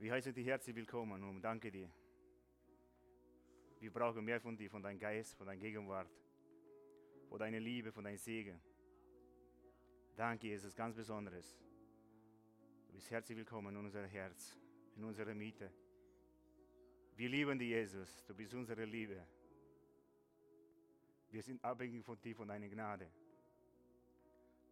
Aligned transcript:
Wir 0.00 0.12
heißen 0.12 0.32
dich 0.32 0.46
herzlich 0.46 0.74
willkommen 0.74 1.22
und 1.22 1.42
danke 1.42 1.70
dir. 1.70 1.90
Wir 3.80 3.92
brauchen 3.92 4.24
mehr 4.24 4.40
von 4.40 4.56
dir, 4.56 4.70
von 4.70 4.82
deinem 4.82 4.98
Geist, 4.98 5.34
von 5.34 5.46
deiner 5.46 5.60
Gegenwart, 5.60 6.10
von 7.28 7.38
deiner 7.38 7.60
Liebe, 7.60 7.92
von 7.92 8.04
deinem 8.04 8.16
Segen. 8.16 8.58
Danke, 10.16 10.46
Jesus, 10.46 10.74
ganz 10.74 10.96
Besonderes. 10.96 11.60
Du 12.86 12.94
bist 12.94 13.10
herzlich 13.10 13.36
willkommen 13.36 13.76
in 13.76 13.84
unser 13.84 14.06
Herz, 14.06 14.58
in 14.96 15.04
unserer 15.04 15.34
Mitte. 15.34 15.70
Wir 17.16 17.28
lieben 17.28 17.58
dich, 17.58 17.68
Jesus. 17.68 18.24
Du 18.24 18.34
bist 18.34 18.54
unsere 18.54 18.86
Liebe. 18.86 19.22
Wir 21.30 21.42
sind 21.42 21.62
abhängig 21.62 22.06
von 22.06 22.18
dir, 22.22 22.34
von 22.34 22.48
deiner 22.48 22.70
Gnade. 22.70 23.06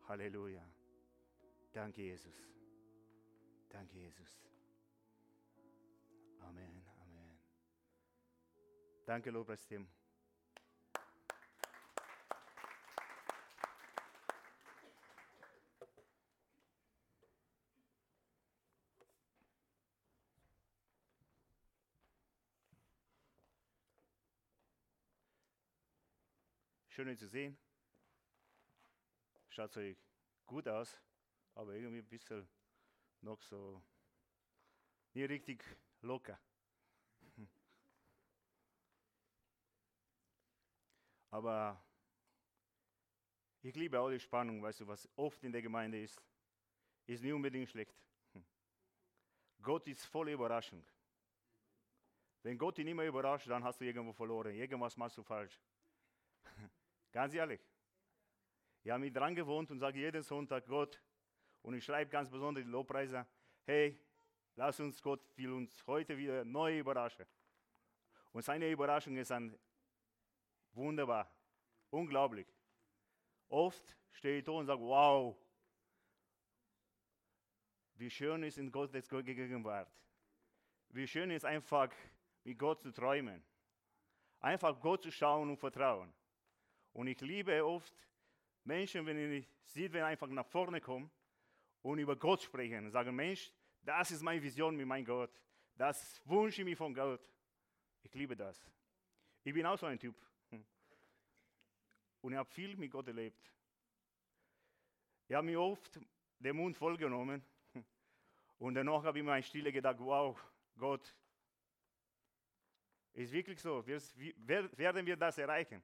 Halleluja. 0.09 0.67
Danke, 1.71 2.01
Jesus. 2.01 2.49
Danke, 3.69 3.99
Jesus. 3.99 4.48
Danke, 9.09 9.31
Lobpreisteam. 9.31 9.89
Schön, 26.89 27.09
euch 27.09 27.19
zu 27.19 27.29
sehen. 27.29 27.57
Schaut 29.49 29.75
euch 29.79 29.97
gut 30.45 30.69
aus, 30.69 31.01
aber 31.55 31.73
irgendwie 31.73 32.01
ein 32.01 32.07
bisschen 32.07 32.47
noch 33.23 33.41
so 33.41 33.83
nicht 35.15 35.31
richtig 35.31 35.65
locker. 36.03 36.39
Aber 41.31 41.83
ich 43.63 43.75
liebe 43.75 44.01
auch 44.01 44.11
die 44.11 44.21
Spannung, 44.21 44.63
weißt 44.63 44.81
du, 44.81 44.87
was 44.87 45.09
oft 45.17 45.43
in 45.45 45.53
der 45.53 45.63
Gemeinde 45.63 46.01
ist, 46.03 46.23
ist 47.07 47.23
nicht 47.23 47.33
unbedingt 47.33 47.69
schlecht. 47.69 47.95
Gott 49.61 49.87
ist 49.89 50.05
voll 50.07 50.31
Überraschung. 50.31 50.85
Wenn 52.43 52.57
Gott 52.57 52.79
dich 52.79 52.85
nicht 52.85 52.95
mehr 52.95 53.09
überrascht, 53.09 53.49
dann 53.49 53.65
hast 53.65 53.81
du 53.81 53.85
irgendwo 53.85 54.13
verloren. 54.13 54.55
Irgendwas 54.55 54.97
machst 54.97 55.19
du 55.19 55.23
falsch. 55.23 55.61
ganz 57.13 57.35
ehrlich. 57.35 57.61
Ich 58.85 58.91
habe 58.91 59.01
mich 59.01 59.13
dran 59.13 59.35
gewohnt 59.35 59.71
und 59.71 59.81
sage 59.81 59.99
jeden 59.99 60.23
Sonntag 60.23 60.67
Gott, 60.67 61.03
und 61.63 61.75
ich 61.75 61.85
schreibe 61.85 62.11
ganz 62.11 62.31
besonders 62.31 62.65
die 62.65 62.71
Lobpreise, 62.71 63.27
hey, 63.67 63.99
lass 64.55 64.79
uns 64.81 65.03
Gott 65.03 65.21
will 65.37 65.53
uns 65.53 65.87
heute 65.87 66.17
wieder 66.17 66.45
neu 66.45 66.79
überraschen. 66.79 67.27
Und 68.33 68.43
seine 68.43 68.71
Überraschung 68.71 69.17
ist 69.17 69.31
dann 69.31 69.59
wunderbar, 70.79 71.31
unglaublich. 71.91 72.47
Oft 73.49 73.97
stehe 74.13 74.39
ich 74.39 74.45
da 74.45 74.53
und 74.53 74.67
sage, 74.67 74.81
wow, 74.81 75.37
wie 77.95 78.11
schön 78.11 78.43
ist 78.45 78.59
in 78.59 78.71
Gottes 78.71 79.09
Gegenwart. 79.09 79.91
Wie 80.91 81.07
schön 81.07 81.31
ist 81.31 81.45
einfach, 81.45 81.93
mit 82.45 82.59
Gott 82.59 82.81
zu 82.81 82.93
träumen. 82.93 83.43
Einfach 84.41 84.81
Gott 84.81 85.03
zu 85.03 85.11
schauen 85.11 85.51
und 85.51 85.59
vertrauen. 85.59 86.13
Und 86.93 87.09
ich 87.09 87.21
liebe 87.21 87.65
oft 87.65 87.95
Menschen, 88.65 89.05
wenn 89.05 89.33
ich 89.33 89.49
sehe, 89.65 89.93
wenn 89.93 90.05
einfach 90.05 90.29
nach 90.29 90.47
vorne 90.47 90.81
kommen 90.81 91.11
und 91.83 91.99
über 91.99 92.17
Gott 92.17 92.43
sprechen 92.43 92.87
und 92.87 92.91
sagen, 92.91 93.15
Mensch, 93.15 93.53
das 93.83 94.11
ist 94.11 94.23
meine 94.23 94.43
Vision 94.43 94.77
mit 94.77 94.87
meinem 94.87 95.05
Gott. 95.05 95.31
Das 95.77 96.21
wünsche 96.25 96.63
ich 96.63 96.65
mir 96.65 96.77
von 96.77 96.95
Gott. 96.95 97.21
Ich 98.03 98.15
liebe 98.15 98.37
das. 98.37 98.65
Ich 99.45 99.53
bin 99.53 99.67
auch 99.67 99.79
so 99.79 99.87
ein 99.87 99.99
Typ. 99.99 100.15
Und 102.21 102.33
ich 102.33 102.39
habe 102.39 102.51
viel 102.51 102.77
mit 102.77 102.91
Gott 102.91 103.07
erlebt. 103.07 103.53
Ich 105.29 105.35
habe 105.35 105.47
mir 105.47 105.61
oft 105.61 106.01
den 106.39 106.57
Mund 106.57 106.77
vollgenommen. 106.77 107.43
Und 108.59 108.75
danach 108.75 109.05
habe 109.05 109.19
ich 109.19 109.25
mir 109.25 109.37
in 109.37 109.43
Stille 109.43 109.73
gedacht, 109.73 109.99
wow, 110.01 110.37
Gott, 110.77 111.15
ist 113.13 113.33
wirklich 113.33 113.61
so. 113.61 113.87
Werden 113.87 115.07
wir 115.07 115.17
das 115.17 115.39
erreichen? 115.39 115.83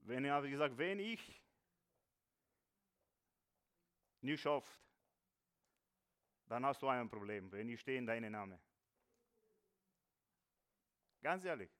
Wenn 0.00 0.24
ich 0.24 0.30
habe 0.30 0.48
gesagt, 0.48 0.78
wenn 0.78 1.00
ich 1.00 1.42
nicht 4.20 4.40
schafft, 4.40 4.80
dann 6.46 6.64
hast 6.64 6.80
du 6.80 6.88
ein 6.88 7.08
Problem, 7.08 7.50
wenn 7.50 7.68
ich 7.68 7.80
stehe 7.80 7.98
in 7.98 8.06
deinem 8.06 8.32
Namen. 8.32 8.58
Ganz 11.20 11.44
ehrlich. 11.44 11.75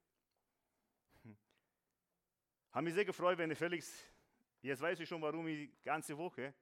Habe 2.77 2.85
mich 2.85 2.93
sehr 2.93 3.07
gefreut, 3.07 3.39
wenn 3.39 3.57
Felix, 3.57 4.07
jetzt 4.61 4.83
weiß 4.83 5.01
ich 5.01 5.09
schon, 5.09 5.23
warum 5.23 5.49
ich 5.49 5.71
die 5.71 5.83
ganze 5.83 6.15
Woche 6.19 6.53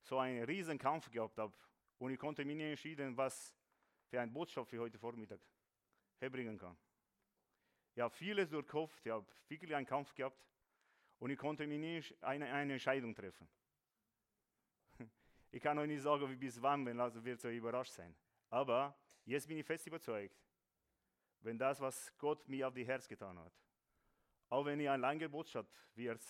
so 0.00 0.18
einen 0.18 0.42
riesen 0.44 0.78
Kampf 0.78 1.10
gehabt 1.10 1.36
habe. 1.36 1.52
Und 1.98 2.12
ich 2.12 2.18
konnte 2.18 2.46
mir 2.46 2.54
nicht 2.54 2.70
entschieden, 2.70 3.14
was 3.14 3.54
für 4.06 4.22
eine 4.22 4.32
Botschaft 4.32 4.70
für 4.70 4.78
heute 4.78 4.98
Vormittag 4.98 5.38
herbringen 6.18 6.56
kann. 6.56 6.74
Ich 7.94 8.00
habe 8.00 8.14
vieles 8.14 8.48
durchkauft, 8.48 9.04
ich 9.04 9.12
habe 9.12 9.26
wirklich 9.46 9.74
einen 9.74 9.84
Kampf 9.84 10.14
gehabt 10.14 10.42
und 11.18 11.28
ich 11.28 11.36
konnte 11.36 11.66
mir 11.66 11.78
nicht 11.78 12.16
eine, 12.24 12.50
eine 12.50 12.72
Entscheidung 12.72 13.14
treffen. 13.14 13.46
Ich 15.50 15.60
kann 15.60 15.76
euch 15.78 15.88
nicht 15.88 16.00
sagen, 16.00 16.26
wie 16.30 16.36
bis 16.36 16.62
wann, 16.62 16.86
wenn 16.86 16.98
also 16.98 17.22
wird 17.22 17.42
so 17.42 17.50
überrascht 17.50 17.92
sein. 17.92 18.16
Aber 18.48 18.98
jetzt 19.26 19.46
bin 19.46 19.58
ich 19.58 19.66
fest 19.66 19.86
überzeugt, 19.86 20.42
wenn 21.40 21.58
das, 21.58 21.82
was 21.82 22.16
Gott 22.16 22.48
mir 22.48 22.66
auf 22.66 22.72
die 22.72 22.86
Herz 22.86 23.06
getan 23.06 23.38
hat, 23.38 23.52
auch 24.54 24.64
wenn 24.64 24.78
ihr 24.78 24.92
eine 24.92 25.00
lange 25.00 25.28
Botschaft 25.28 25.68
wird, 25.96 26.22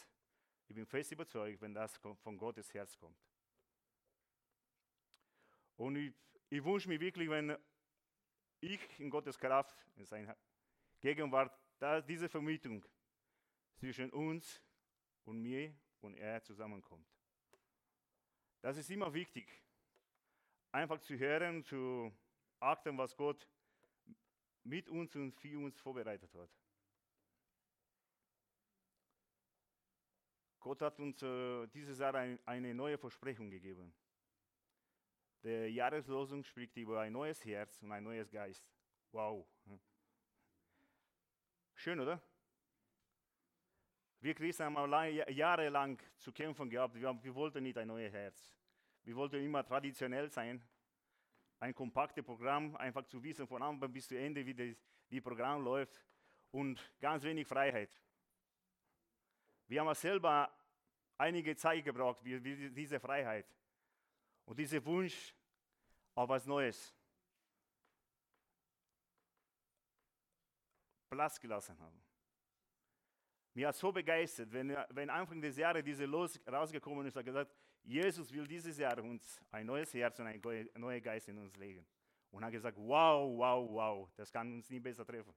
ich 0.66 0.74
bin 0.74 0.86
fest 0.86 1.12
überzeugt, 1.12 1.60
wenn 1.60 1.74
das 1.74 1.94
von 1.98 2.38
Gottes 2.38 2.72
Herz 2.72 2.96
kommt. 2.96 3.18
Und 5.76 5.96
ich, 5.96 6.14
ich 6.48 6.64
wünsche 6.64 6.88
mir 6.88 6.98
wirklich, 6.98 7.28
wenn 7.28 7.54
ich 8.60 8.80
in 8.98 9.10
Gottes 9.10 9.38
Kraft, 9.38 9.76
in 9.96 10.06
seiner 10.06 10.34
Gegenwart, 11.00 11.54
dass 11.78 12.06
diese 12.06 12.30
Vermietung 12.30 12.82
zwischen 13.76 14.08
uns 14.10 14.62
und 15.24 15.42
mir 15.42 15.74
und 16.00 16.14
er 16.14 16.42
zusammenkommt. 16.42 17.06
Das 18.62 18.78
ist 18.78 18.88
immer 18.88 19.12
wichtig, 19.12 19.46
einfach 20.72 20.98
zu 21.02 21.18
hören, 21.18 21.62
zu 21.62 22.10
achten, 22.58 22.96
was 22.96 23.14
Gott 23.14 23.46
mit 24.62 24.88
uns 24.88 25.14
und 25.14 25.32
für 25.32 25.58
uns 25.58 25.78
vorbereitet 25.78 26.32
hat. 26.32 26.63
Gott 30.64 30.80
hat 30.80 30.98
uns 30.98 31.22
äh, 31.22 31.66
dieses 31.66 31.98
Jahr 31.98 32.14
ein, 32.14 32.38
eine 32.46 32.74
neue 32.74 32.96
Versprechung 32.96 33.50
gegeben. 33.50 33.92
Der 35.42 35.70
Jahreslosung 35.70 36.42
spricht 36.42 36.74
über 36.78 37.02
ein 37.02 37.12
neues 37.12 37.44
Herz 37.44 37.82
und 37.82 37.92
ein 37.92 38.02
neues 38.02 38.30
Geist. 38.30 38.66
Wow. 39.12 39.46
Schön, 41.74 42.00
oder? 42.00 42.18
Wir 44.20 44.34
Christen 44.34 44.74
haben 44.74 44.90
jahrelang 45.34 46.00
zu 46.16 46.32
kämpfen 46.32 46.70
gehabt. 46.70 46.94
Wir, 46.94 47.22
wir 47.22 47.34
wollten 47.34 47.62
nicht 47.62 47.76
ein 47.76 47.88
neues 47.88 48.10
Herz. 48.10 48.50
Wir 49.02 49.14
wollten 49.16 49.44
immer 49.44 49.62
traditionell 49.66 50.30
sein. 50.30 50.64
Ein 51.60 51.74
kompaktes 51.74 52.24
Programm, 52.24 52.74
einfach 52.76 53.04
zu 53.04 53.22
wissen 53.22 53.46
von 53.46 53.62
Anfang 53.62 53.92
bis 53.92 54.08
zu 54.08 54.18
Ende, 54.18 54.46
wie 54.46 54.54
das 54.54 54.82
die 55.10 55.20
Programm 55.20 55.62
läuft. 55.62 56.02
Und 56.52 56.90
ganz 57.00 57.22
wenig 57.22 57.46
Freiheit. 57.46 57.90
Wir 59.66 59.80
haben 59.80 59.94
selber 59.94 60.50
einige 61.16 61.56
Zeit 61.56 61.84
gebraucht, 61.84 62.20
diese 62.24 63.00
Freiheit 63.00 63.46
und 64.44 64.58
dieser 64.58 64.84
Wunsch 64.84 65.34
auf 66.14 66.28
was 66.28 66.46
Neues 66.46 66.94
Platz 71.08 71.40
gelassen 71.40 71.78
haben. 71.78 72.02
Mir 73.54 73.68
hat 73.68 73.76
so 73.76 73.92
begeistert, 73.92 74.52
wenn, 74.52 74.76
wenn 74.90 75.08
Anfang 75.08 75.40
des 75.40 75.56
Jahres 75.56 75.84
diese 75.84 76.06
Los 76.06 76.40
rausgekommen 76.50 77.06
ist, 77.06 77.14
hat 77.14 77.24
gesagt, 77.24 77.54
Jesus 77.84 78.32
will 78.32 78.46
dieses 78.46 78.78
Jahr 78.78 78.98
uns 78.98 79.40
ein 79.52 79.66
neues 79.66 79.94
Herz 79.94 80.18
und 80.18 80.26
ein 80.26 80.40
neuer 80.76 81.00
Geist 81.00 81.28
in 81.28 81.38
uns 81.38 81.54
legen. 81.56 81.86
Und 82.32 82.44
hat 82.44 82.50
gesagt, 82.50 82.76
wow, 82.78 83.30
wow, 83.38 83.70
wow, 83.70 84.10
das 84.16 84.32
kann 84.32 84.52
uns 84.54 84.68
nie 84.70 84.80
besser 84.80 85.06
treffen. 85.06 85.32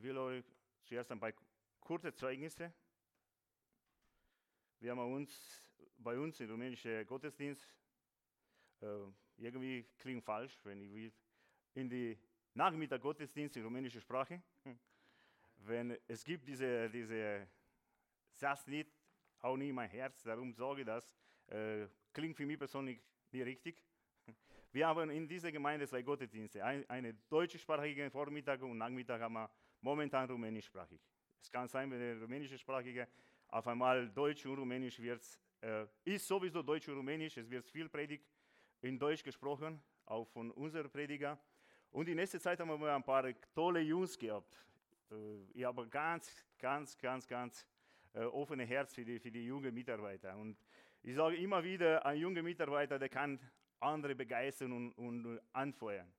Ich 0.00 0.04
will 0.04 0.16
euch 0.16 0.42
zuerst 0.86 1.12
ein 1.12 1.20
paar 1.20 1.34
kurze 1.78 2.14
Zeugnisse. 2.14 2.72
Wir 4.78 4.92
haben 4.92 5.12
uns 5.12 5.62
bei 5.98 6.18
uns 6.18 6.40
im 6.40 6.48
rumänischen 6.48 7.06
Gottesdienst 7.06 7.76
äh, 8.80 8.86
irgendwie 9.36 9.86
klingt 9.98 10.24
falsch, 10.24 10.58
wenn 10.64 10.80
ich 10.80 10.90
will, 10.90 11.12
in 11.74 11.90
die 11.90 12.18
Nachmittag 12.54 13.02
Gottesdienst 13.02 13.58
in 13.58 13.64
rumänischer 13.64 14.00
Sprache. 14.00 14.42
wenn 15.58 15.98
es 16.08 16.24
gibt 16.24 16.48
diese, 16.48 16.88
diese 16.88 17.46
Satz 18.32 18.66
nicht, 18.68 18.90
auch 19.40 19.58
nie 19.58 19.70
mein 19.70 19.90
Herz, 19.90 20.22
darum 20.22 20.54
sage 20.54 20.80
ich 20.80 20.86
das, 20.86 21.12
äh, 21.48 21.86
klingt 22.14 22.38
für 22.38 22.46
mich 22.46 22.58
persönlich 22.58 23.02
nicht 23.32 23.44
richtig. 23.44 23.84
Wir 24.72 24.86
haben 24.86 25.10
in 25.10 25.28
dieser 25.28 25.52
Gemeinde 25.52 25.86
zwei 25.86 26.00
Gottesdienste. 26.00 26.64
Ein, 26.64 26.88
eine 26.88 27.12
deutschsprachige 27.28 28.10
Vormittag 28.10 28.62
und 28.62 28.78
Nachmittag 28.78 29.20
haben 29.20 29.34
wir 29.34 29.50
momentan 29.80 30.28
rumänischsprachig. 30.28 31.00
Es 31.40 31.50
kann 31.50 31.68
sein, 31.68 31.90
wenn 31.90 31.98
der 31.98 32.20
rumänischsprachige 32.20 33.08
auf 33.48 33.66
einmal 33.66 34.08
Deutsch 34.08 34.46
und 34.46 34.58
Rumänisch 34.58 35.00
wird, 35.00 35.22
äh, 35.60 35.86
ist 36.04 36.26
sowieso 36.26 36.62
Deutsch 36.62 36.88
und 36.88 36.96
Rumänisch, 36.96 37.36
es 37.36 37.50
wird 37.50 37.68
viel 37.68 37.88
Predigt 37.88 38.24
in 38.82 38.98
Deutsch 38.98 39.22
gesprochen, 39.22 39.82
auch 40.06 40.26
von 40.28 40.50
unseren 40.52 40.90
Prediger. 40.90 41.38
Und 41.90 42.08
in 42.08 42.16
nächster 42.16 42.40
Zeit 42.40 42.60
haben 42.60 42.80
wir 42.80 42.94
ein 42.94 43.02
paar 43.02 43.24
tolle 43.52 43.80
Jungs 43.80 44.16
gehabt. 44.18 44.56
Äh, 45.10 45.14
ich 45.54 45.64
habe 45.64 45.88
ganz, 45.88 46.44
ganz, 46.58 46.96
ganz, 46.96 47.26
ganz 47.26 47.66
äh, 48.12 48.20
offene 48.20 48.64
Herz 48.64 48.94
für 48.94 49.04
die, 49.04 49.18
für 49.18 49.30
die 49.30 49.44
jungen 49.44 49.74
Mitarbeiter. 49.74 50.36
Und 50.36 50.56
ich 51.02 51.14
sage 51.14 51.36
immer 51.36 51.62
wieder, 51.64 52.04
ein 52.04 52.18
junger 52.18 52.42
Mitarbeiter, 52.42 52.98
der 52.98 53.08
kann 53.08 53.40
andere 53.80 54.14
begeistern 54.14 54.72
und, 54.72 54.92
und 54.92 55.40
anfeuern. 55.52 56.12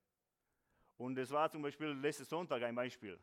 Und 0.98 1.14
das 1.14 1.30
war 1.30 1.50
zum 1.50 1.62
Beispiel 1.62 1.88
letzten 1.88 2.24
Sonntag 2.24 2.62
ein 2.62 2.74
Beispiel. 2.74 3.18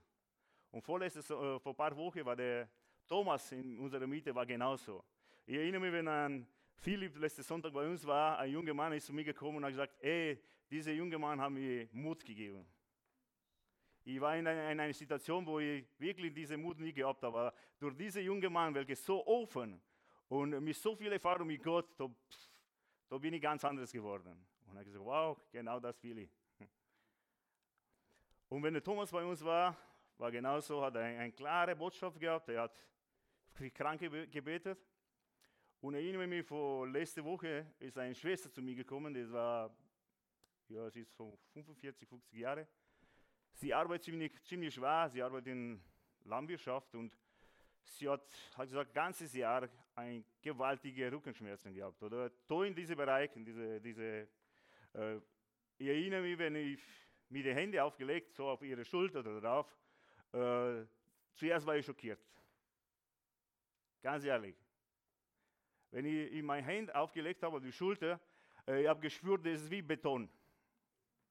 Und 0.72 0.82
vorletztes, 0.82 1.30
äh, 1.30 1.60
vor 1.60 1.74
ein 1.74 1.76
paar 1.76 1.96
Wochen 1.96 2.24
war 2.26 2.36
der 2.36 2.70
Thomas 3.08 3.52
in 3.52 3.80
unserer 3.80 4.06
Mitte 4.06 4.34
war 4.36 4.46
genauso. 4.46 5.04
Ich 5.46 5.56
erinnere 5.56 5.82
mich, 5.82 5.92
wenn 5.92 6.08
ein 6.08 6.48
Philipp 6.78 7.18
letzten 7.18 7.44
Sonntag 7.44 7.74
bei 7.74 7.88
uns 7.88 8.06
war, 8.06 8.38
ein 8.38 8.52
junger 8.52 8.74
Mann 8.74 8.94
ist 8.94 9.08
zu 9.08 9.14
mir 9.14 9.24
gekommen 9.24 9.58
und 9.58 9.66
hat 9.66 9.72
gesagt, 9.72 9.96
ey, 10.00 10.40
dieser 10.70 10.92
junge 10.92 11.18
Mann 11.18 11.42
hat 11.42 11.52
mir 11.52 11.90
Mut 11.92 12.24
gegeben. 12.24 12.66
Ich 14.06 14.22
war 14.22 14.38
in 14.38 14.48
einer, 14.48 14.72
in 14.72 14.80
einer 14.80 14.94
Situation, 14.94 15.46
wo 15.46 15.60
ich 15.60 15.86
wirklich 15.98 16.34
diesen 16.34 16.62
Mut 16.62 16.80
nie 16.80 16.94
gehabt 16.94 17.22
habe. 17.24 17.38
Aber 17.38 17.54
durch 17.80 17.96
diesen 17.98 18.24
jungen 18.24 18.54
Mann, 18.54 18.74
welcher 18.74 18.96
so 18.96 19.26
offen 19.26 19.82
und 20.30 20.60
mit 20.62 20.76
so 20.76 20.96
viel 20.96 21.12
Erfahrung 21.12 21.48
mit 21.48 21.62
Gott, 21.62 21.88
da, 21.98 22.10
da 23.10 23.18
bin 23.18 23.34
ich 23.34 23.42
ganz 23.42 23.66
anders 23.66 23.92
geworden. 23.92 24.48
Und 24.68 24.76
er 24.76 24.80
hat 24.80 24.86
gesagt, 24.86 25.04
wow, 25.04 25.38
genau 25.52 25.80
das 25.80 26.02
will 26.04 26.20
ich. 26.20 26.30
Und 28.50 28.64
wenn 28.64 28.74
der 28.74 28.84
Thomas 28.84 29.12
bei 29.12 29.24
uns 29.24 29.44
war, 29.44 29.76
war 30.20 30.32
genauso, 30.32 30.82
hat 30.82 30.96
eine, 30.98 31.20
eine 31.20 31.32
klare 31.32 31.76
Botschaft 31.76 32.20
gehabt. 32.20 32.50
Er 32.50 32.64
hat 32.64 32.86
für 33.54 33.72
Kranke 33.72 34.28
gebetet. 34.28 34.80
Und 35.82 35.94
erinnere 35.94 36.28
mich, 36.28 36.46
vor 36.46 36.88
letzte 36.88 37.24
Woche 37.24 37.66
ist 37.80 37.98
eine 37.98 38.14
Schwester 38.14 38.52
zu 38.52 38.62
mir 38.62 38.76
gekommen, 38.76 39.14
die 39.14 39.32
war, 39.32 39.74
ja, 40.68 40.90
sie 40.90 41.02
ist 41.02 41.16
so 41.16 41.40
45, 41.54 42.08
50 42.08 42.38
Jahre. 42.38 42.68
Sie 43.54 43.74
arbeitet 43.74 44.04
ziemlich, 44.04 44.44
ziemlich 44.44 44.74
schwer, 44.74 45.10
sie 45.10 45.24
arbeitet 45.24 45.48
in 45.48 45.82
Landwirtschaft 46.26 46.94
und 46.96 47.18
sie 47.82 48.10
hat, 48.10 48.30
hat 48.58 48.68
gesagt, 48.68 48.94
ganzes 48.94 49.34
Jahr 49.34 49.70
ein 49.96 50.26
gewaltige 50.42 51.12
Rückenschmerzen 51.12 51.74
gehabt. 51.74 52.04
Oder 52.04 52.30
da 52.46 52.64
in 52.64 52.76
diesem 52.76 52.98
Bereich, 52.98 53.34
in 53.38 53.46
diese, 53.46 53.80
diese 53.80 54.28
äh, 54.94 55.18
ich 55.78 55.88
erinnere 55.88 56.22
mich, 56.22 56.38
wenn 56.38 56.56
ich 56.56 56.82
mir 57.30 57.44
die 57.44 57.54
Hände 57.54 57.82
aufgelegt, 57.82 58.34
so 58.34 58.50
auf 58.50 58.62
ihre 58.62 58.84
Schulter 58.84 59.20
oder 59.22 59.40
drauf, 59.40 59.78
äh, 60.34 60.86
zuerst 61.34 61.66
war 61.66 61.76
ich 61.76 61.86
schockiert. 61.86 62.20
Ganz 64.02 64.24
ehrlich. 64.24 64.56
Wenn 65.92 66.06
ich, 66.06 66.32
ich 66.32 66.44
meine 66.44 66.66
Hände 66.66 66.96
aufgelegt 66.96 67.42
habe 67.44 67.60
die 67.60 67.72
Schulter, 67.72 68.20
äh, 68.68 68.84
ich 68.84 68.88
habe 68.88 69.00
gespürt, 69.00 69.46
das 69.46 69.62
ist 69.62 69.72
wie 69.72 69.82
Beton. 69.82 70.30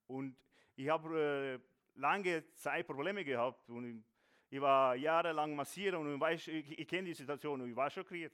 Und 0.06 0.36
ich 0.74 0.88
habe 0.88 1.60
äh, 1.64 1.98
lange 1.98 2.44
Zeit 2.54 2.86
Probleme 2.86 3.24
gehabt 3.24 3.68
und 3.70 3.84
ich, 3.84 4.04
ich 4.50 4.60
war 4.60 4.96
jahrelang 4.96 5.54
massieren 5.54 6.14
und 6.14 6.30
ich, 6.32 6.48
ich, 6.48 6.78
ich 6.78 6.88
kenne 6.88 7.08
die 7.08 7.14
Situation 7.14 7.60
und 7.60 7.70
ich 7.70 7.76
war 7.76 7.90
schockiert. 7.90 8.32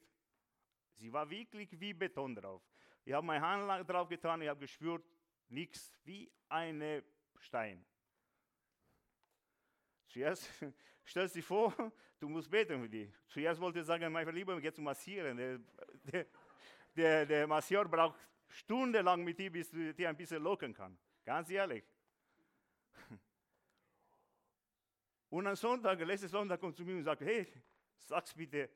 Sie 0.95 1.13
war 1.13 1.29
wirklich 1.29 1.79
wie 1.81 1.93
Beton 1.93 2.35
drauf. 2.35 2.63
Ich 3.05 3.13
habe 3.13 3.27
meine 3.27 3.45
Hand 3.45 3.89
drauf 3.89 4.09
getan, 4.09 4.41
ich 4.43 4.49
habe 4.49 4.61
gespürt, 4.61 5.05
nichts, 5.49 5.93
wie 6.05 6.31
ein 6.49 7.03
Stein. 7.39 7.85
Zuerst, 10.15 10.49
stell 11.05 11.29
dir 11.29 11.43
vor, 11.43 11.75
du 12.21 12.29
musst 12.29 12.49
beten 12.49 12.81
für 12.81 12.89
die. 12.89 13.13
Zuerst 13.27 13.61
wollte 13.61 13.81
ich 13.81 13.85
sagen, 13.85 14.13
mein 14.13 14.33
Lieber, 14.33 14.61
geh 14.61 14.73
zu 14.73 14.81
massieren. 14.81 15.37
Der, 15.37 15.59
der, 16.05 16.27
der, 16.95 17.27
der 17.27 17.47
Masseur 17.49 17.85
braucht 17.89 18.21
stundenlang 18.47 19.25
mit 19.25 19.41
dir, 19.41 19.51
bis 19.51 19.71
du 19.71 19.93
dir 19.93 20.09
ein 20.09 20.17
bisschen 20.17 20.41
locken 20.41 20.73
kann. 20.73 20.97
Ganz 21.25 21.51
ehrlich. 21.51 21.85
Und 25.31 25.49
am 25.49 25.57
Sonntag, 25.57 25.99
letzten 25.99 26.29
Sonntag, 26.29 26.61
kommt 26.61 26.77
zu 26.77 26.85
mir 26.85 26.95
und 26.95 27.03
sagt, 27.03 27.23
hey, 27.23 27.53
sag's 27.99 28.33
bitte, 28.35 28.71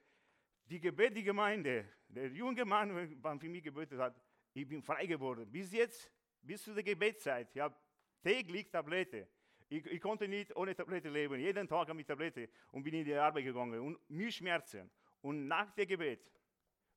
die 0.64 0.80
Gebet, 0.80 1.16
die 1.16 1.22
Gemeinde, 1.22 1.88
der 2.08 2.32
junge 2.32 2.64
Mann, 2.64 3.22
der 3.22 3.38
für 3.38 3.48
mich 3.48 3.62
gebetet 3.62 4.00
hat, 4.00 4.20
ich 4.54 4.66
bin 4.66 4.82
frei 4.82 5.06
geworden. 5.06 5.48
Bis 5.48 5.70
jetzt, 5.70 6.10
bis 6.42 6.64
zu 6.64 6.74
der 6.74 6.82
Gebetszeit, 6.82 7.54
ich 7.54 7.60
habe 7.60 7.76
täglich 8.24 8.68
Tablette. 8.68 9.28
Ich, 9.70 9.84
ich, 9.84 10.00
konnte 10.00 10.26
nicht 10.26 10.54
ohne 10.56 10.74
Tablette 10.74 11.10
leben. 11.10 11.38
Jeden 11.38 11.68
Tag 11.68 11.92
mit 11.94 12.06
Tablette 12.06 12.48
und 12.72 12.82
bin 12.82 12.94
in 12.94 13.04
die 13.04 13.14
Arbeit 13.14 13.44
gegangen 13.44 13.80
und 13.80 14.10
mir 14.10 14.30
Schmerzen. 14.30 14.90
Und 15.20 15.46
nach 15.46 15.70
dem 15.72 15.86
Gebet 15.86 16.20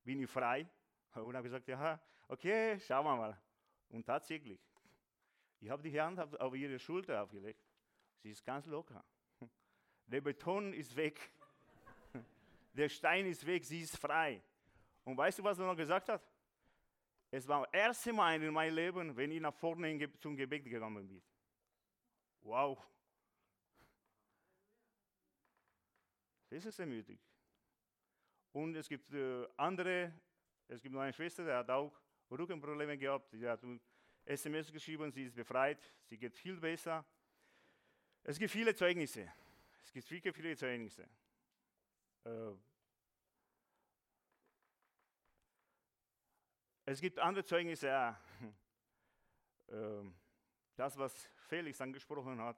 bin 0.04 0.22
ich 0.22 0.30
frei 0.30 0.68
und 1.14 1.36
habe 1.36 1.44
gesagt, 1.44 1.68
ja, 1.68 2.00
okay, 2.28 2.80
schauen 2.80 3.06
wir 3.06 3.16
mal. 3.16 3.42
Und 3.90 4.06
tatsächlich, 4.06 4.60
ich 5.60 5.70
habe 5.70 5.84
die 5.84 6.00
Hand 6.00 6.20
auf 6.40 6.56
ihre 6.56 6.80
Schulter 6.80 7.22
aufgelegt. 7.22 7.62
Sie 8.24 8.30
ist 8.32 8.44
ganz 8.46 8.66
locker. 8.66 9.04
Der 10.06 10.22
Beton 10.22 10.74
ist 10.74 10.96
weg. 10.96 11.20
Der 12.74 12.88
Stein 12.88 13.26
ist 13.26 13.46
weg, 13.46 13.66
sie 13.66 13.82
ist 13.82 13.98
frei. 13.98 14.42
Und 15.04 15.18
weißt 15.18 15.40
du, 15.40 15.44
was 15.44 15.60
er 15.60 15.66
noch 15.66 15.76
gesagt 15.76 16.08
hat? 16.08 16.22
Es 17.30 17.48
war 17.48 17.64
das 17.64 17.74
erste 17.74 18.14
Mal 18.14 18.42
in 18.42 18.54
meinem 18.54 18.76
Leben, 18.76 19.16
wenn 19.16 19.32
ich 19.32 19.42
nach 19.42 19.54
vorne 19.54 20.10
zum 20.20 20.36
Gebet 20.36 20.64
gegangen 20.64 21.08
bin. 21.08 21.22
Wow. 22.42 22.78
Das 26.50 26.66
ist 26.66 26.80
ermutigt. 26.80 27.24
Und 28.52 28.76
es 28.76 28.90
gibt 28.90 29.14
äh, 29.14 29.48
andere, 29.56 30.14
es 30.68 30.82
gibt 30.82 30.96
eine 30.96 31.14
Schwester, 31.14 31.46
die 31.46 31.52
hat 31.52 31.70
auch 31.70 31.94
Rückenprobleme 32.30 32.98
gehabt, 32.98 33.32
die 33.34 33.48
hat 33.48 33.62
SMS 34.26 34.72
geschrieben, 34.72 35.12
sie 35.12 35.24
ist 35.24 35.36
befreit, 35.36 35.94
sie 36.04 36.18
geht 36.18 36.36
viel 36.36 36.60
besser. 36.60 37.06
Es 38.24 38.38
gibt 38.38 38.52
viele 38.52 38.76
Zeugnisse. 38.76 39.32
Es 39.84 39.92
gibt 39.92 40.06
viele, 40.06 40.34
viele 40.34 40.56
Zeugnisse. 40.56 41.08
Äh, 42.26 42.52
es 46.86 47.02
gibt 47.02 47.18
andere 47.20 47.46
Zeugnisse. 47.46 47.88
Ja. 47.88 48.22
Äh, 49.68 50.04
das, 50.76 50.98
was 50.98 51.30
Felix 51.48 51.80
angesprochen 51.82 52.40
hat, 52.42 52.58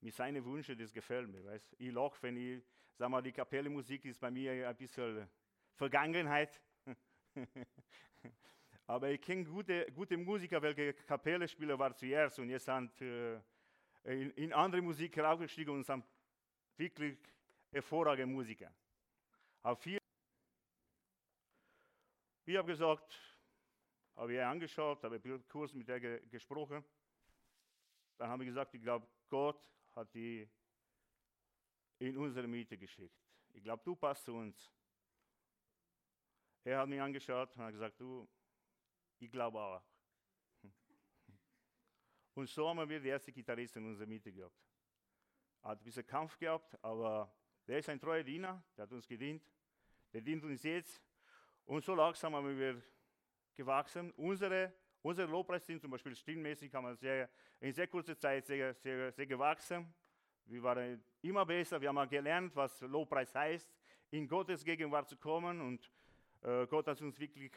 mit 0.00 0.14
seinen 0.14 0.44
Wünschen, 0.44 0.76
das 0.76 0.92
gefällt 0.92 1.28
mir. 1.28 1.44
Weißt? 1.44 1.76
Ich 1.78 1.92
lache, 1.92 2.16
wenn 2.22 2.36
ich, 2.36 2.62
sag 2.96 3.08
mal, 3.08 3.22
die 3.22 3.32
Kapellenmusik 3.32 4.04
ist 4.04 4.20
bei 4.20 4.30
mir 4.30 4.68
ein 4.68 4.76
bisschen 4.76 5.28
Vergangenheit. 5.74 6.60
Aber 8.86 9.10
ich 9.10 9.20
kenne 9.20 9.44
gute, 9.44 9.90
gute 9.92 10.16
Musiker, 10.16 10.60
welche 10.60 10.92
Kapellenspieler 10.92 11.78
waren 11.78 11.94
zuerst 11.94 12.38
und 12.40 12.50
jetzt 12.50 12.64
sind 12.64 13.00
äh, 13.00 13.36
in, 14.04 14.30
in, 14.32 14.52
andere 14.52 14.82
Musik 14.82 15.16
heraufgestiegen 15.16 15.72
und 15.72 15.84
sind 15.84 16.04
wirklich 16.76 17.16
hervorragende 17.70 18.34
Musiker. 18.34 18.74
Auch 19.62 19.78
viel 19.78 20.02
ich 22.44 22.56
habe 22.56 22.72
gesagt, 22.72 23.16
habe 24.16 24.34
ich 24.34 24.40
angeschaut, 24.42 25.04
habe 25.04 25.20
kurz 25.48 25.72
mit 25.72 25.86
ge 25.86 26.20
gesprochen. 26.28 26.84
Dann 28.22 28.30
haben 28.30 28.38
wir 28.38 28.46
gesagt, 28.46 28.72
ich 28.72 28.80
glaube, 28.80 29.04
Gott 29.28 29.68
hat 29.96 30.14
die 30.14 30.48
in 31.98 32.16
unsere 32.16 32.46
Miete 32.46 32.78
geschickt. 32.78 33.20
Ich 33.52 33.64
glaube, 33.64 33.82
du 33.82 33.96
passt 33.96 34.24
zu 34.24 34.32
uns. 34.32 34.72
Er 36.62 36.78
hat 36.78 36.88
mich 36.88 37.00
angeschaut 37.00 37.56
und 37.56 37.64
hat 37.64 37.72
gesagt, 37.72 37.98
du, 37.98 38.28
ich 39.18 39.28
glaube 39.28 39.58
auch. 39.58 39.82
Und 42.34 42.48
so 42.48 42.68
haben 42.68 42.88
wir 42.88 43.00
die 43.00 43.08
erste 43.08 43.32
Gitarrist 43.32 43.74
in 43.74 43.86
unserer 43.86 44.06
Miete 44.06 44.32
gehabt. 44.32 44.56
Er 45.62 45.70
hat 45.70 45.80
ein 45.80 45.82
bisschen 45.82 46.06
Kampf 46.06 46.38
gehabt, 46.38 46.78
aber 46.84 47.36
der 47.66 47.80
ist 47.80 47.88
ein 47.88 47.98
treuer 47.98 48.22
Diener, 48.22 48.62
der 48.76 48.84
hat 48.84 48.92
uns 48.92 49.08
gedient. 49.08 49.44
Der 50.12 50.20
dient 50.20 50.44
uns 50.44 50.62
jetzt. 50.62 51.02
Und 51.64 51.84
so 51.84 51.96
langsam 51.96 52.36
haben 52.36 52.56
wir 52.56 52.80
gewachsen. 53.52 54.12
Unsere 54.12 54.72
Unsere 55.02 55.28
Lobpreisdienst 55.28 55.82
zum 55.82 55.90
Beispiel 55.90 56.14
stimmmäßig 56.14 56.72
haben 56.72 56.86
wir 56.86 56.94
sehr, 56.94 57.28
in 57.58 57.72
sehr 57.72 57.88
kurzer 57.88 58.16
Zeit 58.16 58.46
sehr, 58.46 58.72
sehr, 58.74 59.10
sehr 59.10 59.26
gewachsen. 59.26 59.92
Wir 60.44 60.62
waren 60.62 61.02
immer 61.22 61.44
besser, 61.44 61.80
wir 61.80 61.88
haben 61.88 62.08
gelernt, 62.08 62.54
was 62.54 62.80
Lobpreis 62.82 63.34
heißt, 63.34 63.68
in 64.10 64.28
Gottes 64.28 64.64
Gegenwart 64.64 65.08
zu 65.08 65.16
kommen 65.16 65.60
und 65.60 65.90
äh, 66.42 66.66
Gott 66.68 66.86
hat 66.86 67.00
uns 67.00 67.18
wirklich 67.18 67.52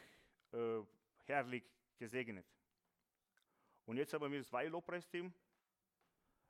äh, 0.52 0.80
herrlich 1.24 1.64
gesegnet. 1.98 2.46
Und 3.84 3.96
jetzt 3.96 4.12
haben 4.12 4.32
wir 4.32 4.42
zwei 4.42 4.66
Lobpreisteam 4.66 5.32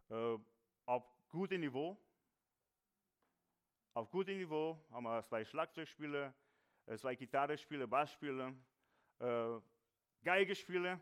äh, 0.09 0.39
auf 0.87 1.05
gutem 1.29 1.61
Niveau. 1.61 1.99
auf 3.93 4.11
gutem 4.11 4.37
Niveau, 4.37 4.79
haben 4.91 5.05
wir 5.05 5.23
zwei 5.25 5.45
Schlagzeugspieler, 5.45 6.35
äh, 6.87 6.97
zwei 6.99 7.15
Gitarrespieler, 7.15 7.87
Bassspieler, 7.87 8.55
äh, 10.27 10.31
Geigespieler. 10.31 11.01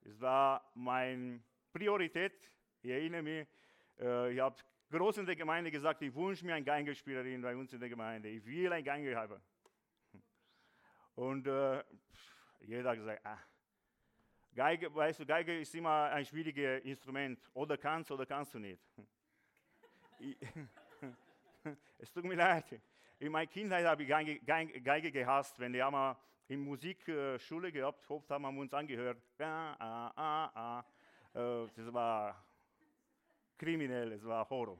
Das 0.00 0.20
war 0.20 0.70
meine 0.74 1.42
Priorität. 1.72 2.50
Ich 2.82 2.90
erinnere 2.90 3.22
mich, 3.22 3.48
äh, 4.00 4.32
ich 4.32 4.40
habe 4.40 4.56
groß 4.90 5.18
in 5.18 5.26
der 5.26 5.36
Gemeinde 5.36 5.70
gesagt, 5.70 6.02
ich 6.02 6.14
wünsche 6.14 6.44
mir 6.44 6.54
eine 6.54 6.64
Geigespielerin 6.64 7.42
bei 7.42 7.56
uns 7.56 7.72
in 7.72 7.80
der 7.80 7.88
Gemeinde. 7.88 8.28
Ich 8.28 8.44
will 8.44 8.72
ein 8.72 8.84
Geige 8.84 9.16
haben. 9.16 9.40
Und 11.14 11.46
äh, 11.46 11.82
jeder 12.60 12.90
hat 12.90 12.96
gesagt, 12.96 13.26
ah, 13.26 13.38
Geige, 14.54 14.94
weißt 14.94 15.20
du, 15.20 15.26
Geige 15.26 15.58
ist 15.58 15.74
immer 15.74 16.10
ein 16.10 16.24
schwieriges 16.24 16.84
Instrument. 16.84 17.40
Oder 17.54 17.76
kannst 17.76 18.10
oder 18.10 18.26
kannst 18.26 18.54
du 18.54 18.58
nicht. 18.58 18.82
es 21.98 22.12
tut 22.12 22.24
mir 22.24 22.36
leid. 22.36 22.80
In 23.18 23.32
meiner 23.32 23.50
Kindheit 23.50 23.84
habe 23.84 24.02
ich 24.02 24.08
Geige, 24.08 24.38
Geige, 24.40 24.80
Geige 24.80 25.10
gehasst, 25.10 25.58
wenn 25.58 25.72
die 25.72 25.82
haben 25.82 26.16
in 26.48 26.60
Musikschule 26.60 27.72
gehabt, 27.72 28.10
oft 28.10 28.30
haben 28.30 28.42
wir 28.42 28.60
uns 28.60 28.74
angehört. 28.74 29.18
Äh, 29.38 29.44
das 31.32 31.92
war 31.92 32.44
kriminell, 33.56 34.12
es 34.12 34.24
war 34.24 34.48
Horror. 34.50 34.78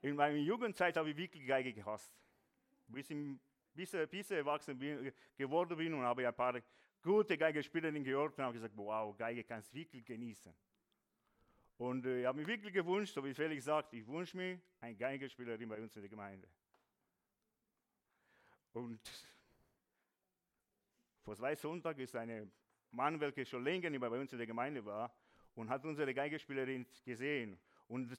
In 0.00 0.14
meiner 0.14 0.36
Jugendzeit 0.36 0.96
habe 0.96 1.10
ich 1.10 1.16
wirklich 1.16 1.46
Geige 1.46 1.72
gehasst. 1.72 2.14
Bis 2.86 3.10
ich 3.10 3.36
bis, 3.74 3.96
bis 4.10 4.30
erwachsen 4.30 4.78
bin, 4.78 5.12
geworden 5.36 5.76
bin 5.76 5.94
und 5.94 6.02
habe 6.02 6.26
ein 6.26 6.34
paar 6.34 6.60
gute 7.02 7.36
Geigespielerinnen 7.36 8.02
gehört 8.02 8.38
und 8.38 8.44
habe 8.44 8.54
gesagt, 8.54 8.76
wow, 8.76 9.16
Geige 9.16 9.44
kannst 9.44 9.72
du 9.72 9.78
wirklich 9.78 10.04
genießen. 10.04 10.52
Und 11.78 12.06
äh, 12.06 12.20
ich 12.20 12.26
habe 12.26 12.40
mir 12.40 12.46
wirklich 12.46 12.72
gewünscht, 12.72 13.14
so 13.14 13.24
wie 13.24 13.34
Felix 13.34 13.64
sagt, 13.64 13.92
ich 13.94 14.06
wünsche 14.06 14.36
mir 14.36 14.60
eine 14.80 14.96
Geigespielerin 14.96 15.68
bei 15.68 15.80
uns 15.80 15.94
in 15.94 16.02
der 16.02 16.08
Gemeinde. 16.08 16.48
Und 18.72 19.00
vor 21.28 21.36
zwei 21.36 21.54
Sonntagen 21.54 22.00
ist 22.00 22.16
ein 22.16 22.50
Mann, 22.90 23.20
welcher 23.20 23.44
schon 23.44 23.62
länger 23.62 23.90
nicht 23.90 24.00
mehr 24.00 24.08
bei 24.08 24.18
uns 24.18 24.32
in 24.32 24.38
der 24.38 24.46
Gemeinde 24.46 24.82
war, 24.82 25.14
und 25.56 25.68
hat 25.68 25.84
unsere 25.84 26.14
Geigespielerin 26.14 26.86
gesehen. 27.04 27.60
Und 27.86 28.18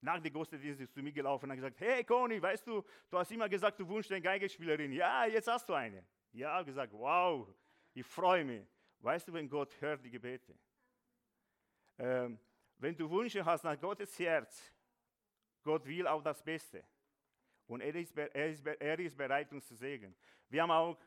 nach 0.00 0.18
dem 0.18 0.32
Gottesdienst 0.32 0.80
ist 0.80 0.92
zu 0.92 1.00
mir 1.00 1.12
gelaufen 1.12 1.44
und 1.44 1.50
hat 1.52 1.56
gesagt, 1.58 1.80
hey 1.80 2.02
Conny, 2.02 2.42
weißt 2.42 2.66
du, 2.66 2.84
du 3.10 3.16
hast 3.16 3.30
immer 3.30 3.48
gesagt, 3.48 3.78
du 3.78 3.88
wünschst 3.88 4.10
eine 4.10 4.20
Geigespielerin. 4.20 4.90
Ja, 4.90 5.24
jetzt 5.26 5.46
hast 5.46 5.68
du 5.68 5.74
eine. 5.74 6.04
Ja, 6.32 6.60
gesagt, 6.62 6.92
wow, 6.94 7.46
ich 7.94 8.04
freue 8.04 8.44
mich. 8.44 8.66
Weißt 8.98 9.28
du, 9.28 9.32
wenn 9.34 9.48
Gott 9.48 9.80
hört 9.80 10.04
die 10.04 10.10
Gebete? 10.10 10.52
Ähm, 11.96 12.40
wenn 12.78 12.96
du 12.96 13.08
Wünsche 13.08 13.44
hast 13.44 13.62
nach 13.62 13.78
Gottes 13.78 14.18
Herz, 14.18 14.74
Gott 15.62 15.86
will 15.86 16.08
auch 16.08 16.22
das 16.24 16.42
Beste. 16.42 16.82
Und 17.68 17.82
er 17.82 17.94
ist, 17.94 18.16
er 18.16 18.48
ist, 18.48 18.66
er 18.66 18.98
ist 18.98 19.16
bereit, 19.16 19.52
uns 19.52 19.68
zu 19.68 19.76
segnen. 19.76 20.16
Wir 20.48 20.62
haben 20.62 20.72
auch 20.72 20.98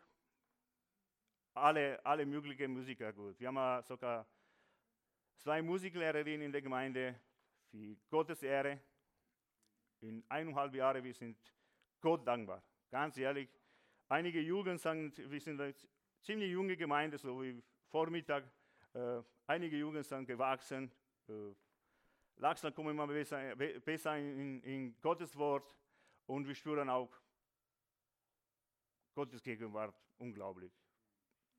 alle, 1.54 2.04
alle 2.06 2.26
möglichen 2.26 2.72
Musiker 2.72 3.12
gut. 3.14 3.40
Wir 3.40 3.48
haben 3.48 3.84
sogar 3.84 4.26
zwei 5.38 5.62
Musiklehrerinnen 5.62 6.44
in 6.44 6.52
der 6.52 6.62
Gemeinde 6.62 7.20
für 7.70 7.96
Gottes 8.10 8.44
Ehre. 8.44 8.80
In 10.02 10.24
eineinhalb 10.30 10.74
Jahren, 10.74 11.04
wir 11.04 11.14
sind 11.14 11.38
Gott 12.00 12.26
dankbar. 12.26 12.64
Ganz 12.90 13.18
ehrlich, 13.18 13.50
einige 14.10 14.42
Jugend 14.42 14.80
sagen, 14.80 15.14
wir 15.16 15.40
sind 15.40 15.62
eine 15.62 15.76
ziemlich 16.22 16.52
junge 16.52 16.76
Gemeinde, 16.76 17.18
so 17.18 17.42
wie 17.42 17.62
Vormittag. 17.88 18.50
Äh, 18.94 19.22
einige 19.48 19.78
Jugend 19.78 20.06
sind 20.06 20.26
gewachsen. 20.26 20.92
Äh, 21.28 21.54
langsam 22.38 22.74
kommen 22.74 22.96
wir 22.96 23.08
besser, 23.08 23.56
besser 23.56 24.18
in, 24.18 24.62
in 24.64 25.00
Gottes 25.02 25.36
Wort 25.38 25.76
und 26.26 26.48
wir 26.48 26.56
spüren 26.56 26.90
auch 26.90 27.12
Gottes 29.14 29.44
Gegenwart 29.44 29.96
unglaublich. 30.18 30.81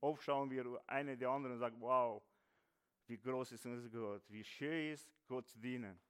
Oft 0.02 0.25
schauen 0.25 0.50
wir 0.50 0.82
eine 0.88 1.16
der 1.16 1.30
anderen 1.30 1.54
und 1.54 1.61
sagen, 1.61 1.80
wow, 1.80 2.21
wie 3.06 3.16
groß 3.16 3.52
ist 3.52 3.64
unser 3.66 3.88
Gott, 3.88 4.25
wie 4.28 4.42
schön 4.42 4.92
ist 4.92 5.09
Gott 5.28 5.49
zu 5.49 5.61
dienen. 5.61 6.00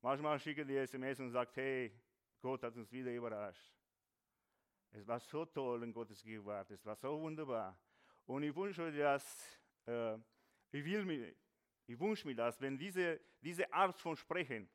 Manchmal 0.00 0.40
schicken 0.40 0.66
die 0.66 0.76
SMS 0.76 1.20
und 1.20 1.30
sagen, 1.30 1.52
hey, 1.54 1.92
Gott 2.40 2.64
hat 2.64 2.74
uns 2.74 2.90
wieder 2.90 3.12
überrascht. 3.12 3.72
Es 4.90 5.06
war 5.06 5.20
so 5.20 5.44
toll 5.44 5.84
in 5.84 5.92
Gottes 5.92 6.20
Gegenwart, 6.20 6.68
es 6.72 6.84
war 6.84 6.96
so 6.96 7.20
wunderbar. 7.20 7.78
Und 8.26 8.42
ich 8.42 8.56
wünsche 8.56 8.82
mir 8.82 8.98
das, 8.98 9.60
äh, 9.86 10.16
ich, 10.72 10.84
will 10.84 11.04
mir, 11.04 11.32
ich 11.86 12.00
wünsche 12.00 12.26
mir 12.26 12.34
das, 12.34 12.60
wenn 12.60 12.76
diese, 12.76 13.20
diese 13.40 13.72
Art 13.72 14.00
von 14.00 14.16
Sprechen 14.16 14.68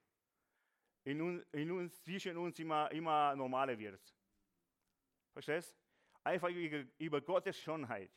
in, 1.04 1.20
un, 1.20 1.46
in 1.51 1.70
uns, 1.70 2.01
zwischen 2.01 2.38
uns 2.38 2.58
immer, 2.60 2.89
immer 2.94 3.36
normaler 3.36 3.77
wird. 3.77 4.16
Verstehst? 5.34 5.77
Einfach 6.24 6.50
über 6.98 7.20
Gottes 7.20 7.58
Schönheit 7.58 8.12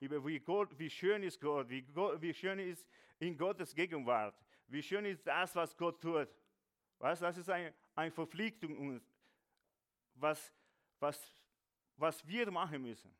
über 0.00 0.24
wie, 0.26 0.40
Gott, 0.40 0.78
wie 0.78 0.90
schön 0.90 1.22
ist 1.22 1.40
Gott, 1.40 1.68
wie, 1.68 1.82
Gott, 1.82 2.20
wie 2.20 2.34
schön 2.34 2.58
ist 2.58 2.86
in 3.18 3.36
Gottes 3.36 3.74
Gegenwart, 3.74 4.34
wie 4.68 4.82
schön 4.82 5.04
ist 5.04 5.26
das, 5.26 5.54
was 5.54 5.76
Gott 5.76 6.00
tut. 6.00 6.28
Weißt, 6.98 7.22
das 7.22 7.36
ist 7.36 7.48
ein, 7.50 7.72
eine 7.94 8.10
Verpflichtung, 8.10 9.00
was, 10.14 10.52
was, 10.98 11.34
was 11.96 12.26
wir 12.26 12.50
machen 12.50 12.82
müssen. 12.82 13.14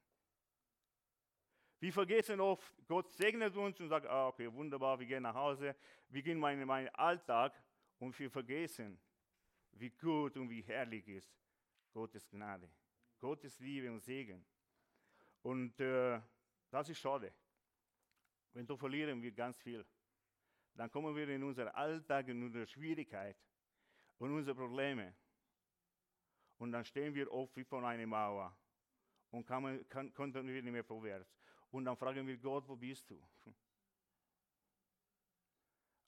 Wir 1.79 1.93
vergessen 1.93 2.41
oft, 2.41 2.75
Gott 2.87 3.11
segnet 3.13 3.55
uns 3.55 3.79
und 3.81 3.89
sagt, 3.89 4.07
ah, 4.07 4.29
okay, 4.29 4.53
wunderbar, 4.53 4.99
wir 4.99 5.07
gehen 5.07 5.23
nach 5.23 5.35
Hause, 5.35 5.77
wir 6.09 6.23
gehen 6.23 6.33
in 6.33 6.41
meinen, 6.41 6.67
meinen 6.67 6.89
Alltag 6.95 7.53
und 7.99 8.19
wir 8.19 8.31
vergessen, 8.31 8.99
wie 9.73 9.91
gut 9.91 10.37
und 10.37 10.49
wie 10.49 10.63
herrlich 10.63 11.07
ist 11.07 11.31
Gottes 11.93 12.29
Gnade, 12.29 12.69
Gottes 13.21 13.59
Liebe 13.61 13.93
und 13.93 14.01
Segen. 14.01 14.45
Und 15.43 15.79
äh, 15.81 16.21
das 16.71 16.89
ist 16.89 16.99
schade. 16.99 17.33
Wenn 18.53 18.67
du 18.67 18.77
verlieren 18.77 19.21
wir 19.23 19.33
ganz 19.33 19.59
viel. 19.59 19.85
Dann 20.75 20.91
kommen 20.91 21.15
wir 21.15 21.29
in 21.29 21.43
unseren 21.43 21.69
Alltag, 21.69 22.29
in 22.29 22.43
unsere 22.43 22.67
Schwierigkeit 22.67 23.37
und 24.19 24.33
unsere 24.33 24.55
Probleme. 24.55 25.15
Und 26.59 26.73
dann 26.73 26.85
stehen 26.85 27.15
wir 27.15 27.31
oft 27.33 27.57
wie 27.57 27.65
vor 27.65 27.83
einer 27.85 28.07
Mauer 28.07 28.57
und 29.31 29.47
kann, 29.47 29.87
kann, 29.89 30.13
konnten 30.13 30.47
wir 30.47 30.63
nicht 30.63 30.73
mehr 30.73 30.85
vorwärts. 30.85 31.35
Und 31.71 31.85
dann 31.85 31.97
fragen 31.97 32.27
wir 32.27 32.37
Gott, 32.39 32.67
wo 32.69 32.77
bist 32.77 33.11
du? 33.11 33.23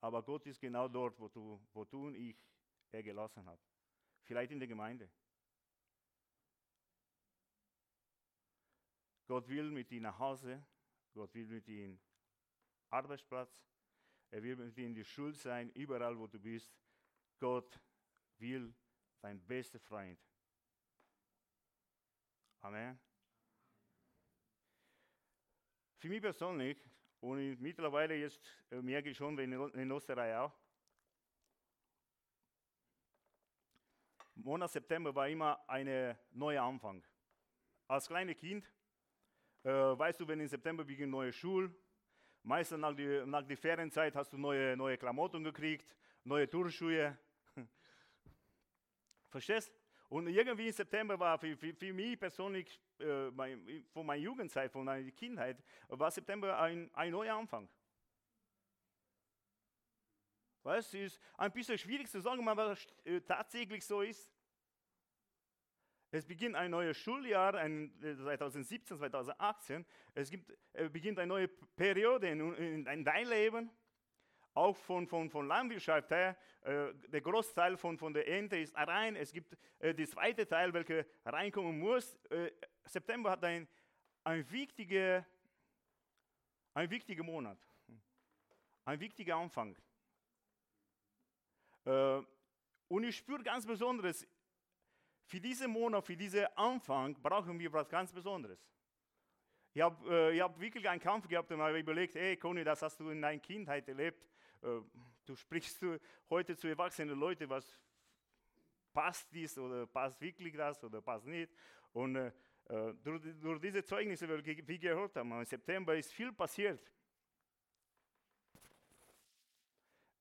Aber 0.00 0.22
Gott 0.22 0.46
ist 0.46 0.60
genau 0.60 0.88
dort, 0.88 1.18
wo 1.18 1.28
du, 1.28 1.60
wo 1.72 1.84
du 1.84 2.06
und 2.06 2.14
ich 2.14 2.36
er 2.90 3.02
gelassen 3.02 3.44
haben. 3.44 3.60
Vielleicht 4.22 4.52
in 4.52 4.58
der 4.58 4.68
Gemeinde. 4.68 5.10
Gott 9.28 9.46
will 9.46 9.70
mit 9.70 9.90
dir 9.90 10.00
nach 10.00 10.18
Hause, 10.18 10.64
Gott 11.12 11.34
will 11.34 11.46
mit 11.46 11.66
dir 11.66 11.84
in 11.84 12.00
Arbeitsplatz, 12.88 13.68
er 14.30 14.42
will 14.42 14.56
mit 14.56 14.74
dir 14.74 14.86
in 14.86 14.94
die 14.94 15.04
Schule 15.04 15.34
sein, 15.34 15.70
überall 15.72 16.18
wo 16.18 16.26
du 16.26 16.40
bist. 16.40 16.74
Gott 17.38 17.78
will 18.38 18.74
dein 19.20 19.38
bester 19.46 19.78
Freund. 19.78 20.18
Amen. 22.60 22.98
Für 25.98 26.08
mich 26.08 26.22
persönlich, 26.22 26.82
und 27.20 27.60
mittlerweile 27.60 28.14
jetzt 28.14 28.40
äh, 28.70 28.80
merke 28.80 29.10
ich 29.10 29.16
schon, 29.16 29.38
in 29.38 29.90
Österreich 29.90 30.36
auch, 30.36 30.56
Monat 34.36 34.70
September 34.70 35.14
war 35.14 35.28
immer 35.28 35.68
ein 35.68 36.16
neuer 36.30 36.62
Anfang. 36.62 37.04
Als 37.88 38.06
kleines 38.06 38.36
Kind 38.36 38.72
äh, 39.64 39.70
weißt 39.70 40.20
du, 40.20 40.28
wenn 40.28 40.40
im 40.40 40.48
September 40.48 40.84
beginnt 40.84 41.10
neue 41.10 41.32
Schule, 41.32 41.70
meistens 42.42 42.78
nach 42.78 42.94
der 42.94 43.26
nach 43.26 43.42
die 43.42 43.56
Ferienzeit 43.56 44.14
hast 44.14 44.32
du 44.32 44.38
neue, 44.38 44.76
neue 44.76 44.96
Klamotten 44.96 45.42
gekriegt, 45.44 45.94
neue 46.24 46.48
Turnschuhe. 46.48 47.16
Verstehst? 49.28 49.72
Und 50.08 50.26
irgendwie 50.28 50.68
im 50.68 50.72
September 50.72 51.18
war 51.18 51.38
für, 51.38 51.54
für, 51.56 51.74
für 51.74 51.92
mich 51.92 52.18
persönlich, 52.18 52.80
äh, 52.98 53.30
mein, 53.30 53.84
von 53.92 54.06
meiner 54.06 54.22
Jugendzeit, 54.22 54.72
von 54.72 54.84
meiner 54.84 55.10
Kindheit, 55.10 55.62
war 55.88 56.10
September 56.10 56.58
ein, 56.58 56.90
ein 56.94 57.12
neuer 57.12 57.34
Anfang. 57.34 57.68
Weißt 60.62 60.94
du, 60.94 60.98
es 60.98 61.14
ist 61.14 61.22
ein 61.36 61.52
bisschen 61.52 61.76
schwierig 61.76 62.08
zu 62.08 62.20
sagen, 62.20 62.46
aber 62.48 62.76
äh, 63.04 63.20
tatsächlich 63.20 63.84
so 63.84 64.00
ist. 64.00 64.32
Es 66.10 66.24
beginnt 66.24 66.56
ein 66.56 66.70
neues 66.70 66.96
Schuljahr, 66.96 67.54
ein, 67.54 67.92
2017, 68.00 68.96
äh, 68.96 68.98
2018. 68.98 69.84
Es 70.14 70.30
gibt, 70.30 70.56
äh, 70.72 70.88
beginnt 70.88 71.18
eine 71.18 71.26
neue 71.26 71.48
Periode 71.48 72.28
in, 72.30 72.54
in, 72.54 72.86
in 72.86 73.04
dein 73.04 73.26
Leben. 73.26 73.70
Auch 74.54 74.76
von, 74.76 75.06
von, 75.06 75.28
von 75.28 75.46
Landwirtschaft 75.46 76.10
her. 76.10 76.36
Äh, 76.62 76.94
der 77.08 77.20
Großteil 77.20 77.76
von, 77.76 77.98
von 77.98 78.14
der 78.14 78.26
Ernte 78.26 78.56
ist 78.56 78.74
rein. 78.74 79.16
Es 79.16 79.32
gibt 79.32 79.56
äh, 79.80 79.94
der 79.94 80.08
zweite 80.08 80.48
Teil, 80.48 80.72
welcher 80.72 81.04
reinkommen 81.26 81.78
muss. 81.78 82.16
Äh, 82.30 82.52
September 82.84 83.30
hat 83.30 83.44
ein, 83.44 83.68
ein, 84.24 84.50
wichtiger, 84.50 85.26
ein 86.72 86.90
wichtiger 86.90 87.22
Monat. 87.22 87.58
Ein 88.86 88.98
wichtiger 88.98 89.36
Anfang. 89.36 89.76
Äh, 91.84 92.22
und 92.88 93.04
ich 93.04 93.18
spüre 93.18 93.42
ganz 93.42 93.66
besonders, 93.66 94.26
für 95.28 95.40
diesen 95.40 95.70
Monat, 95.70 96.06
für 96.06 96.16
diesen 96.16 96.46
Anfang 96.56 97.14
brauchen 97.22 97.58
wir 97.58 97.70
was 97.70 97.86
ganz 97.88 98.10
Besonderes. 98.10 98.66
Ich 99.74 99.82
habe 99.82 100.32
äh, 100.32 100.40
hab 100.40 100.58
wirklich 100.58 100.88
einen 100.88 101.00
Kampf 101.00 101.28
gehabt 101.28 101.52
und 101.52 101.60
habe 101.60 101.78
überlegt, 101.78 102.14
hey 102.14 102.34
Conny, 102.36 102.64
das 102.64 102.80
hast 102.80 102.98
du 102.98 103.10
in 103.10 103.20
deiner 103.20 103.38
Kindheit 103.38 103.86
erlebt. 103.86 104.26
Äh, 104.62 104.80
du 105.26 105.36
sprichst 105.36 105.82
du 105.82 105.98
heute 106.30 106.56
zu 106.56 106.66
erwachsenen 106.66 107.18
Leuten, 107.18 107.48
was 107.50 107.78
passt 108.90 109.30
dies 109.30 109.58
oder 109.58 109.86
passt 109.86 110.18
wirklich 110.18 110.56
das 110.56 110.82
oder 110.82 111.02
passt 111.02 111.26
nicht. 111.26 111.52
Und 111.92 112.16
äh, 112.16 112.32
äh 112.70 112.94
durch, 113.04 113.22
durch, 113.38 113.60
diese 113.60 113.84
Zeugnisse, 113.84 114.26
die 114.26 114.66
wir 114.66 114.78
gehört 114.78 115.14
haben, 115.14 115.30
im 115.30 115.44
September 115.44 115.94
ist 115.94 116.10
viel 116.10 116.32
passiert. 116.32 116.82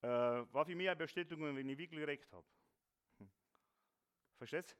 Äh, 0.02 0.08
war 0.08 0.66
für 0.66 0.76
mich 0.76 0.90
eine 0.90 0.98
Bestätigung, 0.98 1.56
wenn 1.56 1.70
ich 1.70 1.78
wirklich 1.78 2.06
recht 2.06 2.30
habe. 2.34 2.46
Hm. 3.20 3.30
Verstehst? 4.36 4.76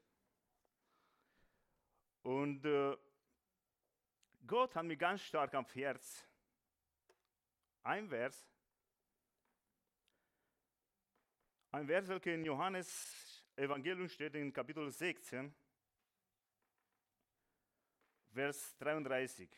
Und 2.28 2.62
äh, 2.66 2.94
Gott 4.46 4.74
hat 4.76 4.84
mich 4.84 4.98
ganz 4.98 5.22
stark 5.22 5.54
am 5.54 5.64
Herz. 5.72 6.28
Ein 7.82 8.06
Vers, 8.06 8.46
ein 11.70 11.86
Vers, 11.86 12.06
welcher 12.06 12.34
in 12.34 12.44
Johannes 12.44 13.46
Evangelium 13.56 14.10
steht, 14.10 14.34
in 14.34 14.52
Kapitel 14.52 14.90
16, 14.90 15.54
Vers 18.34 18.76
33. 18.76 19.48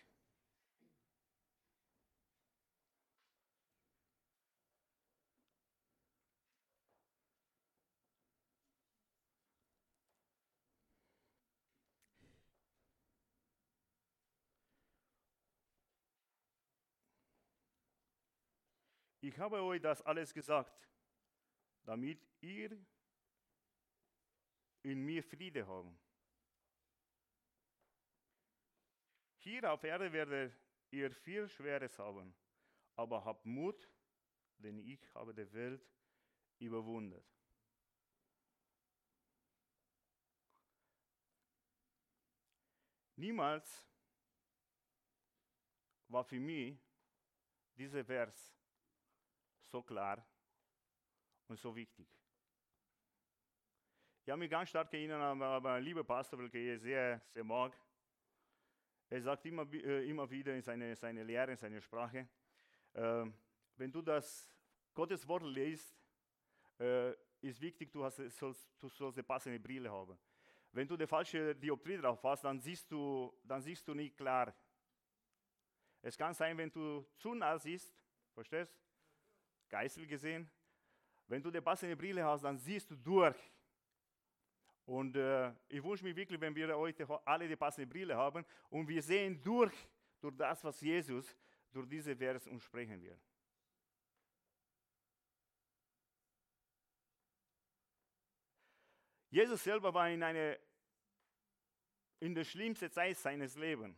Ich 19.31 19.39
habe 19.39 19.63
euch 19.63 19.81
das 19.81 20.03
alles 20.03 20.35
gesagt, 20.35 20.89
damit 21.85 22.21
ihr 22.41 22.77
in 24.83 25.05
mir 25.05 25.23
Friede 25.23 25.65
habt. 25.65 25.97
Hier 29.37 29.73
auf 29.73 29.85
Erde 29.85 30.13
werdet 30.13 30.53
ihr 30.91 31.13
viel 31.13 31.49
Schweres 31.49 31.97
haben, 31.97 32.35
aber 32.97 33.25
habt 33.25 33.47
Mut, 33.47 33.89
denn 34.59 34.81
ich 34.81 35.01
habe 35.15 35.33
die 35.33 35.53
Welt 35.53 35.89
überwunden. 36.59 37.23
Niemals 43.15 43.87
war 46.09 46.25
für 46.25 46.41
mich 46.41 46.77
dieser 47.77 48.05
Vers 48.05 48.60
so 49.71 49.83
klar 49.83 50.25
und 51.49 51.59
so 51.59 51.75
wichtig. 51.75 52.09
Ich 54.23 54.31
habe 54.31 54.39
mich 54.39 54.51
ganz 54.51 54.69
stark 54.69 54.93
erinnert 54.93 55.23
an 55.23 55.39
meinen 55.39 55.85
lieben 55.85 56.05
Pastor, 56.05 56.39
welchen 56.39 56.75
ich 56.75 56.81
sehr, 56.83 57.21
sehr 57.33 57.45
mag. 57.45 57.77
Er 59.09 59.23
sagt 59.23 59.47
immer, 59.47 59.73
äh, 59.73 60.09
immer 60.09 60.29
wieder 60.31 60.55
in 60.55 60.63
seine, 60.63 60.95
seine 60.95 61.25
Lehre, 61.25 61.53
in 61.53 61.57
seine 61.57 61.81
Sprache, 61.81 62.29
äh, 62.93 63.27
wenn 63.77 63.91
du 63.91 64.03
das 64.03 64.53
Gottes 64.95 65.27
Wort 65.27 65.43
liest, 65.45 65.97
äh, 66.79 67.13
ist 67.41 67.61
wichtig, 67.61 67.91
du, 67.91 68.05
hast, 68.05 68.17
sollst, 68.17 68.69
du 68.79 68.89
sollst 68.89 69.19
eine 69.19 69.25
passende 69.25 69.59
Brille 69.59 69.91
haben. 69.91 70.19
Wenn 70.73 70.87
du 70.87 70.97
die 70.97 71.07
falsche 71.07 71.55
Dioptrie 71.57 71.97
drauf 71.97 72.23
hast, 72.23 72.45
dann 72.45 72.61
siehst 72.61 72.91
du, 72.91 73.33
dann 73.43 73.63
siehst 73.63 73.87
du 73.89 73.95
nicht 73.95 74.17
klar. 74.17 74.55
Es 76.03 76.17
kann 76.17 76.35
sein, 76.35 76.57
wenn 76.57 76.71
du 76.71 77.05
zu 77.17 77.35
nah 77.35 77.59
siehst, 77.59 77.93
verstehst? 78.33 78.79
Geißel 79.71 80.07
gesehen. 80.07 80.51
Wenn 81.27 81.43
du 81.43 81.51
die 81.51 81.61
passende 81.61 81.97
Brille 81.97 82.25
hast, 82.25 82.43
dann 82.43 82.59
siehst 82.59 82.91
du 82.91 82.97
durch. 82.97 83.37
Und 84.85 85.17
äh, 85.17 85.53
ich 85.69 85.83
wünsche 85.83 86.05
mir 86.05 86.17
wirklich, 86.17 86.41
wenn 86.41 86.55
wir 86.55 86.77
heute 86.77 87.07
alle 87.25 87.47
die 87.47 87.57
passende 87.57 87.87
Brille 87.87 88.17
haben 88.17 88.45
und 88.69 88.89
wir 88.89 89.01
sehen 89.01 89.41
durch, 89.43 89.73
durch 90.21 90.37
das, 90.37 90.65
was 90.65 90.81
Jesus 90.81 91.37
durch 91.71 91.89
diese 91.89 92.17
Vers 92.17 92.47
uns 92.49 92.65
sprechen 92.65 93.01
wird. 93.01 93.21
Jesus 99.31 99.63
selber 99.63 99.95
war 99.95 100.11
in, 100.11 100.23
eine, 100.25 100.59
in 102.19 102.35
der 102.35 102.43
schlimmsten 102.43 102.91
Zeit 102.91 103.17
seines 103.17 103.55
Lebens, 103.55 103.97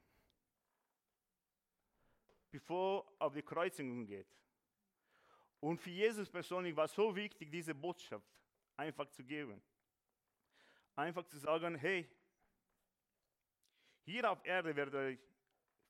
bevor 2.51 3.07
er 3.19 3.27
auf 3.27 3.33
die 3.33 3.43
Kreuzigung 3.43 4.05
geht. 4.05 4.29
Und 5.63 5.81
für 5.81 5.91
Jesus 5.91 6.29
persönlich 6.29 6.75
war 6.75 6.87
es 6.87 6.95
so 6.95 7.15
wichtig, 7.15 7.49
diese 7.49 7.73
Botschaft 7.73 8.27
einfach 8.77 9.09
zu 9.11 9.23
geben. 9.23 9.63
Einfach 10.97 11.25
zu 11.25 11.39
sagen, 11.39 11.77
hey, 11.77 12.11
hier 14.05 14.29
auf 14.29 14.45
Erde 14.45 14.75
werdet 14.75 14.95
ihr 14.95 15.19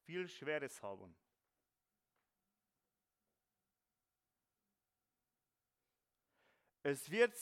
viel 0.04 0.28
Schweres 0.28 0.82
haben. 0.82 1.16
Es 6.82 7.10
wird 7.10 7.34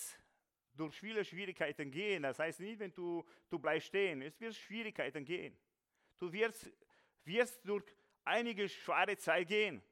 durch 0.74 1.00
viele 1.00 1.24
Schwierigkeiten 1.24 1.90
gehen. 1.90 2.22
Das 2.22 2.38
heißt 2.38 2.60
nicht, 2.60 2.78
wenn 2.78 2.94
du, 2.94 3.26
du 3.48 3.58
bleibst 3.58 3.88
stehen. 3.88 4.22
Es 4.22 4.38
wird 4.40 4.54
Schwierigkeiten 4.54 5.24
gehen. 5.24 5.58
Du 6.16 6.32
wirst, 6.32 6.70
wirst 7.24 7.66
durch 7.66 7.92
einige 8.22 8.68
schwere 8.68 9.16
Zeit 9.16 9.48
gehen. 9.48 9.82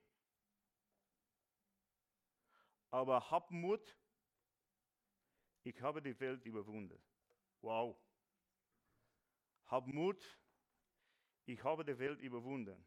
Aber 2.90 3.30
hab 3.30 3.50
Mut, 3.50 3.96
ich 5.62 5.80
habe 5.82 6.00
die 6.00 6.18
Welt 6.18 6.44
überwunden. 6.44 7.00
Wow. 7.60 7.96
Hab 9.66 9.86
Mut, 9.86 10.38
ich 11.44 11.62
habe 11.62 11.84
die 11.84 11.98
Welt 11.98 12.20
überwunden. 12.20 12.86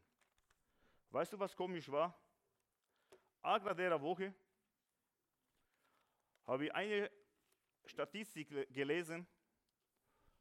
Weißt 1.10 1.32
du, 1.32 1.38
was 1.38 1.54
komisch 1.54 1.90
war? 1.90 2.18
Agra 3.42 3.74
der 3.74 4.00
Woche 4.00 4.34
habe 6.46 6.66
ich 6.66 6.74
eine 6.74 7.10
Statistik 7.84 8.48
gelesen, 8.72 9.26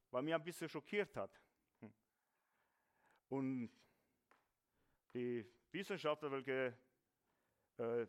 was 0.09 0.23
mich 0.23 0.33
ein 0.33 0.43
bisschen 0.43 0.69
schockiert 0.69 1.15
hat. 1.15 1.41
Und 3.29 3.71
die 5.13 5.45
Wissenschaftler, 5.71 6.31
welche 6.31 6.77
äh, 7.77 8.07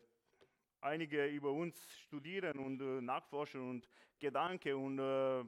einige 0.83 1.25
über 1.27 1.51
uns 1.51 1.89
studieren 2.01 2.59
und 2.59 2.81
äh, 2.81 3.01
nachforschen 3.01 3.69
und 3.69 3.89
Gedanken 4.19 4.73
und 4.75 4.99
äh, 4.99 5.45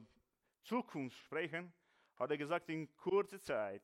Zukunft 0.62 1.18
sprechen, 1.18 1.72
hat 2.16 2.30
er 2.30 2.38
gesagt, 2.38 2.68
in 2.68 2.94
kurzer 2.96 3.40
Zeit, 3.40 3.82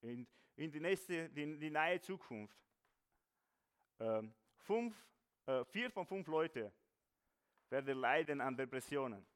in, 0.00 0.26
in 0.56 0.70
die 0.72 0.80
nächste, 0.80 1.28
die, 1.30 1.58
die 1.58 1.70
nahe 1.70 2.00
Zukunft, 2.00 2.58
äh, 3.98 4.22
fünf, 4.56 4.94
äh, 5.46 5.64
vier 5.64 5.90
von 5.90 6.06
fünf 6.06 6.26
Leute 6.26 6.72
werden 7.70 7.98
leiden 7.98 8.40
an 8.40 8.56
Depressionen. 8.56 9.26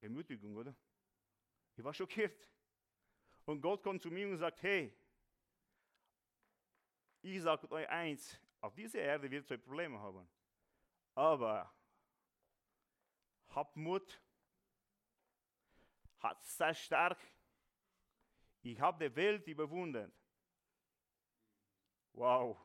Ermutigung, 0.00 0.56
oder? 0.56 0.74
Ich 1.76 1.84
war 1.84 1.94
schockiert. 1.94 2.48
Und 3.44 3.60
Gott 3.60 3.82
kommt 3.82 4.02
zu 4.02 4.10
mir 4.10 4.28
und 4.28 4.36
sagt, 4.36 4.62
hey, 4.62 4.92
ich 7.22 7.40
sage 7.40 7.70
euch 7.70 7.88
eins, 7.88 8.38
auf 8.60 8.74
dieser 8.74 9.00
Erde 9.00 9.30
wird 9.30 9.50
ihr 9.50 9.58
Probleme 9.58 9.98
haben. 9.98 10.28
Aber 11.14 11.72
habt 13.48 13.76
Mut, 13.76 14.20
hat 16.18 16.44
sei 16.44 16.74
stark. 16.74 17.18
Ich 18.62 18.80
habe 18.80 19.08
die 19.08 19.14
Welt 19.14 19.46
überwunden. 19.46 20.12
Wow. 22.12 22.58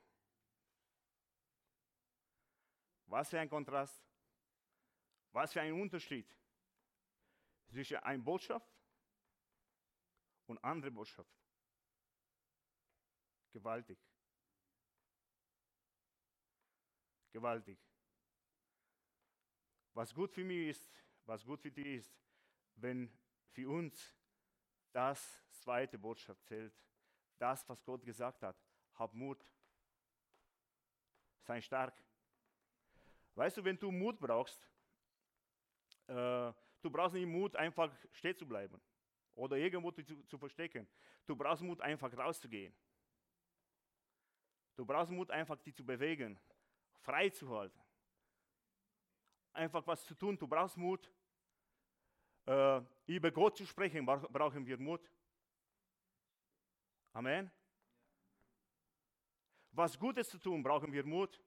Was 3.05 3.29
für 3.29 3.39
ein 3.39 3.49
Kontrast. 3.49 4.03
Was 5.31 5.53
für 5.53 5.61
ein 5.61 5.73
Unterschied 5.73 6.27
zwischen 7.67 7.97
einer 7.97 8.23
Botschaft 8.23 8.71
und 10.45 10.63
andere 10.63 10.91
Botschaft. 10.91 11.31
Gewaltig. 13.51 13.99
Gewaltig. 17.37 17.79
Was 19.93 20.13
gut 20.13 20.33
für 20.33 20.43
mich 20.43 20.69
ist, 20.69 20.89
was 21.25 21.45
gut 21.45 21.61
für 21.61 21.71
dich 21.71 21.85
ist, 21.85 22.19
wenn 22.75 23.11
für 23.51 23.69
uns 23.69 24.15
das 24.91 25.19
zweite 25.51 25.97
Botschaft 25.99 26.43
zählt, 26.45 26.73
das, 27.37 27.67
was 27.69 27.83
Gott 27.83 28.03
gesagt 28.03 28.41
hat, 28.41 28.57
hab 28.95 29.13
Mut, 29.13 29.45
sei 31.41 31.61
stark. 31.61 31.95
Weißt 33.35 33.57
du, 33.57 33.63
wenn 33.63 33.77
du 33.77 33.91
Mut 33.91 34.19
brauchst, 34.19 34.67
äh, 36.07 36.51
du 36.81 36.89
brauchst 36.89 37.13
nicht 37.13 37.27
Mut, 37.27 37.55
einfach 37.55 37.95
stehen 38.11 38.35
zu 38.35 38.47
bleiben 38.47 38.81
oder 39.35 39.57
irgendwo 39.57 39.91
zu, 39.91 40.03
zu 40.25 40.37
verstecken. 40.39 40.87
Du 41.27 41.35
brauchst 41.35 41.61
Mut, 41.61 41.81
einfach 41.81 42.11
rauszugehen. 42.17 42.75
Du 44.75 44.85
brauchst 44.85 45.11
Mut, 45.11 45.29
einfach 45.29 45.57
dich 45.61 45.75
zu 45.75 45.85
bewegen, 45.85 46.39
frei 47.07 47.29
zu 47.29 47.49
halten. 47.49 47.79
Einfach 49.53 49.87
was 49.87 50.05
zu 50.05 50.13
tun. 50.13 50.37
Du 50.37 50.45
brauchst 50.45 50.75
Mut, 50.75 51.09
äh, 52.45 52.81
über 53.05 53.31
Gott 53.31 53.55
zu 53.55 53.65
sprechen, 53.65 54.05
brauchen 54.05 54.65
wir 54.65 54.77
Mut. 54.77 55.09
Amen. 57.13 57.49
Was 59.71 59.97
Gutes 59.97 60.27
zu 60.29 60.37
tun, 60.37 60.61
brauchen 60.61 60.91
wir 60.91 61.05
Mut. 61.05 61.41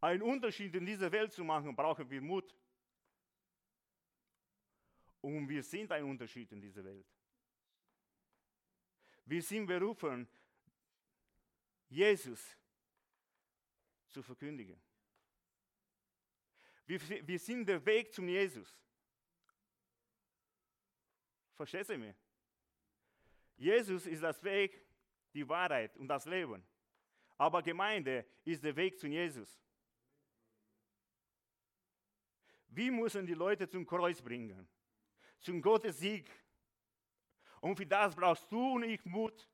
Einen 0.00 0.22
Unterschied 0.22 0.72
in 0.76 0.86
dieser 0.86 1.10
Welt 1.10 1.32
zu 1.32 1.42
machen, 1.42 1.74
brauchen 1.74 2.08
wir 2.08 2.20
Mut. 2.20 2.56
Und 5.20 5.48
wir 5.48 5.64
sind 5.64 5.90
ein 5.90 6.04
Unterschied 6.04 6.52
in 6.52 6.60
dieser 6.60 6.84
Welt. 6.84 7.06
Wir 9.24 9.42
sind 9.42 9.66
berufen, 9.66 10.28
Jesus 11.88 12.56
zu 14.12 14.22
verkündigen. 14.22 14.80
Wir, 16.86 17.00
wir 17.26 17.38
sind 17.38 17.66
der 17.66 17.84
Weg 17.84 18.12
zum 18.12 18.28
Jesus. 18.28 18.76
Verstehst 21.54 21.90
du 21.90 21.98
mich? 21.98 22.14
Jesus 23.56 24.06
ist 24.06 24.22
das 24.22 24.42
Weg, 24.42 24.84
die 25.32 25.48
Wahrheit 25.48 25.96
und 25.96 26.08
das 26.08 26.24
Leben. 26.26 26.64
Aber 27.38 27.62
Gemeinde 27.62 28.26
ist 28.44 28.62
der 28.62 28.74
Weg 28.76 28.98
zu 28.98 29.06
Jesus. 29.06 29.60
Wir 32.68 32.90
müssen 32.90 33.26
die 33.26 33.34
Leute 33.34 33.68
zum 33.68 33.86
Kreuz 33.86 34.20
bringen, 34.20 34.66
zum 35.40 35.60
Gottes 35.60 35.98
Sieg. 35.98 36.30
Und 37.60 37.76
für 37.76 37.86
das 37.86 38.14
brauchst 38.14 38.50
du 38.50 38.74
und 38.74 38.84
ich 38.84 39.04
Mut. 39.04 39.48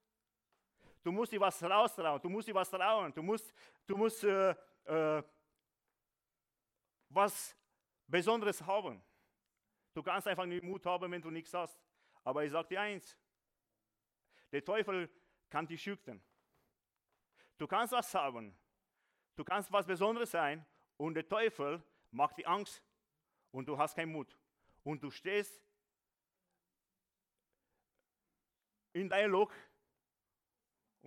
Du 1.03 1.13
musst 1.13 1.33
dir 1.33 1.41
was 1.41 1.63
raustrauen, 1.63 2.21
du 2.21 2.29
musst 2.29 2.49
dir 2.49 2.55
was 2.55 2.71
trauen, 2.71 3.13
du 3.13 3.23
musst, 3.23 3.53
du 3.87 3.97
musst 3.97 4.25
äh, 4.25 4.55
äh, 4.85 5.23
was 7.09 7.57
Besonderes 8.07 8.61
haben. 8.63 9.03
Du 9.95 10.03
kannst 10.03 10.29
einfach 10.29 10.47
nicht 10.47 10.63
Mut 10.63 10.85
haben, 10.87 11.11
wenn 11.11 11.23
du 11.23 11.31
nichts 11.31 11.53
hast. 11.55 11.81
Aber 12.25 12.45
ich 12.45 12.53
sage 12.53 12.69
dir 12.69 12.81
eins, 12.81 13.17
der 14.53 14.65
Teufel 14.65 15.11
kann 15.49 15.67
dich 15.67 15.83
schüchtern. 15.83 16.23
Du 17.57 17.67
kannst 17.67 17.93
was 17.93 18.15
haben, 18.15 18.57
du 19.35 19.45
kannst 19.45 19.73
was 19.73 19.87
Besonderes 19.87 20.31
sein 20.31 20.65
und 20.97 21.15
der 21.15 21.29
Teufel 21.29 21.83
macht 22.11 22.37
die 22.39 22.47
Angst 22.47 22.83
und 23.51 23.67
du 23.67 23.77
hast 23.77 23.95
keinen 23.97 24.13
Mut. 24.13 24.37
Und 24.85 25.03
du 25.03 25.11
stehst 25.11 25.61
in 28.93 29.09
deinem 29.09 29.33
Loch 29.33 29.53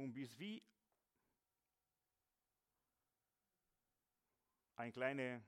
und 0.02 0.14
bist 0.14 0.38
wie 0.40 0.64
ein 4.76 4.92
kleiner 4.92 5.42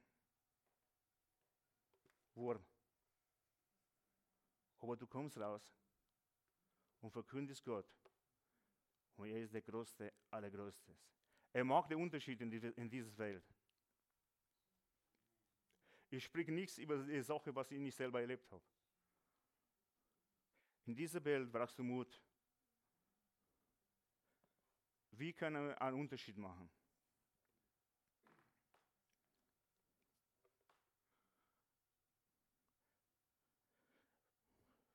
Wurm. 2.35 2.63
Aber 4.79 4.95
du 4.95 5.07
kommst 5.07 5.37
raus 5.37 5.63
und 7.01 7.11
verkündest 7.11 7.63
Gott. 7.63 7.87
Und 9.15 9.29
er 9.29 9.41
ist 9.41 9.53
der 9.53 9.61
Größte, 9.61 10.13
Allergrößtes. 10.29 10.97
Er 11.53 11.63
macht 11.63 11.91
den 11.91 11.99
Unterschied 11.99 12.41
in, 12.41 12.49
die, 12.49 12.57
in 12.57 12.89
dieser 12.89 13.15
Welt. 13.17 13.43
Ich 16.09 16.23
spreche 16.23 16.51
nichts 16.51 16.77
über 16.77 16.97
die 16.97 17.21
Sache, 17.21 17.55
was 17.55 17.71
ich 17.71 17.79
nicht 17.79 17.95
selber 17.95 18.21
erlebt 18.21 18.51
habe. 18.51 18.63
In 20.85 20.95
dieser 20.95 21.23
Welt 21.23 21.51
brauchst 21.51 21.77
du 21.79 21.83
Mut. 21.83 22.21
Wie 25.17 25.33
können 25.33 25.67
wir 25.67 25.81
einen 25.81 25.99
Unterschied 25.99 26.37
machen? 26.37 26.69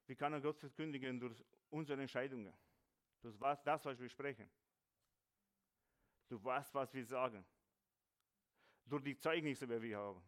Wie 0.06 0.16
kann 0.16 0.32
er 0.32 0.40
Gott 0.40 0.58
verkündigen 0.58 1.20
durch 1.20 1.44
unsere 1.68 2.00
Entscheidungen? 2.00 2.52
Durch 3.20 3.36
das, 3.62 3.84
was 3.84 4.00
wir 4.00 4.08
sprechen. 4.08 4.50
Durch 6.28 6.42
was, 6.42 6.74
was 6.74 6.92
wir 6.94 7.04
sagen. 7.04 7.44
Durch 8.86 9.04
die 9.04 9.16
Zeugnisse, 9.18 9.66
die 9.66 9.82
wir 9.82 9.98
haben. 9.98 10.22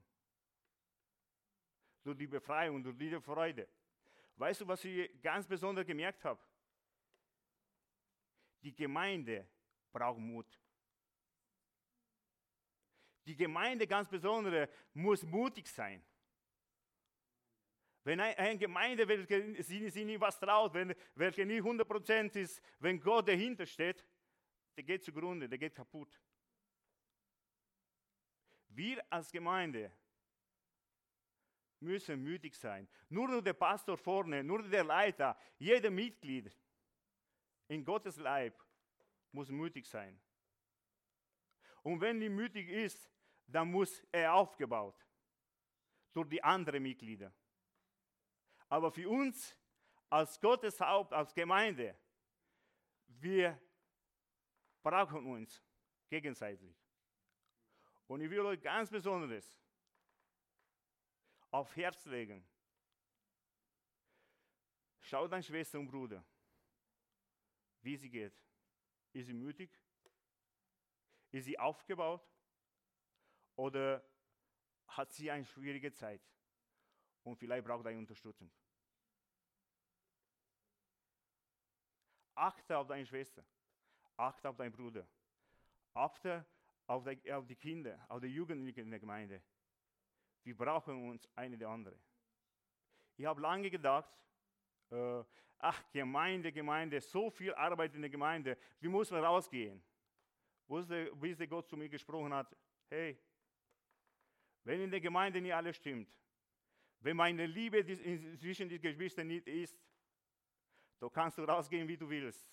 Durch 2.02 2.16
die 2.16 2.26
Befreiung, 2.26 2.82
durch 2.82 2.96
die 2.96 3.20
Freude. 3.20 3.68
Weißt 4.36 4.60
du, 4.60 4.68
was 4.68 4.84
ich 4.84 5.20
ganz 5.20 5.46
besonders 5.46 5.86
gemerkt 5.86 6.24
habe? 6.24 6.40
Die 8.62 8.74
Gemeinde 8.74 9.48
braucht 9.92 10.18
Mut. 10.18 10.46
Die 13.26 13.36
Gemeinde 13.36 13.86
ganz 13.86 14.08
besonders 14.08 14.68
muss 14.94 15.22
mutig 15.22 15.68
sein. 15.68 16.02
Wenn 18.02 18.18
eine 18.18 18.58
Gemeinde, 18.58 19.06
welche 19.06 19.62
sie 19.62 20.04
nicht 20.04 20.20
was 20.20 20.38
traut, 20.38 20.72
wenn, 20.72 20.94
welche 21.14 21.44
nicht 21.44 21.62
100% 21.62 22.36
ist, 22.36 22.62
wenn 22.78 22.98
Gott 22.98 23.28
dahinter 23.28 23.66
steht, 23.66 24.04
der 24.76 24.84
geht 24.84 25.04
zugrunde, 25.04 25.48
der 25.48 25.58
geht 25.58 25.74
kaputt. 25.74 26.18
Wir 28.68 29.04
als 29.12 29.30
Gemeinde 29.30 29.92
müssen 31.80 32.22
mütig 32.22 32.56
sein. 32.56 32.88
Nur 33.08 33.42
der 33.42 33.52
Pastor 33.52 33.98
vorne, 33.98 34.42
nur 34.42 34.62
der 34.62 34.84
Leiter, 34.84 35.36
jeder 35.58 35.90
Mitglied 35.90 36.56
in 37.68 37.84
Gottes 37.84 38.16
Leib 38.16 38.58
muss 39.32 39.50
mutig 39.50 39.86
sein. 39.86 40.20
Und 41.82 42.00
wenn 42.00 42.20
er 42.20 42.30
mütig 42.30 42.68
ist, 42.68 43.10
dann 43.46 43.70
muss 43.70 44.02
er 44.12 44.34
aufgebaut 44.34 45.06
durch 46.12 46.28
die 46.28 46.42
anderen 46.42 46.82
Mitglieder. 46.82 47.32
Aber 48.68 48.90
für 48.90 49.08
uns 49.08 49.56
als 50.08 50.40
Gottes 50.40 50.80
Haupt, 50.80 51.12
als 51.12 51.34
Gemeinde, 51.34 51.96
wir 53.06 53.60
brauchen 54.82 55.26
uns 55.26 55.62
gegenseitig. 56.08 56.76
Und 58.06 58.20
ich 58.20 58.30
will 58.30 58.40
euch 58.40 58.60
ganz 58.60 58.90
besonderes 58.90 59.60
auf 61.50 61.74
Herz 61.76 62.04
legen. 62.06 62.44
Schau 65.00 65.26
deine 65.26 65.42
Schwester 65.42 65.78
und 65.78 65.88
Bruder, 65.88 66.24
wie 67.82 67.96
sie 67.96 68.10
geht. 68.10 68.34
Ist 69.12 69.26
sie 69.26 69.34
mütig? 69.34 69.70
Ist 71.32 71.44
sie 71.44 71.58
aufgebaut? 71.58 72.26
Oder 73.56 74.04
hat 74.88 75.12
sie 75.12 75.30
eine 75.30 75.44
schwierige 75.44 75.92
Zeit? 75.92 76.22
Und 77.22 77.36
vielleicht 77.36 77.66
braucht 77.66 77.86
er 77.86 77.96
Unterstützung. 77.96 78.50
Achte 82.34 82.78
auf 82.78 82.86
deine 82.86 83.04
Schwester. 83.04 83.44
Achte 84.16 84.48
auf 84.48 84.56
deinen 84.56 84.72
Bruder. 84.72 85.06
Achte 85.92 86.46
auf 86.86 87.04
die, 87.04 87.32
auf 87.32 87.46
die 87.46 87.56
Kinder, 87.56 88.04
auf 88.08 88.20
die 88.20 88.28
Jugendlichen 88.28 88.80
in 88.80 88.90
der 88.90 89.00
Gemeinde. 89.00 89.42
Wir 90.42 90.56
brauchen 90.56 91.10
uns 91.10 91.28
eine 91.36 91.58
der 91.58 91.68
andere. 91.68 91.98
Ich 93.16 93.26
habe 93.26 93.40
lange 93.40 93.70
gedacht, 93.70 94.10
äh, 94.90 95.22
ach, 95.60 95.82
Gemeinde, 95.92 96.52
Gemeinde, 96.52 97.00
so 97.00 97.30
viel 97.30 97.54
Arbeit 97.54 97.94
in 97.94 98.00
der 98.00 98.10
Gemeinde, 98.10 98.56
wie 98.80 98.88
muss 98.88 99.10
man 99.10 99.22
rausgehen? 99.22 99.82
Wusste, 100.66 101.12
bis 101.16 101.36
der 101.36 101.46
Gott 101.46 101.68
zu 101.68 101.76
mir 101.76 101.88
gesprochen 101.88 102.32
hat, 102.32 102.56
hey, 102.88 103.18
wenn 104.64 104.80
in 104.80 104.90
der 104.90 105.00
Gemeinde 105.00 105.40
nicht 105.40 105.54
alles 105.54 105.76
stimmt, 105.76 106.16
wenn 107.00 107.16
meine 107.16 107.46
Liebe 107.46 107.84
zwischen 107.84 108.68
den 108.68 108.80
Geschwistern 108.80 109.26
nicht 109.26 109.46
ist, 109.46 109.78
da 110.98 111.08
kannst 111.08 111.38
du 111.38 111.44
rausgehen, 111.44 111.88
wie 111.88 111.96
du 111.96 112.08
willst. 112.08 112.52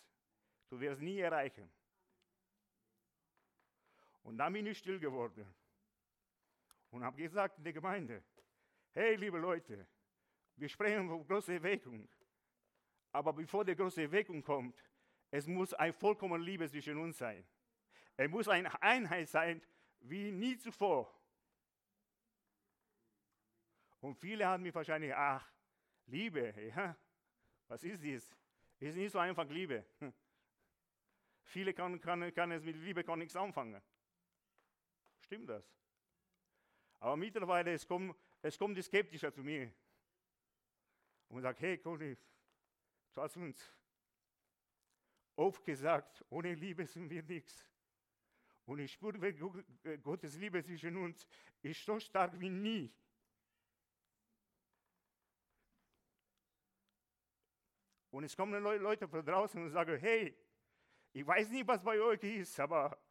Du 0.70 0.80
wirst 0.80 1.02
nie 1.02 1.20
erreichen. 1.20 1.70
Und 4.24 4.38
dann 4.38 4.54
bin 4.54 4.66
ich 4.66 4.78
still 4.78 5.00
geworden 5.00 5.46
und 6.92 7.04
habe 7.04 7.18
gesagt 7.18 7.58
in 7.58 7.64
der 7.64 7.74
Gemeinde, 7.74 8.24
hey 8.92 9.16
liebe 9.16 9.38
Leute, 9.38 9.86
wir 10.56 10.70
sprechen 10.70 11.08
von 11.08 11.26
großer 11.26 11.54
Erweckung. 11.54 12.08
Aber 13.12 13.34
bevor 13.34 13.66
die 13.66 13.76
große 13.76 14.04
Erweckung 14.04 14.44
kommt, 14.44 14.82
es 15.32 15.48
muss 15.48 15.74
ein 15.74 15.94
vollkommen 15.94 16.42
Liebe 16.42 16.70
zwischen 16.70 16.98
uns 16.98 17.18
sein. 17.18 17.46
Es 18.16 18.30
muss 18.30 18.48
eine 18.48 18.82
Einheit 18.82 19.30
sein 19.30 19.62
wie 20.00 20.32
nie 20.32 20.58
zuvor. 20.58 21.14
Und 24.00 24.16
viele 24.16 24.46
haben 24.46 24.64
mich 24.64 24.74
wahrscheinlich, 24.74 25.14
ach, 25.14 25.52
Liebe, 26.06 26.54
ja, 26.76 26.96
was 27.68 27.84
ist 27.84 28.04
das? 28.04 28.36
Ist 28.80 28.96
nicht 28.96 29.12
so 29.12 29.20
einfach 29.20 29.48
Liebe. 29.50 29.86
Viele 31.44 31.74
kann, 31.74 32.00
kann, 32.00 32.34
kann 32.34 32.52
es 32.52 32.64
mit 32.64 32.76
Liebe 32.76 33.04
gar 33.04 33.16
nichts 33.16 33.36
anfangen. 33.36 33.82
Stimmt 35.22 35.50
das? 35.50 35.74
Aber 37.00 37.16
mittlerweile, 37.18 37.74
es 37.74 37.88
kommen, 37.88 38.14
es 38.42 38.58
kommen 38.58 38.76
die 38.76 38.82
Skeptischer 38.82 39.34
zu 39.34 39.44
mir 39.44 39.72
und 41.30 41.42
sagen, 41.42 41.58
hey 41.60 41.78
Conny, 41.78 42.18
du 43.18 43.24
hast 43.24 43.36
uns 43.36 43.74
oft 45.36 45.66
gesagt, 45.66 46.24
ohne 46.30 46.54
Liebe 46.54 46.86
sind 46.86 47.10
wir 47.10 47.24
nichts. 47.24 47.68
Und 48.66 48.78
ich 48.78 48.94
spüre, 48.94 49.34
Gottes 50.04 50.36
Liebe 50.36 50.64
zwischen 50.64 50.96
uns 50.98 51.28
ist 51.64 51.84
so 51.84 52.00
stark 52.00 52.40
wie 52.40 52.50
nie. 52.50 52.94
Und 58.12 58.24
es 58.24 58.36
kommen 58.36 58.62
Leute 58.62 59.08
von 59.08 59.26
draußen 59.26 59.64
und 59.64 59.72
sagen, 59.72 59.98
hey, 59.98 60.38
ich 61.12 61.26
weiß 61.26 61.50
nicht, 61.50 61.68
was 61.68 61.84
bei 61.84 62.00
euch 62.00 62.24
ist, 62.24 62.60
aber 62.60 63.02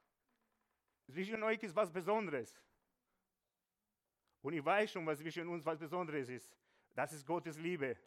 zwischen 1.10 1.42
euch 1.42 1.60
ist 1.64 1.74
was 1.74 1.90
Besonderes. 1.90 2.62
Und 4.40 4.52
ich 4.52 4.64
weiß 4.64 4.92
schon, 4.92 5.04
was 5.04 5.18
zwischen 5.18 5.48
uns 5.48 5.64
was 5.64 5.80
Besonderes 5.80 6.28
ist. 6.28 6.56
Das 6.94 7.12
ist 7.12 7.26
Gottes 7.26 7.58
Liebe. 7.58 7.98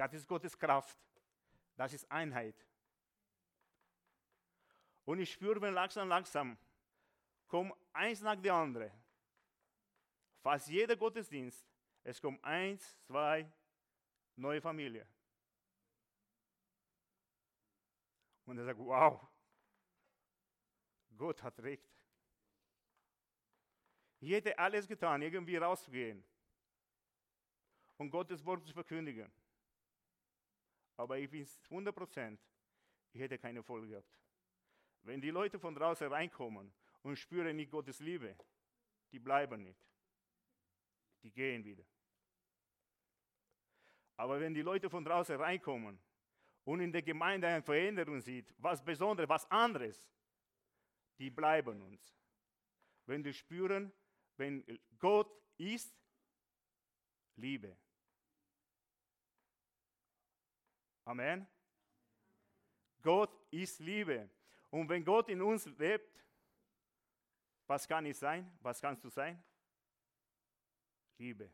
Das 0.00 0.14
ist 0.14 0.26
Gottes 0.26 0.58
Kraft. 0.58 0.98
Das 1.76 1.92
ist 1.92 2.10
Einheit. 2.10 2.56
Und 5.04 5.18
ich 5.18 5.30
spüre, 5.30 5.60
wenn 5.60 5.74
langsam, 5.74 6.08
langsam 6.08 6.56
kommt 7.46 7.74
eins 7.92 8.22
nach 8.22 8.36
dem 8.36 8.54
anderen. 8.54 8.90
Fast 10.40 10.68
jeder 10.68 10.96
Gottesdienst, 10.96 11.68
es 12.02 12.18
kommt 12.18 12.42
eins, 12.42 12.98
zwei 13.02 13.46
neue 14.36 14.62
Familie. 14.62 15.06
Und 18.46 18.56
er 18.56 18.64
sagt, 18.64 18.78
wow, 18.78 19.20
Gott 21.14 21.42
hat 21.42 21.60
recht. 21.60 21.92
Ich 24.20 24.30
hätte 24.30 24.58
alles 24.58 24.88
getan, 24.88 25.20
irgendwie 25.20 25.58
rauszugehen 25.58 26.24
und 27.98 28.08
Gottes 28.10 28.42
Wort 28.46 28.66
zu 28.66 28.72
verkündigen. 28.72 29.30
Aber 31.00 31.16
ich 31.16 31.30
bin 31.30 31.48
100 31.70 31.94
Prozent, 31.94 32.38
ich 33.14 33.22
hätte 33.22 33.38
keine 33.38 33.62
Folge 33.62 33.88
gehabt. 33.88 34.18
Wenn 35.00 35.18
die 35.18 35.30
Leute 35.30 35.58
von 35.58 35.74
draußen 35.74 36.06
reinkommen 36.06 36.70
und 37.00 37.16
spüren 37.16 37.56
nicht 37.56 37.70
Gottes 37.70 38.00
Liebe, 38.00 38.36
die 39.10 39.18
bleiben 39.18 39.62
nicht. 39.62 39.80
Die 41.22 41.30
gehen 41.30 41.64
wieder. 41.64 41.84
Aber 44.18 44.38
wenn 44.40 44.52
die 44.52 44.60
Leute 44.60 44.90
von 44.90 45.02
draußen 45.02 45.36
reinkommen 45.36 45.98
und 46.64 46.80
in 46.80 46.92
der 46.92 47.00
Gemeinde 47.00 47.48
eine 47.48 47.62
Veränderung 47.62 48.20
sieht, 48.20 48.54
was 48.58 48.84
Besonderes, 48.84 49.30
was 49.30 49.50
anderes, 49.50 50.06
die 51.18 51.30
bleiben 51.30 51.80
uns. 51.80 52.14
Wenn 53.06 53.22
die 53.22 53.32
spüren, 53.32 53.90
wenn 54.36 54.62
Gott 54.98 55.34
ist 55.56 55.98
Liebe. 57.36 57.74
Amen. 61.04 61.46
Gott 63.02 63.30
ist 63.50 63.80
Liebe. 63.80 64.28
Und 64.70 64.88
wenn 64.88 65.04
Gott 65.04 65.28
in 65.28 65.42
uns 65.42 65.66
lebt, 65.78 66.24
was 67.66 67.86
kann 67.86 68.04
ich 68.06 68.18
sein? 68.18 68.50
Was 68.60 68.80
kannst 68.80 69.04
du 69.04 69.08
sein? 69.08 69.42
Liebe. 71.18 71.50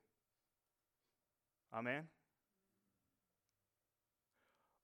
Amen. 1.70 2.08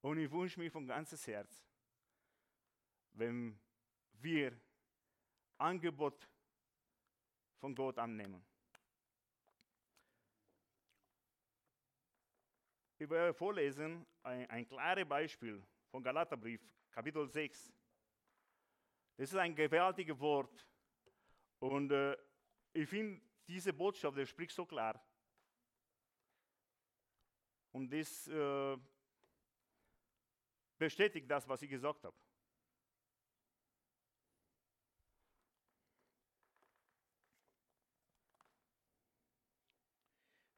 Und 0.01 0.19
ich 0.19 0.31
wünsche 0.31 0.59
mir 0.59 0.71
von 0.71 0.87
ganzem 0.87 1.19
Herz, 1.19 1.65
wenn 3.13 3.59
wir 4.15 4.59
Angebot 5.59 6.29
von 7.59 7.75
Gott 7.75 7.99
annehmen. 7.99 8.45
Ich 13.03 13.11
werde 13.11 13.35
vorlesen 13.35 14.07
ein, 14.23 14.49
ein 14.49 14.69
klares 14.69 15.09
Beispiel 15.09 15.61
von 15.91 16.05
Galaterbrief, 16.05 16.61
Kapitel 16.93 17.29
6. 17.29 17.73
Das 19.17 19.33
ist 19.33 19.37
ein 19.37 19.57
gewaltiges 19.57 20.17
Wort. 20.21 20.65
Und 21.59 21.91
äh, 21.91 22.17
ich 22.73 22.89
finde, 22.89 23.21
diese 23.49 23.73
Botschaft, 23.73 24.17
der 24.17 24.25
spricht 24.25 24.55
so 24.55 24.65
klar. 24.65 25.05
Und 27.73 27.93
das 27.93 28.29
äh, 28.29 28.79
bestätigt 30.79 31.29
das, 31.29 31.49
was 31.49 31.61
ich 31.63 31.71
gesagt 31.71 32.05
habe. 32.05 32.17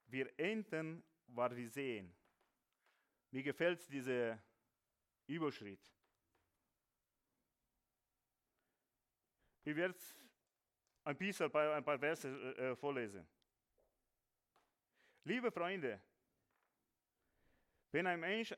Wir 0.09 0.39
enden, 0.39 1.03
was 1.29 1.57
wir 1.57 1.71
sehen. 1.71 2.15
Mir 3.35 3.43
gefällt 3.43 3.91
diese 3.91 4.41
Überschritt. 5.27 5.93
Ich 9.65 9.75
werde 9.75 9.99
ein 11.03 11.17
bisschen 11.17 11.53
ein 11.53 11.85
paar 11.85 11.99
Verse 11.99 12.29
äh, 12.29 12.77
vorlesen. 12.77 13.27
Liebe 15.25 15.51
Freunde, 15.51 16.01
wenn 17.91 18.07
ein 18.07 18.21
Mensch 18.21 18.55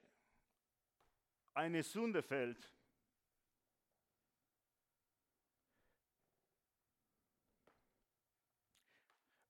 eine 1.54 1.82
Sünde 1.82 2.22
fällt, 2.22 2.70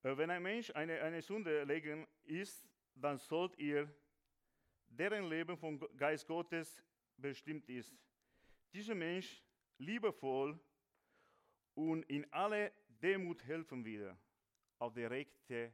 äh, 0.04 0.16
wenn 0.16 0.30
ein 0.30 0.42
Mensch 0.44 0.70
eine, 0.70 1.02
eine 1.02 1.20
Sünde 1.20 1.64
legen 1.64 2.06
ist, 2.22 2.64
dann 2.94 3.18
sollt 3.18 3.58
ihr, 3.58 3.92
deren 4.88 5.28
Leben 5.28 5.56
vom 5.56 5.78
Geist 5.96 6.26
Gottes 6.26 6.82
bestimmt 7.16 7.68
ist, 7.68 7.94
dieser 8.72 8.94
Mensch 8.94 9.42
liebevoll 9.78 10.58
und 11.74 12.02
in 12.04 12.30
alle 12.32 12.72
Demut 12.88 13.44
helfen 13.44 13.84
wieder, 13.84 14.18
auf 14.78 14.94
die 14.94 15.04
Rechte 15.04 15.72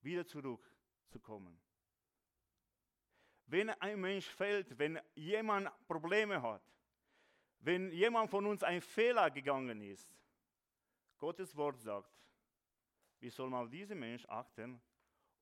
wieder 0.00 0.26
zurückzukommen. 0.26 1.58
Wenn 3.46 3.70
ein 3.70 4.00
Mensch 4.00 4.26
fällt, 4.26 4.78
wenn 4.78 4.98
jemand 5.14 5.70
Probleme 5.86 6.40
hat, 6.40 6.62
wenn 7.60 7.92
jemand 7.92 8.30
von 8.30 8.46
uns 8.46 8.62
ein 8.62 8.80
Fehler 8.80 9.30
gegangen 9.30 9.80
ist, 9.82 10.12
Gottes 11.18 11.54
Wort 11.56 11.78
sagt, 11.78 12.10
wir 13.20 13.30
sollen 13.30 13.54
auf 13.54 13.68
diesen 13.68 14.00
Mensch 14.00 14.26
achten 14.26 14.80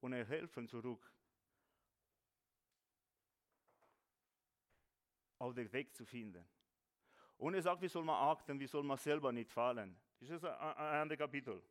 und 0.01 0.13
er 0.13 0.27
helfen 0.27 0.69
zurück 0.69 1.11
auf 5.41 5.55
den 5.55 5.73
Weg 5.73 5.95
zu 5.95 6.05
finden. 6.05 6.47
Und 7.39 7.55
er 7.55 7.63
sagt, 7.63 7.81
wie 7.81 7.89
soll 7.89 8.05
man 8.05 8.17
achten, 8.17 8.61
wie 8.61 8.67
soll 8.67 8.83
man 8.83 8.99
selber 8.99 9.33
nicht 9.33 9.51
fallen. 9.51 9.99
Das 10.21 10.29
ist 10.29 10.45
ein 10.45 10.77
anderes 10.77 11.19
Kapitel. 11.19 11.63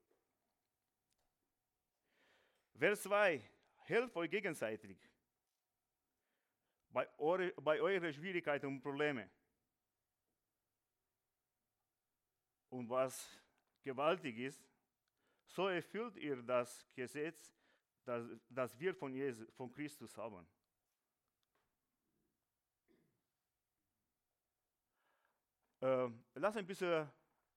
Vers 2.75 3.03
2. 3.03 3.41
Helft 3.83 4.15
euch 4.15 4.29
gegenseitig 4.29 4.97
bei, 6.89 7.07
eure, 7.19 7.51
bei 7.61 7.79
euren 7.79 8.11
Schwierigkeiten 8.11 8.65
und 8.65 8.81
Problemen. 8.81 9.29
Und 12.69 12.89
was 12.89 13.39
gewaltig 13.83 14.37
ist, 14.39 14.67
so 15.45 15.67
erfüllt 15.67 16.15
ihr 16.17 16.41
das 16.41 16.87
Gesetz, 16.93 17.53
das, 18.03 18.25
das 18.49 18.79
wir 18.79 18.95
von, 18.95 19.13
Jesus, 19.13 19.47
von 19.53 19.71
Christus 19.71 20.17
haben. 20.17 20.47
Äh, 25.81 26.09
lass 26.35 26.57
ein 26.57 26.65
bisschen 26.65 27.09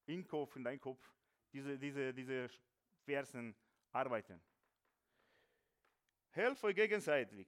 in 0.07 0.27
Kopf, 0.27 0.57
in 0.57 0.65
deinen 0.65 0.81
Kopf 0.81 1.13
diese, 1.53 1.79
diese, 1.79 2.15
diese 2.15 2.49
Versen 3.05 3.55
arbeiten. 3.91 4.41
Helft 6.31 6.65
euch 6.65 6.75
gegenseitig 6.75 7.47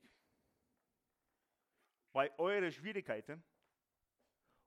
bei 2.11 2.31
euren 2.37 2.71
Schwierigkeiten. 2.71 3.43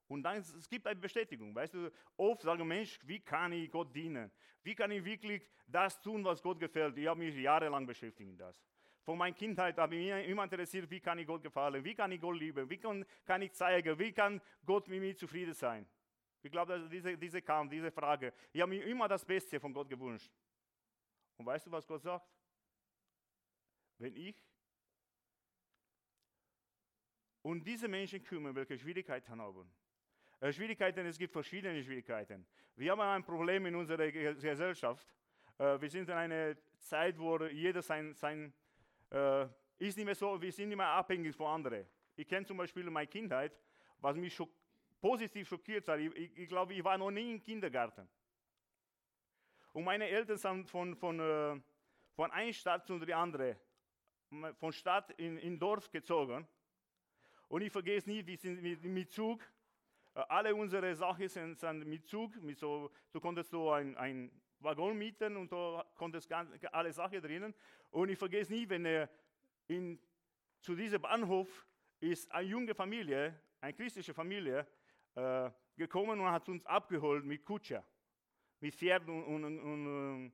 Und 0.08 0.22
dann 0.22 0.38
es 0.38 0.68
gibt 0.68 0.86
eine 0.86 0.98
Bestätigung. 0.98 1.54
Weißt 1.54 1.74
du, 1.74 1.90
oft 2.16 2.42
sagen 2.42 2.66
Menschen, 2.66 3.06
wie 3.06 3.20
kann 3.20 3.52
ich 3.52 3.70
Gott 3.70 3.94
dienen? 3.94 4.30
Wie 4.62 4.74
kann 4.74 4.90
ich 4.90 5.04
wirklich 5.04 5.46
das 5.66 6.00
tun, 6.00 6.24
was 6.24 6.42
Gott 6.42 6.58
gefällt? 6.58 6.96
Ich 6.96 7.06
habe 7.06 7.20
mich 7.20 7.36
jahrelang 7.36 7.86
beschäftigt 7.86 8.28
mit 8.28 8.40
das. 8.40 8.60
Von 9.02 9.16
meiner 9.16 9.34
Kindheit 9.34 9.78
habe 9.78 9.96
ich 9.96 10.12
mich 10.12 10.28
immer 10.28 10.44
interessiert, 10.44 10.90
wie 10.90 11.00
kann 11.00 11.18
ich 11.18 11.26
Gott 11.26 11.42
gefallen? 11.42 11.82
Wie 11.84 11.94
kann 11.94 12.10
ich 12.12 12.20
Gott 12.20 12.36
lieben? 12.36 12.68
Wie 12.68 12.78
kann, 12.78 13.04
kann 13.24 13.40
ich 13.42 13.52
zeigen? 13.52 13.98
Wie 13.98 14.12
kann 14.12 14.40
Gott 14.64 14.88
mit 14.88 15.00
mir 15.00 15.16
zufrieden 15.16 15.54
sein? 15.54 15.86
Ich 16.42 16.50
glaube, 16.50 16.78
dass 16.78 16.88
diese, 16.88 17.16
diese 17.18 17.42
kam, 17.42 17.68
diese 17.68 17.90
Frage. 17.90 18.32
Ich 18.52 18.60
habe 18.60 18.70
mir 18.70 18.84
immer 18.84 19.08
das 19.08 19.24
Beste 19.24 19.58
von 19.58 19.72
Gott 19.72 19.88
gewünscht. 19.88 20.32
Und 21.36 21.46
weißt 21.46 21.66
du, 21.66 21.70
was 21.70 21.86
Gott 21.86 22.02
sagt? 22.02 22.28
Wenn 23.98 24.14
ich 24.14 24.36
und 27.42 27.64
diese 27.64 27.88
Menschen 27.88 28.22
kümmern, 28.22 28.54
welche 28.54 28.78
Schwierigkeiten 28.78 29.40
haben, 29.40 29.70
Äh, 30.40 30.52
Schwierigkeiten, 30.52 31.04
es 31.06 31.18
gibt 31.18 31.32
verschiedene 31.32 31.82
Schwierigkeiten. 31.82 32.46
Wir 32.76 32.92
haben 32.92 33.00
ein 33.00 33.24
Problem 33.24 33.66
in 33.66 33.74
unserer 33.74 34.10
Gesellschaft. 34.10 35.06
Äh, 35.58 35.80
wir 35.80 35.90
sind 35.90 36.08
in 36.08 36.14
einer 36.14 36.56
Zeit, 36.78 37.18
wo 37.18 37.44
jeder 37.46 37.82
sein, 37.82 38.14
sein 38.14 38.52
äh, 39.10 39.46
ist 39.78 39.96
nicht 39.96 40.04
mehr 40.04 40.14
so, 40.14 40.40
wir 40.40 40.52
sind 40.52 40.68
nicht 40.68 40.76
mehr 40.76 40.86
abhängig 40.88 41.34
von 41.34 41.46
anderen. 41.46 41.84
Ich 42.14 42.26
kenne 42.26 42.46
zum 42.46 42.56
Beispiel 42.56 42.88
meine 42.88 43.08
Kindheit, 43.08 43.58
was 43.98 44.16
mich 44.16 44.34
schock, 44.34 44.50
positiv 45.00 45.48
schockiert 45.48 45.88
hat. 45.88 46.00
Ich, 46.00 46.14
ich, 46.14 46.38
ich 46.38 46.48
glaube, 46.48 46.74
ich 46.74 46.84
war 46.84 46.98
noch 46.98 47.10
nie 47.10 47.32
im 47.32 47.42
Kindergarten. 47.42 48.08
Und 49.72 49.84
meine 49.84 50.08
Eltern 50.08 50.36
sind 50.36 50.68
von, 50.68 50.96
von, 50.96 51.20
äh, 51.20 51.60
von 52.14 52.30
einer 52.30 52.52
Stadt 52.52 52.86
zu 52.86 52.98
der 52.98 53.18
anderen, 53.18 53.56
von 54.58 54.72
Stadt 54.72 55.12
in, 55.12 55.38
in 55.38 55.58
Dorf 55.58 55.90
gezogen. 55.90 56.46
Und 57.48 57.62
ich 57.62 57.72
vergesse 57.72 58.10
nie, 58.10 58.26
wir 58.26 58.36
sind 58.36 58.62
mit, 58.62 58.82
mit 58.84 59.10
Zug, 59.12 59.42
äh, 60.14 60.20
alle 60.28 60.54
unsere 60.54 60.94
Sachen 60.94 61.28
sind, 61.28 61.58
sind 61.58 61.86
mit 61.86 62.06
Zug, 62.06 62.34
mit 62.42 62.58
so, 62.58 62.90
du 63.12 63.20
konntest 63.20 63.50
so 63.50 63.70
ein, 63.70 63.96
ein 63.96 64.30
Waggon 64.60 64.98
mieten 64.98 65.36
und 65.36 65.52
da 65.52 65.84
konntest 65.94 66.28
ganz, 66.28 66.50
alle 66.72 66.92
Sachen 66.92 67.20
drinnen. 67.20 67.54
Und 67.90 68.08
ich 68.08 68.18
vergesse 68.18 68.52
nie, 68.52 68.68
wenn 68.68 68.84
er 68.84 69.08
in, 69.68 70.00
zu 70.60 70.74
diesem 70.74 71.00
Bahnhof 71.00 71.66
ist 72.00 72.30
eine 72.32 72.48
junge 72.48 72.74
Familie, 72.74 73.40
eine 73.60 73.74
christliche 73.74 74.14
Familie, 74.14 74.66
äh, 75.18 75.50
gekommen 75.76 76.20
und 76.20 76.30
hat 76.30 76.48
uns 76.48 76.64
abgeholt 76.66 77.24
mit 77.24 77.44
Kutscher, 77.44 77.84
mit 78.60 78.74
Pferden 78.74 79.24
und, 79.24 79.44
und, 79.44 79.58
und, 79.60 80.32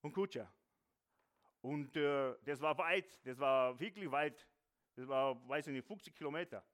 und 0.00 0.12
Kutscher. 0.12 0.52
Und 1.60 1.96
äh, 1.96 2.34
das 2.44 2.60
war 2.60 2.78
weit, 2.78 3.26
das 3.26 3.38
war 3.38 3.78
wirklich 3.78 4.10
weit. 4.10 4.46
Das 4.94 5.06
war, 5.08 5.48
weiß 5.48 5.66
ich 5.66 5.72
nicht, 5.74 5.86
50 5.86 6.14
Kilometer. 6.14 6.64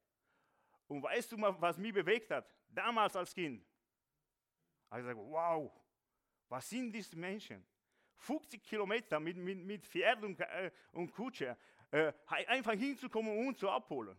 Und 0.86 1.02
weißt 1.02 1.32
du 1.32 1.38
mal, 1.38 1.58
was 1.60 1.78
mich 1.78 1.92
bewegt 1.92 2.30
hat? 2.30 2.46
Damals 2.68 3.16
als 3.16 3.34
Kind. 3.34 3.64
Ich 4.90 4.96
gesagt, 4.98 5.18
wow, 5.18 5.72
was 6.48 6.68
sind 6.68 6.92
diese 6.92 7.16
Menschen? 7.16 7.66
50 8.16 8.62
Kilometer 8.62 9.18
mit, 9.18 9.36
mit, 9.38 9.58
mit 9.58 9.86
Pferd 9.86 10.22
und, 10.22 10.38
äh, 10.38 10.70
und 10.92 11.10
Kutsche, 11.10 11.56
äh, 11.90 12.12
einfach 12.26 12.74
hinzukommen 12.74 13.46
und 13.46 13.58
zu 13.58 13.68
abholen. 13.68 14.16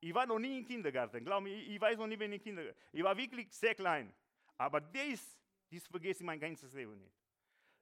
Ich 0.00 0.14
war 0.14 0.26
noch 0.26 0.38
nie 0.38 0.58
im 0.58 0.64
Kindergarten, 0.64 1.22
glaub 1.22 1.42
mir, 1.42 1.54
ich, 1.54 1.80
weiß 1.80 1.98
noch 1.98 2.06
nie, 2.06 2.18
wenn 2.18 2.32
ich 2.32 2.38
im 2.38 2.44
Kindergarten 2.44 2.78
Ich 2.90 3.02
war 3.02 3.16
wirklich 3.16 3.52
sehr 3.52 3.74
klein. 3.74 4.12
Aber 4.56 4.80
das, 4.80 5.38
das 5.70 5.86
vergesse 5.86 6.20
ich 6.20 6.26
mein 6.26 6.40
ganzes 6.40 6.72
Leben 6.72 6.98
nicht. 6.98 7.14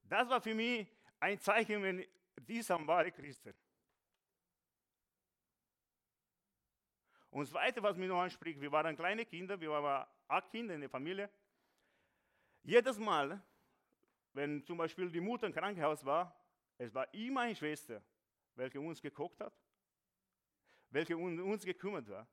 Das 0.02 0.28
war 0.28 0.40
für 0.40 0.54
mich 0.54 0.86
ein 1.20 1.38
Zeichen, 1.38 1.82
wenn 1.82 2.04
die 2.36 2.62
sind 2.62 2.86
wahre 2.86 3.12
Christen. 3.12 3.54
Und 7.30 7.42
das 7.42 7.50
Zweite, 7.50 7.82
was 7.82 7.96
mich 7.96 8.08
noch 8.08 8.20
anspricht, 8.20 8.60
wir 8.60 8.72
waren 8.72 8.96
kleine 8.96 9.24
Kinder, 9.24 9.60
wir 9.60 9.70
waren 9.70 10.06
acht 10.26 10.50
Kinder 10.50 10.74
in 10.74 10.80
der 10.80 10.90
Familie. 10.90 11.30
Jedes 12.62 12.98
Mal, 12.98 13.40
wenn 14.32 14.64
zum 14.64 14.78
Beispiel 14.78 15.10
die 15.10 15.20
Mutter 15.20 15.46
im 15.46 15.52
Krankenhaus 15.52 16.04
war, 16.04 16.34
es 16.78 16.92
war 16.94 17.12
immer 17.12 17.42
eine 17.42 17.54
Schwester, 17.54 18.02
welche 18.54 18.80
uns 18.80 19.00
gekocht 19.00 19.40
hat, 19.40 19.52
welche 20.90 21.16
um 21.16 21.38
uns 21.50 21.64
gekümmert 21.64 22.08
war. 22.08 22.26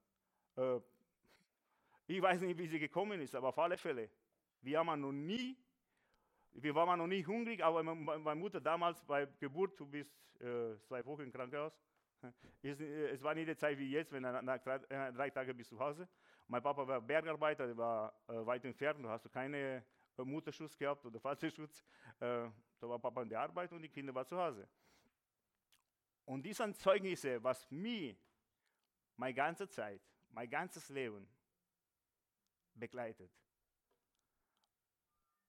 Äh, 0.58 0.82
ich 2.08 2.22
weiß 2.22 2.41
nicht, 2.41 2.58
wie 2.58 2.68
sie 2.68 2.80
gekommen 2.80 3.20
ist, 3.22 3.36
aber 3.36 3.50
auf 3.50 3.58
alle 3.58 3.78
Fälle, 3.78 4.10
wir 4.62 4.80
haben 4.80 5.02
noch 5.02 5.12
nie, 5.12 5.58
wir 6.54 6.74
waren 6.76 7.00
noch 7.00 7.08
nie 7.08 7.26
hungrig, 7.26 7.63
aber 7.63 7.84
meine 7.84 8.39
Mutter 8.39 8.62
damals 8.62 9.04
bei 9.04 9.26
Geburt, 9.39 9.80
du 9.80 9.88
bist 9.88 10.13
äh, 10.39 10.78
zwei 10.82 11.04
Wochen 11.06 11.24
im 11.24 11.32
Krankenhaus, 11.32 11.74
es, 12.62 12.80
es 12.80 13.22
war 13.24 13.34
nicht 13.34 13.50
die 13.50 13.56
Zeit 13.56 13.78
wie 13.78 13.89
jetzt, 13.89 14.12
wenn 14.12 14.24
er 14.24 14.41
nach 14.41 14.60
drei, 14.60 14.76
äh, 14.89 15.12
drei 15.12 15.30
Tagen 15.30 15.58
bis 15.58 15.68
zu 15.68 15.80
Hause. 15.80 16.08
Mein 16.48 16.62
Papa 16.62 16.88
war 16.88 17.02
Bergarbeiter, 17.02 17.65
der 17.65 17.78
war 17.78 18.13
äh, 18.28 18.46
weit 18.46 18.63
entfernt, 18.65 19.04
da 19.04 19.10
hast 19.10 19.26
du 19.26 19.30
keine 19.30 19.84
äh, 20.18 20.24
Mutterschutz 20.24 20.78
gehabt 20.78 21.04
oder 21.06 21.20
Vaterschutz. 21.20 21.84
Äh, 22.20 22.50
da 22.80 22.89
war 22.89 23.00
Papa 23.00 23.24
in 23.24 23.30
der 23.30 23.41
Arbeit 23.41 23.72
und 23.72 23.82
die 23.82 23.89
Kinder 23.89 24.13
waren 24.13 24.28
zu 24.28 24.38
Hause. 24.38 24.68
Und 26.26 26.44
diese 26.44 26.72
Zeugnisse, 26.74 27.44
was 27.44 27.70
mir 27.70 28.15
meine 29.17 29.34
ganze 29.34 29.67
Zeit, 29.69 30.01
mein 30.30 30.49
ganzes 30.49 30.89
Leben 30.89 31.28
begleitet. 32.73 33.32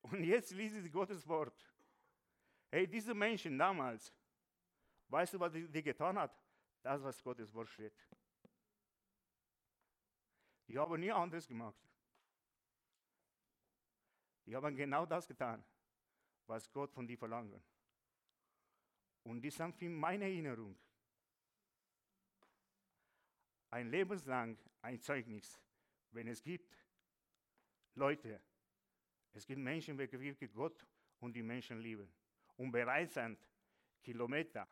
Und 0.03 0.23
jetzt 0.23 0.53
lese 0.53 0.81
ich 0.81 0.93
Gottes 0.93 1.27
Wort. 1.27 1.75
Hey, 2.71 2.87
diese 2.87 3.15
Menschen 3.15 3.59
damals, 3.59 4.13
weißt 5.09 5.35
du, 5.35 5.41
was 5.41 5.53
die, 5.53 5.69
die 5.69 5.83
getan 5.83 6.19
hat? 6.19 6.37
Das, 6.83 7.03
was 7.03 7.23
Gottes 7.23 7.53
Wort 7.53 7.69
steht. 7.69 7.95
Ich 10.69 10.77
habe 10.77 10.99
nie 10.99 11.11
anderes 11.11 11.47
gemacht. 11.47 11.81
Ich 14.45 14.55
habe 14.55 14.73
genau 14.73 15.05
das 15.07 15.27
getan, 15.27 15.65
was 16.47 16.71
Gott 16.71 16.93
von 16.93 17.07
dir 17.07 17.19
verlangt. 17.19 17.61
Und 19.25 19.41
die 19.41 19.51
sind 19.51 19.75
für 19.75 19.89
meine 19.89 20.25
Erinnerung. 20.25 20.79
Ein 23.77 23.91
lebenslang 23.91 24.57
ein 24.81 24.99
Zeugnis, 25.03 25.61
wenn 26.13 26.29
es 26.29 26.43
gibt 26.43 26.75
Leute, 27.95 28.41
es 29.35 29.47
gibt 29.47 29.61
Menschen, 29.61 29.99
die 29.99 30.11
wirklich 30.19 30.51
Gott 30.55 30.87
und 31.21 31.35
die 31.37 31.43
Menschen 31.43 31.79
lieben 31.81 32.11
und 32.57 32.71
bereit 32.71 33.13
sind, 33.13 33.39
Kilometer 34.03 34.67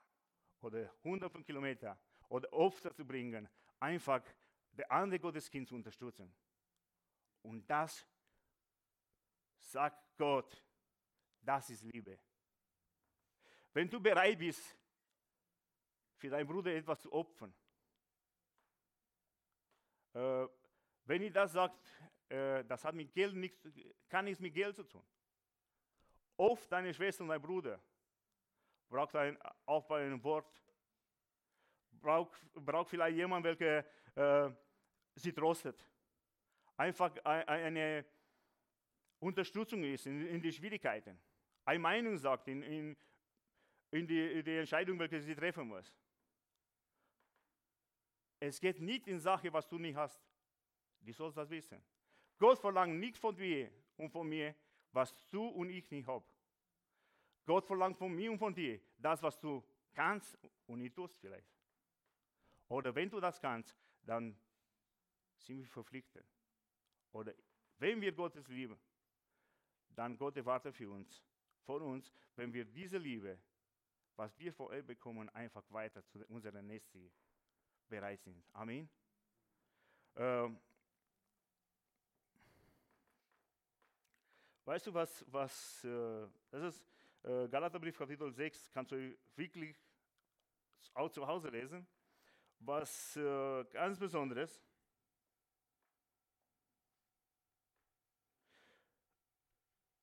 oder 0.62 0.90
hunderte 1.04 1.30
von 1.34 1.44
Kilometern 1.44 1.98
oder 2.30 2.50
Opfer 2.54 2.94
zu 2.94 3.04
bringen, 3.04 3.46
einfach 3.78 4.22
der 4.72 4.90
andere 4.90 5.20
Gotteskind 5.20 5.68
zu 5.68 5.74
unterstützen. 5.74 6.34
Und 7.42 7.68
das 7.68 8.06
sagt 9.58 10.16
Gott, 10.16 10.64
das 11.42 11.68
ist 11.68 11.82
Liebe. 11.82 12.18
Wenn 13.74 13.90
du 13.90 14.00
bereit 14.00 14.38
bist, 14.38 14.74
für 16.16 16.30
deinen 16.30 16.46
Bruder 16.46 16.74
etwas 16.74 17.02
zu 17.02 17.12
opfern, 17.12 17.54
äh, 20.14 20.46
wenn 21.04 21.22
ich 21.22 21.32
das 21.32 21.52
sagt, 21.52 21.78
äh, 22.28 22.64
das 22.64 22.84
hat 22.84 22.94
mit 22.94 23.12
Geld 23.12 23.34
nichts, 23.34 23.68
kann 24.08 24.24
nichts 24.24 24.40
mit 24.40 24.54
Geld 24.54 24.76
zu 24.76 24.84
tun. 24.84 25.04
Oft 26.36 26.70
deine 26.70 26.92
Schwester 26.92 27.22
und 27.22 27.28
dein 27.28 27.40
Bruder 27.40 27.80
braucht 28.88 29.14
ein, 29.16 29.38
auch 29.66 29.84
bei 29.84 30.04
einem 30.04 30.22
Wort, 30.22 30.62
braucht, 31.90 32.40
braucht 32.54 32.90
vielleicht 32.90 33.16
jemand, 33.16 33.44
welcher 33.44 33.84
äh, 34.14 34.50
sie 35.14 35.32
trostet. 35.32 35.84
Einfach 36.76 37.14
eine 37.24 38.04
Unterstützung 39.20 39.84
ist 39.84 40.06
in, 40.06 40.26
in 40.26 40.42
die 40.42 40.52
Schwierigkeiten. 40.52 41.18
Eine 41.64 41.78
Meinung 41.78 42.16
sagt 42.18 42.48
in, 42.48 42.62
in, 42.62 42.96
in, 43.90 44.06
die, 44.06 44.32
in 44.32 44.44
die 44.44 44.56
Entscheidung, 44.56 44.98
welche 44.98 45.20
sie 45.20 45.34
treffen 45.34 45.68
muss. 45.68 45.92
Es 48.40 48.60
geht 48.60 48.80
nicht 48.80 49.06
in 49.06 49.20
Sache, 49.20 49.52
was 49.52 49.66
du 49.68 49.78
nicht 49.78 49.96
hast. 49.96 50.20
Du 51.00 51.12
sollst 51.12 51.36
das 51.36 51.50
wissen. 51.50 51.82
Gott 52.38 52.58
verlangt 52.58 52.98
nicht 52.98 53.16
von 53.16 53.34
dir 53.34 53.70
und 53.96 54.10
von 54.10 54.28
mir, 54.28 54.54
was 54.92 55.14
du 55.30 55.46
und 55.46 55.70
ich 55.70 55.90
nicht 55.90 56.06
haben. 56.06 56.24
Gott 57.44 57.66
verlangt 57.66 57.98
von 57.98 58.14
mir 58.14 58.32
und 58.32 58.38
von 58.38 58.54
dir 58.54 58.80
das, 58.98 59.22
was 59.22 59.38
du 59.38 59.62
kannst 59.92 60.38
und 60.66 60.78
nicht 60.78 60.94
tust 60.94 61.18
vielleicht. 61.18 61.48
Oder 62.68 62.94
wenn 62.94 63.10
du 63.10 63.20
das 63.20 63.40
kannst, 63.40 63.76
dann 64.02 64.36
sind 65.36 65.58
wir 65.58 65.66
verpflichtet. 65.66 66.26
Oder 67.12 67.34
wenn 67.78 68.00
wir 68.00 68.12
Gottes 68.12 68.48
lieben, 68.48 68.78
dann 69.90 70.16
Gott 70.16 70.36
erwartet 70.36 70.74
für 70.74 70.90
uns, 70.90 71.22
von 71.62 71.82
uns, 71.82 72.12
wenn 72.36 72.52
wir 72.52 72.64
diese 72.64 72.98
Liebe, 72.98 73.38
was 74.16 74.36
wir 74.38 74.54
ihm 74.72 74.86
bekommen, 74.86 75.28
einfach 75.30 75.64
weiter 75.70 76.04
zu 76.06 76.24
unserer 76.26 76.62
Nächsten 76.62 77.12
bereit 77.94 78.20
sind. 78.22 78.42
Amen. 78.52 78.88
Ähm, 80.16 80.60
weißt 84.64 84.86
du, 84.88 84.94
was, 84.94 85.24
was 85.28 85.84
äh, 85.84 86.26
das 86.50 86.74
ist 86.74 86.84
äh, 87.22 87.48
Galaterbrief 87.48 87.96
Kapitel 87.96 88.32
6, 88.32 88.70
kannst 88.72 88.90
du 88.90 89.16
wirklich 89.36 89.76
auch 90.92 91.08
zu 91.08 91.24
Hause 91.26 91.50
lesen, 91.50 91.86
was 92.58 93.16
äh, 93.16 93.64
ganz 93.70 93.98
Besonderes. 93.98 94.60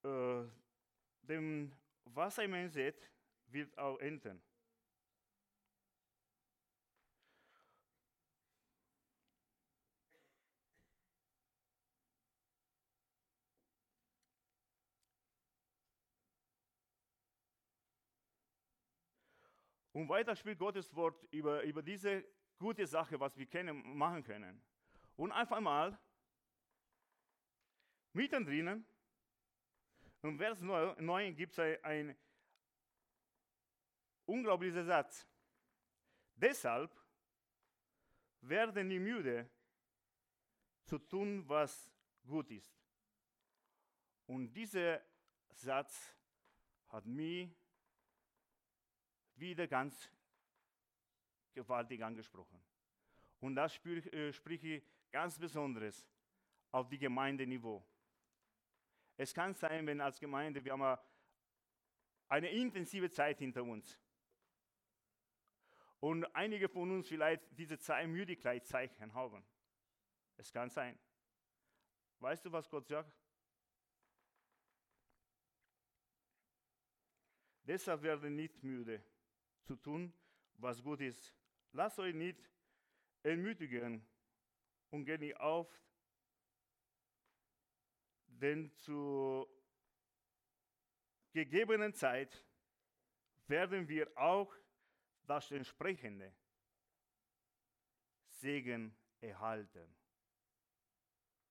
Äh, 0.03 0.43
dem, 1.23 1.71
was 2.05 2.39
ein 2.39 2.51
Mensch 2.51 2.73
sieht, 2.73 3.11
wird 3.47 3.77
auch 3.77 3.99
enden. 3.99 4.41
Und 19.93 20.07
weiter 20.07 20.35
spielt 20.35 20.59
Gottes 20.59 20.93
Wort 20.95 21.21
über, 21.31 21.63
über 21.63 21.81
diese 21.81 22.25
gute 22.57 22.87
Sache, 22.87 23.19
was 23.19 23.37
wir 23.37 23.45
kennen, 23.45 23.97
machen 23.97 24.23
können. 24.23 24.61
Und 25.17 25.31
einfach 25.31 25.59
mal, 25.59 25.97
mittendrin, 28.13 28.85
im 30.21 30.37
Vers 30.37 30.61
9 30.61 31.35
gibt 31.35 31.53
es 31.53 31.59
ein, 31.59 31.77
ein 31.83 32.17
unglaublicher 34.25 34.83
Satz. 34.85 35.27
Deshalb 36.35 36.95
werden 38.41 38.89
die 38.89 38.99
müde 38.99 39.49
zu 40.85 40.99
tun, 40.99 41.47
was 41.47 41.91
gut 42.25 42.49
ist. 42.51 42.73
Und 44.27 44.53
dieser 44.53 45.01
Satz 45.49 46.15
hat 46.89 47.05
mich 47.05 47.49
wieder 49.41 49.67
ganz 49.67 50.09
gewaltig 51.53 52.01
angesprochen. 52.01 52.63
Und 53.41 53.55
das 53.55 53.75
äh, 53.85 54.31
spreche 54.31 54.67
ich 54.67 54.83
ganz 55.11 55.37
besonders 55.37 56.07
auf 56.71 56.87
die 56.87 56.97
Gemeindeniveau. 56.97 57.85
Es 59.17 59.33
kann 59.33 59.53
sein, 59.53 59.85
wenn 59.85 59.99
als 59.99 60.19
Gemeinde 60.19 60.63
wir 60.63 60.71
haben 60.71 61.01
eine 62.27 62.49
intensive 62.49 63.09
Zeit 63.09 63.39
hinter 63.39 63.63
uns. 63.63 63.99
Und 65.99 66.25
einige 66.35 66.69
von 66.69 66.89
uns 66.89 67.07
vielleicht 67.07 67.43
diese 67.51 67.77
Zeit 67.77 68.07
Müdigkeitszeichen 68.07 69.13
haben. 69.13 69.43
Es 70.37 70.51
kann 70.51 70.69
sein. 70.69 70.97
Weißt 72.19 72.45
du, 72.45 72.51
was 72.51 72.69
Gott 72.69 72.87
sagt? 72.87 73.13
Deshalb 77.63 78.01
werde 78.01 78.29
nicht 78.29 78.63
müde 78.63 79.03
zu 79.63 79.75
tun, 79.75 80.13
was 80.55 80.81
gut 80.81 81.01
ist. 81.01 81.33
Lasst 81.71 81.99
euch 81.99 82.13
nicht 82.13 82.49
ermutigen 83.23 84.05
und 84.89 85.05
geht 85.05 85.21
nicht 85.21 85.37
auf, 85.37 85.67
denn 88.27 88.71
zur 88.75 89.47
gegebenen 91.33 91.93
Zeit 91.93 92.45
werden 93.47 93.87
wir 93.87 94.11
auch 94.17 94.53
das 95.23 95.51
entsprechende 95.51 96.33
Segen 98.27 98.95
erhalten. 99.19 99.95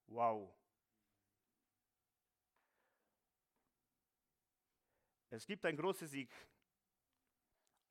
Wow. 0.07 0.53
Es 5.31 5.47
gibt 5.47 5.65
ein 5.65 5.77
großes 5.77 6.11
Sieg, 6.11 6.31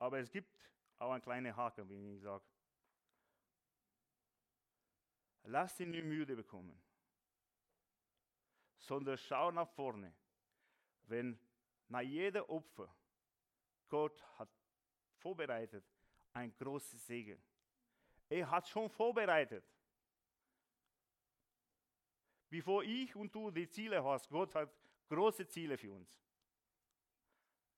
aber 0.00 0.18
es 0.18 0.30
gibt 0.30 0.50
auch 0.98 1.12
einen 1.12 1.22
kleinen 1.22 1.54
Haken, 1.54 1.88
wie 1.88 2.16
ich 2.16 2.22
sage. 2.22 2.44
Lass 5.44 5.78
ihn 5.78 5.90
nicht 5.90 6.04
müde 6.04 6.34
bekommen, 6.34 6.80
sondern 8.78 9.16
schau 9.16 9.50
nach 9.52 9.68
vorne. 9.68 10.12
Wenn 11.04 11.38
nach 11.88 12.00
jedem 12.00 12.44
Opfer 12.44 12.94
Gott 13.88 14.22
hat 14.38 14.48
vorbereitet 15.18 15.84
ein 16.32 16.54
großes 16.56 17.06
Segen. 17.06 17.42
Er 18.28 18.48
hat 18.50 18.68
schon 18.68 18.88
vorbereitet. 18.88 19.64
Bevor 22.48 22.84
ich 22.84 23.14
und 23.16 23.34
du 23.34 23.50
die 23.50 23.68
Ziele 23.68 24.02
hast, 24.02 24.28
Gott 24.28 24.54
hat 24.54 24.72
große 25.08 25.46
Ziele 25.48 25.76
für 25.76 25.92
uns. 25.92 26.22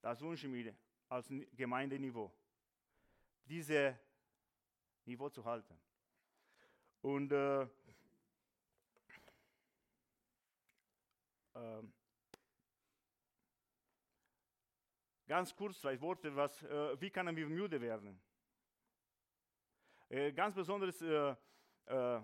Das 0.03 0.21
wünsche 0.21 0.47
ich 0.47 0.53
mir 0.53 0.77
als 1.13 1.29
Gemeindeniveau. 1.29 2.33
Diese 3.45 3.99
Niveau 5.05 5.29
zu 5.29 5.45
halten. 5.45 5.79
Und 7.03 7.33
äh, 7.33 7.63
äh, 11.55 11.83
ganz 15.27 15.55
kurz 15.55 15.81
zwei 15.81 16.01
Worte, 16.01 16.35
was, 16.35 16.63
äh, 16.63 17.01
wie 17.01 17.11
können 17.11 17.37
wir 17.37 17.47
müde 17.47 17.81
werden? 17.81 18.19
Äh, 20.09 20.33
ganz 20.33 20.55
besonders, 20.55 21.03
äh, 21.03 21.35
äh, 21.87 22.23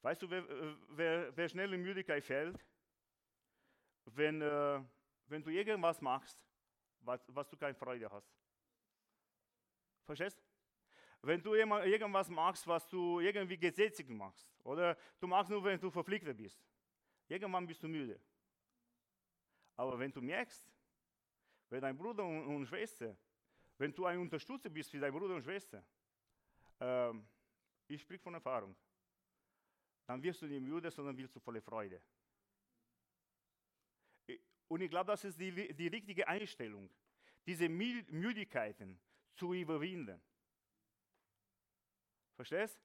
weißt 0.00 0.22
du, 0.22 0.30
wer, 0.30 0.44
wer, 0.90 1.36
wer, 1.36 1.48
schnell 1.48 1.74
in 1.74 1.82
Müdigkeit 1.82 2.24
fällt, 2.24 2.64
wenn 4.06 4.40
wenn 5.26 5.44
du 5.44 5.50
irgendwas 5.50 6.00
machst, 6.00 6.49
was, 7.00 7.20
was 7.28 7.48
du 7.48 7.56
keine 7.56 7.74
Freude 7.74 8.08
hast. 8.10 8.30
Verstehst? 10.04 10.42
Wenn 11.22 11.42
du 11.42 11.54
irgendwas 11.54 12.28
machst, 12.30 12.66
was 12.66 12.86
du 12.88 13.20
irgendwie 13.20 13.58
gesetzlich 13.58 14.08
machst, 14.08 14.48
oder 14.64 14.96
du 15.18 15.26
machst 15.26 15.50
nur, 15.50 15.62
wenn 15.62 15.78
du 15.78 15.90
verpflichtet 15.90 16.36
bist, 16.36 16.58
irgendwann 17.28 17.66
bist 17.66 17.82
du 17.82 17.88
müde. 17.88 18.18
Aber 19.76 19.98
wenn 19.98 20.12
du 20.12 20.20
merkst, 20.20 20.66
wenn 21.68 21.80
dein 21.80 21.96
Bruder 21.96 22.24
und, 22.24 22.66
Schwester, 22.66 23.16
wenn 23.78 23.94
du 23.94 24.04
ein 24.06 24.18
Unterstützer 24.18 24.68
bist 24.68 24.90
für 24.90 24.98
deinen 24.98 25.12
Bruder 25.12 25.34
und 25.34 25.42
Schwester, 25.42 25.84
ähm, 26.80 27.26
ich 27.86 28.00
spreche 28.00 28.22
von 28.22 28.34
Erfahrung, 28.34 28.74
dann 30.06 30.22
wirst 30.22 30.42
du 30.42 30.46
nicht 30.46 30.62
müde, 30.62 30.90
sondern 30.90 31.16
wirst 31.16 31.36
du 31.36 31.40
voller 31.40 31.62
Freude. 31.62 32.00
Und 34.70 34.82
ich 34.82 34.88
glaube, 34.88 35.10
das 35.10 35.24
ist 35.24 35.38
die, 35.40 35.74
die 35.74 35.88
richtige 35.88 36.28
Einstellung, 36.28 36.88
diese 37.44 37.68
Müdigkeiten 37.68 39.00
zu 39.34 39.52
überwinden. 39.52 40.22
Verstehst? 42.36 42.80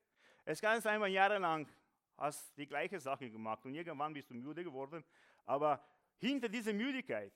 Es 0.45 0.59
kann 0.59 0.81
sein, 0.81 0.99
wenn 0.99 1.11
jahrelang 1.11 1.69
hast 2.17 2.57
die 2.57 2.65
gleiche 2.65 2.99
Sache 2.99 3.29
gemacht 3.29 3.63
und 3.65 3.75
irgendwann 3.75 4.13
bist 4.13 4.31
du 4.31 4.33
müde 4.33 4.63
geworden, 4.63 5.03
aber 5.45 5.88
hinter 6.17 6.49
dieser 6.49 6.73
Müdigkeit 6.73 7.33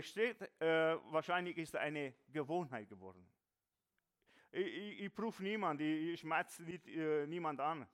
steht, 0.00 0.40
äh, 0.58 0.96
wahrscheinlich 1.12 1.58
ist 1.58 1.76
eine 1.76 2.14
Gewohnheit 2.28 2.88
geworden. 2.88 3.28
Ich, 4.52 4.66
ich, 4.66 5.00
ich 5.00 5.14
prüfe 5.14 5.42
niemand, 5.42 5.82
ich, 5.82 6.14
ich 6.14 6.20
schmerze 6.20 6.62
äh, 6.64 7.26
niemand 7.26 7.60
an. 7.60 7.86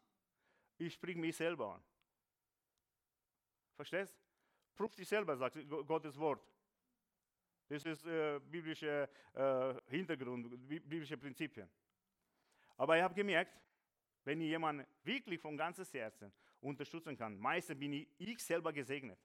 Ich 0.78 0.94
springe 0.94 1.20
mich 1.20 1.36
selber 1.36 1.74
an. 1.74 1.84
Verstehst? 3.74 4.23
Prüf 4.76 4.94
dich 4.94 5.08
selber, 5.08 5.36
sagt 5.36 5.56
Gottes 5.68 6.18
Wort. 6.18 6.42
Das 7.68 7.84
ist 7.84 8.04
äh, 8.06 8.40
biblischer 8.40 9.08
äh, 9.32 9.74
Hintergrund, 9.86 10.50
biblische 10.68 11.16
Prinzipien. 11.16 11.68
Aber 12.76 12.96
ich 12.96 13.02
habe 13.02 13.14
gemerkt, 13.14 13.58
wenn 14.24 14.40
ich 14.40 14.48
jemanden 14.48 14.86
wirklich 15.02 15.40
von 15.40 15.56
ganzem 15.56 15.84
Herzen 15.86 16.32
unterstützen 16.60 17.16
kann, 17.16 17.38
meistens 17.38 17.78
bin 17.78 17.92
ich, 17.92 18.08
ich 18.18 18.38
selber 18.42 18.72
gesegnet. 18.72 19.18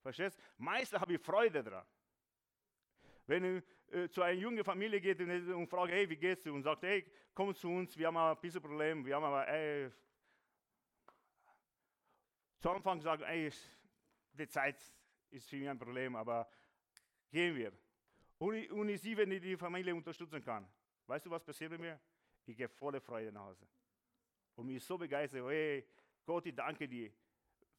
Verstehst? 0.00 0.38
Meistens 0.56 1.00
habe 1.00 1.14
ich 1.14 1.20
Freude 1.20 1.62
daran. 1.62 1.86
Wenn 3.26 3.56
ich 3.56 3.64
äh, 3.94 4.08
zu 4.08 4.22
einer 4.22 4.38
jungen 4.38 4.64
Familie 4.64 5.00
geht 5.00 5.20
und, 5.20 5.30
und 5.52 5.68
frage, 5.68 5.92
hey, 5.92 6.08
wie 6.08 6.16
geht's 6.16 6.42
dir? 6.42 6.52
Und 6.52 6.62
sagt, 6.62 6.82
hey, 6.82 7.04
komm 7.34 7.54
zu 7.54 7.68
uns, 7.68 7.96
wir 7.96 8.06
haben 8.06 8.16
ein 8.16 8.40
bisschen 8.40 8.62
Problem, 8.62 9.04
wir 9.04 9.16
haben 9.16 9.24
aber, 9.24 9.46
ey, 9.48 9.90
zu 12.58 12.70
Anfang 12.70 13.00
sagen, 13.00 13.22
ey, 13.22 13.50
die 14.40 14.48
Zeit 14.48 14.80
ist 15.30 15.48
für 15.48 15.56
mich 15.56 15.68
ein 15.68 15.78
Problem, 15.78 16.16
aber 16.16 16.48
gehen 17.30 17.54
wir. 17.56 17.72
Und 18.38 18.96
sehe, 18.96 19.16
wenn 19.16 19.30
ich 19.30 19.40
die 19.40 19.56
Familie 19.56 19.94
unterstützen 19.94 20.42
kann. 20.42 20.66
Weißt 21.06 21.26
du, 21.26 21.30
was 21.30 21.44
passiert 21.44 21.70
bei 21.70 21.78
mir? 21.78 22.00
Ich 22.46 22.56
gehe 22.56 22.68
voller 22.68 23.00
Freude 23.00 23.30
nach 23.30 23.42
Hause. 23.42 23.66
Und 24.56 24.66
mich 24.66 24.82
so 24.82 24.96
begeistert, 24.96 25.46
hey, 25.46 25.86
Gott, 26.24 26.46
ich 26.46 26.54
danke 26.54 26.88
dir, 26.88 27.12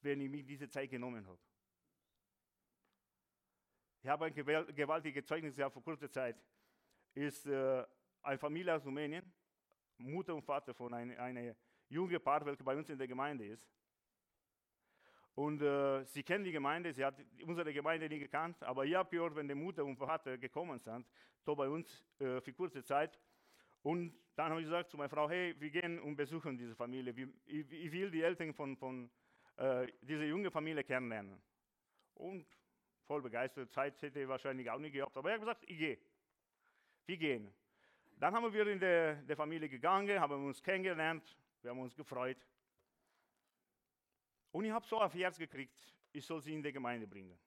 wenn 0.02 0.22
ich 0.22 0.30
mir 0.30 0.44
diese 0.44 0.70
Zeit 0.70 0.90
genommen 0.90 1.26
habe. 1.26 1.40
Ich 4.04 4.10
habe 4.10 4.26
ein 4.26 4.34
gewaltiges 4.34 5.26
Zeugnis 5.26 5.56
gehabt 5.56 5.74
vor 5.74 5.84
kurzer 5.84 6.10
Zeit. 6.10 6.36
Ist 7.14 7.46
äh, 7.46 7.86
eine 8.24 8.38
Familie 8.38 8.76
aus 8.76 8.86
Rumänien, 8.86 9.32
Mutter 9.98 10.34
und 10.34 10.42
Vater 10.42 10.74
von 10.74 10.94
einem 10.94 11.20
eine 11.20 11.56
jungen 11.90 12.22
Paar, 12.22 12.46
welcher 12.46 12.64
bei 12.64 12.76
uns 12.76 12.90
in 12.90 12.98
der 12.98 13.08
Gemeinde 13.08 13.46
ist. 13.46 13.68
Und 15.36 15.62
äh, 15.62 16.04
sie 16.06 16.24
kennen 16.24 16.44
die 16.44 16.52
Gemeinde, 16.52 16.92
sie 16.94 17.06
hat 17.06 17.16
unsere 17.46 17.74
Gemeinde 17.74 18.10
nie 18.10 18.20
gekannt, 18.20 18.62
aber 18.64 18.86
ich 18.86 18.96
habe 18.96 19.10
gehört, 19.10 19.36
wenn 19.36 19.48
die 19.48 19.56
Mutter 19.56 19.86
und 19.86 19.98
Vater 19.98 20.38
gekommen 20.38 20.80
sind, 20.80 21.08
da 21.46 21.54
bei 21.54 21.70
uns 21.70 22.04
äh, 22.20 22.42
für 22.42 22.54
kurze 22.54 22.84
Zeit. 22.84 23.18
Und 23.82 24.14
dann 24.36 24.52
habe 24.52 24.62
ich 24.62 24.68
gesagt 24.68 24.92
zu 24.92 24.98
meiner 24.98 25.10
Frau, 25.10 25.30
hey, 25.30 25.56
wir 25.60 25.70
gehen 25.70 26.00
und 26.00 26.16
besuchen 26.16 26.58
diese 26.58 26.76
Familie. 26.76 27.14
Ich, 27.46 27.72
ich 27.72 27.92
will 27.92 28.12
die 28.12 28.22
Eltern 28.22 28.54
von, 28.54 28.76
von 28.76 29.10
äh, 29.58 29.88
dieser 30.02 30.26
jungen 30.26 30.52
Familie 30.52 30.84
kennenlernen. 30.84 31.42
Und 32.16 32.46
voll 33.06 33.22
begeistert, 33.22 33.72
Zeit 33.72 34.02
hätte 34.02 34.22
ich 34.22 34.28
wahrscheinlich 34.28 34.70
auch 34.70 34.80
nicht 34.80 34.94
gehabt, 34.94 35.16
aber 35.18 35.30
ich 35.30 35.34
habe 35.34 35.46
gesagt, 35.46 35.64
ich 35.68 35.78
gehe. 35.78 35.98
Wir 37.06 37.18
gehen. 37.18 37.54
Dann 38.18 38.36
haben 38.36 38.54
wir 38.54 38.68
in 38.68 38.80
der, 38.80 39.16
der 39.16 39.36
Familie 39.36 39.68
gegangen, 39.68 40.20
haben 40.20 40.46
uns 40.46 40.62
kennengelernt, 40.62 41.36
wir 41.62 41.72
haben 41.72 41.80
uns 41.80 41.96
gefreut. 41.96 42.38
Und 44.52 44.66
ich 44.66 44.72
habe 44.72 44.86
so 44.86 45.02
auf 45.02 45.14
Herz 45.14 45.38
gekriegt, 45.38 45.76
ich 46.12 46.26
soll 46.26 46.42
sie 46.42 46.54
in 46.54 46.62
die 46.62 46.72
Gemeinde 46.72 47.08
bringen. 47.08 47.38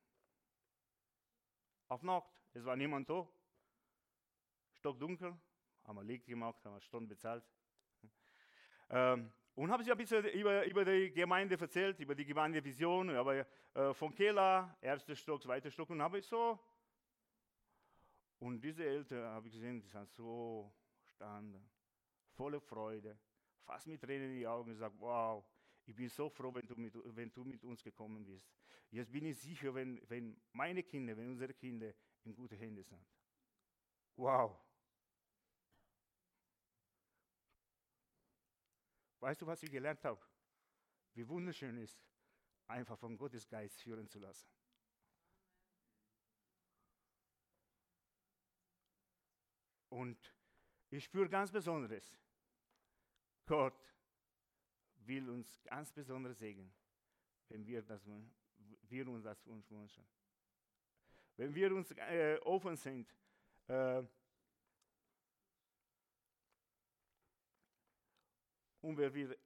Auf 1.88 2.02
Nacht, 2.02 2.32
es 2.54 2.64
war 2.64 2.76
niemand 2.76 3.08
da. 3.08 3.28
Stockdunkel, 4.72 5.36
haben 5.84 5.96
wir 5.96 6.04
Licht 6.04 6.26
gemacht, 6.26 6.64
haben 6.64 6.74
wir 6.74 6.80
Stunden 6.80 7.08
bezahlt. 7.08 7.44
Ähm, 8.90 9.32
Und 9.54 9.70
habe 9.70 9.82
sie 9.82 9.90
ein 9.90 9.96
bisschen 9.96 10.24
über, 10.26 10.64
über 10.66 10.84
die 10.84 11.10
Gemeinde 11.10 11.58
erzählt, 11.58 11.98
über 12.00 12.14
die 12.14 12.24
Gemeindevision, 12.24 13.10
aber 13.10 13.46
äh, 13.72 13.94
von 13.94 14.14
Kela, 14.14 14.76
erster 14.80 15.16
Stock, 15.16 15.42
zweiter 15.42 15.70
Stock, 15.70 15.88
und 15.90 16.02
habe 16.02 16.18
ich 16.18 16.26
so. 16.26 16.58
Und 18.40 18.60
diese 18.60 18.84
Eltern 18.84 19.24
habe 19.24 19.46
ich 19.46 19.54
gesehen, 19.54 19.80
die 19.80 19.88
sind 19.88 20.06
so 20.10 20.70
standen, 21.06 21.66
voller 22.32 22.60
Freude, 22.60 23.16
fast 23.64 23.86
mit 23.86 24.00
Tränen 24.02 24.32
in 24.32 24.38
die 24.38 24.46
Augen, 24.46 24.70
gesagt, 24.70 24.96
wow, 24.98 25.42
ich 25.86 25.94
bin 25.94 26.08
so 26.08 26.28
froh, 26.30 26.54
wenn 26.54 26.66
du 26.66 26.74
mit, 26.76 26.94
wenn 27.16 27.32
du 27.32 27.44
mit 27.44 27.62
uns 27.64 27.82
gekommen 27.82 28.24
bist. 28.24 28.50
Jetzt 28.90 29.12
bin 29.12 29.26
ich 29.26 29.38
sicher, 29.38 29.74
wenn, 29.74 30.00
wenn 30.08 30.40
meine 30.52 30.82
Kinder, 30.82 31.16
wenn 31.16 31.30
unsere 31.30 31.52
Kinder 31.52 31.92
in 32.24 32.34
gute 32.34 32.56
Hände 32.56 32.82
sind. 32.82 33.04
Wow. 34.16 34.58
Weißt 39.20 39.40
du, 39.42 39.46
was 39.46 39.62
ich 39.62 39.70
gelernt 39.70 40.04
habe? 40.04 40.20
Wie 41.14 41.26
wunderschön 41.28 41.76
ist, 41.78 41.98
einfach 42.66 42.98
von 42.98 43.16
Gottes 43.16 43.48
Geist 43.48 43.80
führen 43.80 44.08
zu 44.08 44.18
lassen. 44.18 44.48
Und 49.88 50.34
ich 50.90 51.04
spüre 51.04 51.28
ganz 51.28 51.52
Besonderes. 51.52 52.16
Gott 53.46 53.93
will 55.06 55.28
uns 55.28 55.62
ganz 55.64 55.92
besonders 55.92 56.38
segnen, 56.38 56.72
wenn 57.48 57.66
wir, 57.66 57.82
das, 57.82 58.06
wir 58.88 59.08
uns 59.08 59.24
das 59.24 59.46
wünschen. 59.46 60.04
Wenn 61.36 61.54
wir 61.54 61.74
uns 61.74 61.90
äh, 61.92 62.38
offen 62.42 62.76
sind, 62.76 63.12
äh, 63.66 64.02
und 68.80 68.96
wenn 68.96 69.12
wir 69.12 69.36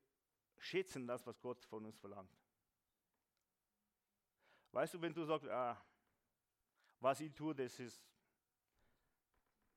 schätzen 0.58 1.06
das, 1.06 1.26
was 1.26 1.40
Gott 1.40 1.64
von 1.64 1.84
uns 1.84 1.96
verlangt. 1.98 2.36
Weißt 4.72 4.94
du, 4.94 5.00
wenn 5.00 5.14
du 5.14 5.24
sagst, 5.24 5.48
ah, 5.48 5.82
was 7.00 7.20
ich 7.20 7.32
tue, 7.32 7.54
das 7.54 7.78
ist, 7.78 8.02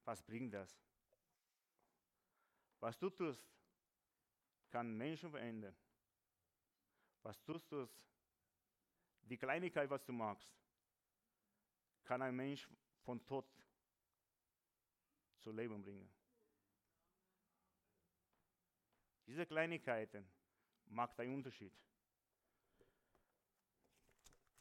was 0.04 0.22
bringt 0.22 0.54
das? 0.54 0.78
Was 2.80 2.98
du 2.98 3.10
tust, 3.10 3.42
kann 4.72 4.98
Menschen 4.98 5.30
verändern. 5.30 5.76
Was 7.22 7.42
tust 7.44 7.72
du, 7.72 7.88
die 9.22 9.38
Kleinigkeit, 9.38 9.90
was 9.90 10.04
du 10.04 10.14
magst, 10.14 10.50
kann 12.04 12.22
ein 12.22 12.36
Mensch 12.36 12.68
von 13.04 13.24
Tod 13.26 13.46
zu 15.40 15.52
Leben 15.52 15.82
bringen. 15.82 16.10
Diese 19.26 19.46
Kleinigkeiten 19.46 20.28
macht 20.86 21.20
einen 21.20 21.36
Unterschied. 21.36 21.74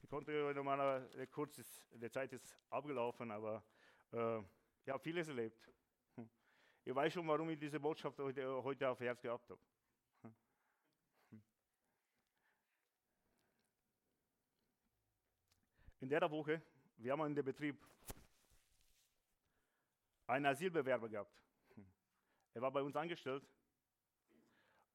Ich 0.03 0.09
konnte 0.09 0.45
heute 0.45 0.63
mal 0.63 1.11
äh, 1.15 1.27
kurz, 1.27 1.61
die 1.91 2.11
Zeit 2.11 2.33
ist 2.33 2.57
abgelaufen, 2.69 3.31
aber 3.31 3.65
äh, 4.13 4.39
ich 4.85 4.89
habe 4.89 5.03
vieles 5.03 5.29
erlebt. 5.29 5.71
Ich 6.85 6.95
weiß 6.95 7.13
schon, 7.13 7.27
warum 7.29 7.51
ich 7.51 7.59
diese 7.59 7.79
Botschaft 7.79 8.19
heute, 8.19 8.63
heute 8.63 8.89
auf 8.89 9.01
Herz 9.01 9.21
gehabt 9.21 9.51
habe. 9.51 9.61
In 16.01 16.09
der 16.09 16.31
Woche, 16.31 16.63
wir 16.97 17.13
haben 17.13 17.27
in 17.27 17.35
dem 17.35 17.45
Betrieb 17.45 17.77
einen 20.27 20.47
Asylbewerber 20.47 21.09
gehabt. 21.09 21.43
Er 22.55 22.63
war 22.63 22.71
bei 22.71 22.83
uns 22.83 22.97
angestellt 22.97 23.45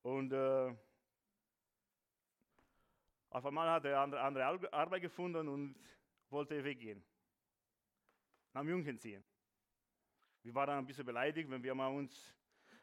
und 0.02 0.32
äh, 0.32 0.76
auf 3.30 3.46
einmal 3.46 3.70
hat 3.70 3.86
er 3.86 4.00
andere, 4.00 4.22
andere 4.22 4.74
Arbeit 4.74 5.02
gefunden 5.02 5.48
und 5.48 5.76
wollte 6.30 6.64
weggehen. 6.64 7.04
Nach 8.54 8.64
München 8.64 8.98
ziehen. 8.98 9.24
Wir 10.42 10.56
waren 10.56 10.78
ein 10.78 10.86
bisschen 10.86 11.06
beleidigt, 11.06 11.50
wenn 11.50 11.62
wir 11.62 11.76
mal 11.76 11.88
uns, 11.88 12.34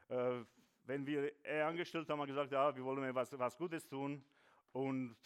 äh, 0.09 0.45
wenn 0.85 1.07
wir 1.07 1.33
er 1.43 1.67
angestellt 1.67 2.09
haben, 2.09 2.21
haben 2.21 2.29
gesagt, 2.29 2.53
ja, 2.53 2.75
wir 2.75 2.85
wollen 2.85 3.15
was, 3.15 3.37
was 3.39 3.57
Gutes 3.57 3.87
tun. 3.89 4.25
Und 4.73 5.17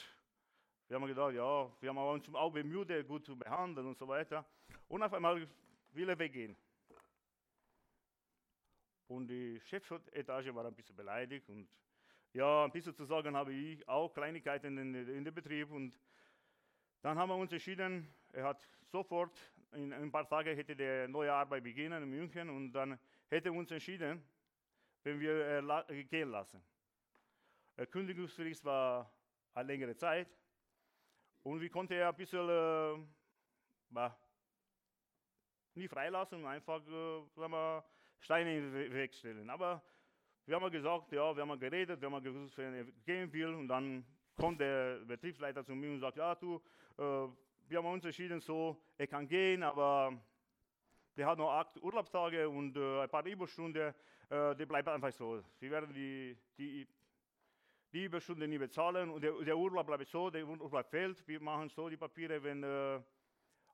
wir 0.88 0.96
haben 0.96 1.06
gedacht, 1.06 1.34
ja, 1.34 1.70
wir 1.80 1.88
haben 1.88 1.98
uns 1.98 2.32
auch 2.32 2.52
bemüht, 2.52 3.08
gut 3.08 3.24
zu 3.24 3.36
behandeln 3.36 3.88
und 3.88 3.98
so 3.98 4.06
weiter. 4.06 4.44
Und 4.88 5.02
auf 5.02 5.12
einmal 5.12 5.46
will 5.92 6.08
er 6.08 6.18
weggehen. 6.18 6.56
Und 9.08 9.28
die 9.28 9.60
Chefetage 9.60 10.54
war 10.54 10.64
ein 10.64 10.74
bisschen 10.74 10.96
beleidigt 10.96 11.48
und 11.48 11.68
ja, 12.32 12.64
ein 12.64 12.70
bisschen 12.70 12.94
zu 12.94 13.04
sagen 13.04 13.34
habe 13.34 13.52
ich 13.52 13.88
auch 13.88 14.12
Kleinigkeiten 14.12 14.76
in, 14.78 14.94
in 14.94 15.24
den 15.24 15.34
Betrieb. 15.34 15.70
Und 15.70 15.98
dann 17.02 17.18
haben 17.18 17.30
wir 17.30 17.36
uns 17.36 17.52
entschieden, 17.52 18.12
er 18.32 18.44
hat 18.44 18.68
sofort, 18.90 19.36
in, 19.72 19.92
ein 19.92 20.12
paar 20.12 20.28
Tagen 20.28 20.54
hätte 20.54 20.76
der 20.76 21.08
neue 21.08 21.32
Arbeit 21.32 21.64
beginnen 21.64 22.02
in 22.02 22.10
München 22.10 22.50
und 22.50 22.72
dann 22.72 22.98
hätte 23.28 23.48
er 23.48 23.54
uns 23.54 23.70
entschieden, 23.70 24.22
wenn 25.02 25.18
wir 25.18 25.88
äh, 25.88 26.04
gehen 26.04 26.30
lassen. 26.30 26.62
Der 27.76 27.86
Kündigungsfrist 27.86 28.64
war 28.64 29.10
eine 29.54 29.66
längere 29.66 29.96
Zeit 29.96 30.28
und 31.46 31.60
wir 31.60 31.70
konnten 31.70 31.92
ein 31.92 32.14
bisschen 32.16 32.48
äh, 32.48 34.10
nicht 35.74 35.88
freilassen, 35.88 36.44
einfach 36.44 36.82
äh, 36.88 37.82
Steine 38.18 38.92
wegstellen. 38.92 39.48
Aber 39.48 39.80
wir 40.44 40.56
haben 40.56 40.72
gesagt, 40.72 41.12
ja, 41.12 41.36
wir 41.36 41.46
haben 41.46 41.60
geredet, 41.60 42.00
wir 42.00 42.10
haben 42.10 42.24
gewusst, 42.24 42.58
wenn 42.58 42.74
er 42.74 42.84
gehen 43.04 43.32
will. 43.32 43.54
Und 43.54 43.68
dann 43.68 44.04
kommt 44.34 44.60
der 44.60 44.98
Betriebsleiter 45.04 45.64
zu 45.64 45.76
mir 45.76 45.92
und 45.92 46.00
sagt, 46.00 46.16
ja, 46.16 46.34
du, 46.34 46.60
äh, 46.98 47.02
wir 47.68 47.78
haben 47.78 47.92
uns 47.92 48.04
entschieden, 48.04 48.40
so, 48.40 48.82
er 48.98 49.06
kann 49.06 49.28
gehen, 49.28 49.62
aber 49.62 50.20
der 51.16 51.28
hat 51.28 51.38
noch 51.38 51.52
acht 51.52 51.80
Urlaubstage 51.80 52.48
und 52.48 52.76
äh, 52.76 53.02
ein 53.02 53.08
paar 53.08 53.24
Überstunden, 53.24 53.94
äh, 54.30 54.56
der 54.56 54.66
bleibt 54.66 54.88
einfach 54.88 55.12
so. 55.12 55.40
Sie 55.60 55.70
werden 55.70 55.94
die, 55.94 56.36
die, 56.58 56.88
die 57.96 58.04
Überstunden 58.04 58.50
nie 58.50 58.58
bezahlen 58.58 59.08
und 59.08 59.22
der, 59.22 59.32
der, 59.42 59.56
Urlaub 59.56 59.86
bleibt 59.86 60.06
so, 60.08 60.28
der 60.28 60.46
Urlaub 60.46 60.86
fehlt. 60.86 61.26
Wir 61.26 61.40
machen 61.40 61.70
so 61.70 61.88
die 61.88 61.96
Papiere, 61.96 62.42
wenn 62.42 62.62
er 62.62 63.02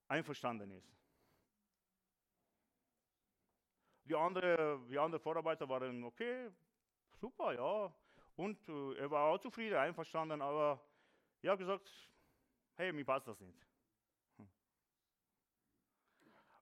einverstanden 0.06 0.70
ist. 0.70 0.88
Die 4.04 4.14
anderen 4.14 4.88
die 4.88 4.98
andere 4.98 5.20
Vorarbeiter 5.20 5.68
waren 5.68 6.04
okay, 6.04 6.50
super, 7.20 7.52
ja. 7.52 7.92
Und 8.36 8.68
äh, 8.68 8.94
er 9.00 9.10
war 9.10 9.24
auch 9.24 9.38
zufrieden, 9.38 9.76
einverstanden, 9.76 10.40
aber 10.40 10.80
ich 11.40 11.48
habe 11.48 11.58
gesagt, 11.58 11.90
hey, 12.76 12.92
mir 12.92 13.04
passt 13.04 13.26
das 13.26 13.40
nicht. 13.40 13.66
Hm. 14.36 14.48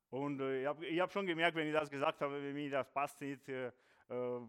Und 0.08 0.40
äh, 0.40 0.62
ich 0.62 0.66
habe 0.66 0.86
hab 0.86 1.12
schon 1.12 1.26
gemerkt, 1.26 1.54
wenn 1.56 1.66
ich 1.66 1.74
das 1.74 1.90
gesagt 1.90 2.22
habe, 2.22 2.40
mir 2.40 2.70
das 2.70 2.90
passt 2.90 3.20
nicht, 3.20 3.46
äh, 3.50 3.70
äh 4.08 4.40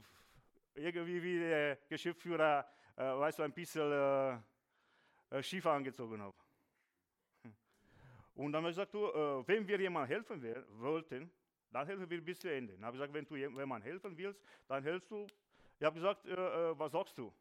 irgendwie 0.74 1.22
wie 1.22 1.40
der 1.40 1.76
Geschäftsführer, 1.90 2.66
äh, 2.96 3.04
weißt 3.04 3.40
du, 3.40 3.44
ein 3.44 3.54
bisschen 3.54 3.92
äh, 3.92 5.38
äh 5.38 5.44
schief 5.44 5.66
angezogen 5.66 6.22
habe. 6.22 6.36
Und 8.34 8.54
dann 8.54 8.64
habe 8.64 8.72
ich 8.72 8.76
gesagt, 8.76 8.94
du, 8.94 9.02
wenn 9.46 9.68
wir 9.68 9.80
jemandem 9.80 10.08
helfen 10.08 10.66
wollten, 10.80 11.30
dann 11.72 11.88
helfen 11.88 12.10
wir 12.10 12.22
bis 12.22 12.40
zu 12.40 12.52
Ende. 12.52 12.74
Dann 12.74 12.86
habe 12.86 12.98
ich 12.98 13.02
gesagt, 13.02 13.14
wenn 13.14 13.26
du 13.26 13.36
jemandem 13.36 13.82
helfen 13.82 14.18
willst, 14.18 14.42
dann 14.68 14.84
helfst 14.84 15.10
du. 15.10 15.26
Ich 15.80 15.86
habe 15.86 15.96
gesagt, 15.96 16.26
äh, 16.26 16.34
äh, 16.34 16.78
was 16.78 16.92
sagst 16.92 17.18
du? 17.18 17.34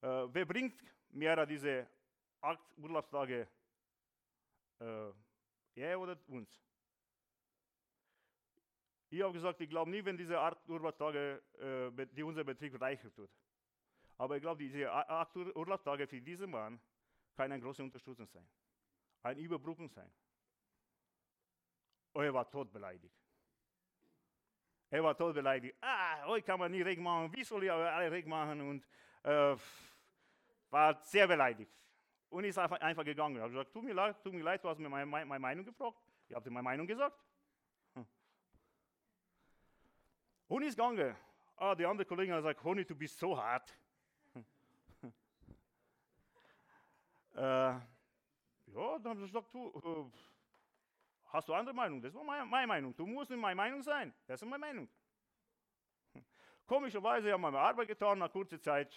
Äh, 0.00 0.26
wer 0.32 0.44
bringt 0.44 0.82
mehr 1.10 1.46
diese 1.46 1.86
acht 2.40 2.76
Urlaubstage? 2.76 3.48
Äh, 4.80 5.12
er 5.76 6.00
oder 6.00 6.18
uns? 6.26 6.50
Ich 9.08 9.22
habe 9.22 9.32
gesagt, 9.32 9.60
ich 9.60 9.70
glaube 9.70 9.90
nie, 9.90 10.04
wenn 10.04 10.16
diese 10.16 10.38
acht 10.38 10.68
Urlaubstage 10.68 11.42
äh, 11.58 12.06
die 12.06 12.22
unser 12.22 12.44
Betrieb 12.44 12.80
reicher 12.80 13.12
tut. 13.14 13.30
Aber 14.18 14.36
ich 14.36 14.42
glaube, 14.42 14.62
diese 14.62 14.90
acht 14.90 15.36
Urlaubstage 15.36 16.06
für 16.06 16.20
diesen 16.20 16.50
Mann 16.50 16.80
kann 17.34 17.50
eine 17.50 17.62
große 17.62 17.82
Unterstützung 17.82 18.26
sein. 18.26 18.46
Ein 19.22 19.38
Überbrückung 19.38 19.88
sein. 19.88 20.10
Und 22.12 22.24
er 22.24 22.34
war 22.34 22.48
tot 22.48 22.72
beleidigt. 22.72 23.14
Er 24.90 25.02
war 25.02 25.16
tot 25.16 25.34
beleidigt. 25.34 25.76
Ah, 25.80 26.26
heute 26.26 26.44
kann 26.44 26.58
man 26.58 26.70
nicht 26.70 26.84
Reg 26.84 26.98
machen. 26.98 27.32
Wie 27.32 27.42
soll 27.42 27.64
ich 27.64 27.72
alle 27.72 28.10
Reg 28.10 28.26
machen? 28.26 28.60
Und 28.60 28.86
äh, 29.22 29.56
war 30.70 31.02
sehr 31.02 31.26
beleidigt. 31.26 31.72
Und 32.28 32.44
ist 32.44 32.58
einfach, 32.58 32.80
einfach 32.80 33.04
gegangen. 33.04 33.36
Er 33.36 33.44
hat 33.44 33.50
gesagt, 33.50 33.72
tut 33.72 33.84
mir 33.84 33.94
leid, 33.94 34.22
tut 34.22 34.32
mir 34.34 34.42
leid, 34.42 34.62
du 34.62 34.68
hast 34.68 34.78
mir 34.78 34.88
meine, 34.88 35.06
meine 35.06 35.38
Meinung 35.38 35.64
gefragt. 35.64 35.96
Ich 36.28 36.34
habe 36.34 36.44
dir 36.44 36.50
meine 36.50 36.64
Meinung 36.64 36.86
gesagt. 36.86 37.18
Hm. 37.94 38.06
Und 40.48 40.62
ist 40.62 40.76
gegangen. 40.76 41.16
Ah, 41.56 41.74
die 41.74 41.86
andere 41.86 42.06
Kollegin 42.06 42.34
hat 42.34 42.40
gesagt, 42.40 42.62
Honey, 42.64 42.84
du 42.84 42.94
bist 42.94 43.18
so 43.18 43.36
hart. 43.36 43.74
Äh, 47.34 47.40
ja, 47.40 48.98
dann 48.98 49.04
habe 49.04 49.20
ich 49.20 49.32
gesagt, 49.32 49.52
du, 49.52 50.10
äh, 50.14 50.18
Hast 51.32 51.48
du 51.48 51.54
andere 51.54 51.74
Meinung? 51.74 52.02
Das 52.02 52.12
war 52.12 52.22
meine, 52.22 52.44
meine 52.44 52.66
Meinung. 52.66 52.94
Du 52.94 53.06
musst 53.06 53.30
nicht 53.30 53.40
meine 53.40 53.56
Meinung 53.56 53.82
sein. 53.82 54.12
Das 54.26 54.42
ist 54.42 54.46
meine 54.46 54.60
Meinung. 54.60 54.86
Komischerweise 56.66 57.32
haben 57.32 57.40
wir 57.40 57.54
Arbeit 57.54 57.88
getan, 57.88 58.18
nach 58.18 58.30
kurzer 58.30 58.60
Zeit 58.60 58.94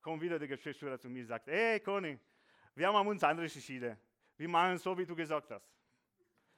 kommt 0.00 0.22
wieder 0.22 0.38
der 0.38 0.48
Geschäftsführer 0.48 0.98
zu 0.98 1.10
mir 1.10 1.20
und 1.20 1.26
sagt, 1.26 1.46
hey 1.46 1.78
Conny, 1.80 2.18
wir 2.74 2.88
haben 2.88 3.06
uns 3.06 3.22
anders 3.22 3.54
entschieden. 3.54 3.98
Wir 4.38 4.48
machen 4.48 4.78
so, 4.78 4.96
wie 4.96 5.04
du 5.04 5.14
gesagt 5.14 5.50
hast. 5.50 5.70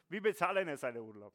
Wir 0.08 0.22
bezahlen 0.22 0.68
jetzt 0.68 0.84
einen 0.84 1.02
Urlaub. 1.02 1.34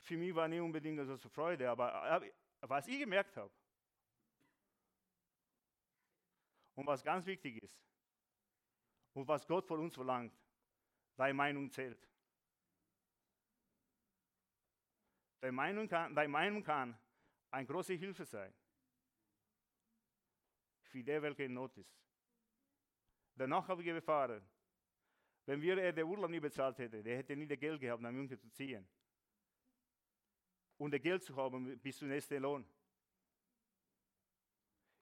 Für 0.00 0.16
mich 0.16 0.34
war 0.34 0.48
nicht 0.48 0.60
unbedingt 0.60 1.04
so 1.04 1.12
also 1.12 1.28
Freude, 1.28 1.70
aber 1.70 2.20
was 2.62 2.88
ich 2.88 2.98
gemerkt 2.98 3.36
habe 3.36 3.52
und 6.76 6.86
was 6.86 7.02
ganz 7.02 7.26
wichtig 7.26 7.62
ist 7.62 7.76
und 9.14 9.26
was 9.26 9.46
Gott 9.46 9.66
von 9.66 9.80
uns 9.80 9.94
verlangt, 9.94 10.32
deine 11.16 11.34
Meinung 11.34 11.70
zählt. 11.70 12.08
Deine 15.40 15.52
Meinung 15.52 15.88
kann, 15.88 16.14
deine 16.14 16.28
Meinung 16.28 16.62
kann 16.62 16.96
eine 17.50 17.66
große 17.66 17.94
Hilfe 17.94 18.24
sein 18.24 18.54
für 20.82 21.02
der, 21.02 21.20
welcher 21.22 21.44
in 21.44 21.54
Not 21.54 21.76
ist. 21.78 21.98
Danach 23.34 23.68
habe 23.68 23.82
ich 23.82 23.88
erfahren, 23.88 24.42
wenn 25.44 25.60
wir 25.60 25.92
den 25.92 26.04
Urlaub 26.04 26.30
nie 26.30 26.40
bezahlt 26.40 26.78
hätten, 26.78 27.02
der 27.02 27.18
hätte 27.18 27.36
nie 27.36 27.46
das 27.46 27.58
Geld 27.58 27.80
gehabt, 27.80 28.02
nach 28.02 28.10
München 28.10 28.38
zu 28.38 28.50
ziehen. 28.50 28.86
Und 30.78 30.92
das 30.92 31.00
Geld 31.00 31.22
zu 31.22 31.34
haben 31.36 31.78
bis 31.78 31.98
zum 31.98 32.08
nächsten 32.08 32.42
Lohn. 32.42 32.66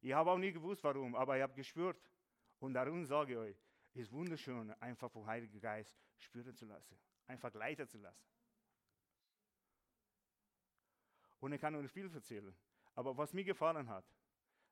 Ich 0.05 0.13
habe 0.13 0.31
auch 0.31 0.37
nie 0.37 0.53
gewusst, 0.53 0.85
warum, 0.85 1.15
aber 1.15 1.35
ich 1.39 1.43
habe 1.43 1.55
gespürt. 1.55 1.99
Und 2.59 2.75
darum 2.75 3.07
sage 3.07 3.33
ich 3.33 3.39
euch, 3.39 3.57
es 3.95 4.03
ist 4.03 4.13
wunderschön, 4.13 4.71
einfach 4.73 5.11
vom 5.11 5.27
Heiligen 5.27 5.59
Geist 5.59 5.97
spüren 6.19 6.55
zu 6.55 6.67
lassen, 6.67 6.95
einfach 7.27 7.55
leiten 7.55 7.89
zu 7.89 7.97
lassen. 7.97 8.23
Und 11.41 11.55
ich 11.55 11.61
kann 11.61 11.75
euch 11.75 11.91
viel 11.91 12.13
erzählen. 12.13 12.55
Aber 12.95 13.17
was 13.17 13.33
mir 13.33 13.45
gefallen 13.45 13.89
hat, 13.89 14.05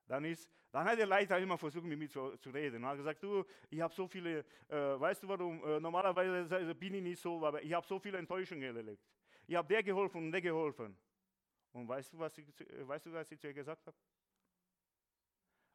dann, 0.06 0.26
ist, 0.26 0.50
dann 0.70 0.84
hat 0.84 0.98
der 0.98 1.06
Leiter 1.06 1.38
immer 1.38 1.56
versucht, 1.56 1.84
mit 1.84 1.98
mir 1.98 2.10
zu, 2.10 2.36
zu 2.36 2.50
reden. 2.50 2.82
Er 2.82 2.90
hat 2.90 2.98
gesagt, 2.98 3.22
du, 3.22 3.42
ich 3.70 3.80
habe 3.80 3.94
so 3.94 4.06
viele, 4.06 4.40
äh, 4.68 5.00
weißt 5.00 5.22
du 5.22 5.28
warum, 5.28 5.64
äh, 5.64 5.80
normalerweise 5.80 6.74
bin 6.74 6.92
ich 6.92 7.02
nicht 7.02 7.22
so, 7.22 7.42
aber 7.46 7.62
ich 7.62 7.72
habe 7.72 7.86
so 7.86 7.98
viele 7.98 8.18
Enttäuschungen 8.18 8.76
erlebt. 8.76 9.02
Ich 9.46 9.54
habe 9.54 9.66
der 9.66 9.82
geholfen 9.82 10.26
und 10.26 10.32
der 10.32 10.42
geholfen. 10.42 10.94
Und 11.72 11.88
weißt 11.88 12.12
du, 12.12 12.18
was 12.18 12.36
ich, 12.36 12.46
äh, 12.60 12.86
weißt 12.86 13.06
du, 13.06 13.12
was 13.14 13.32
ich 13.32 13.40
zu 13.40 13.46
ihr 13.46 13.54
gesagt 13.54 13.86
habe? 13.86 13.96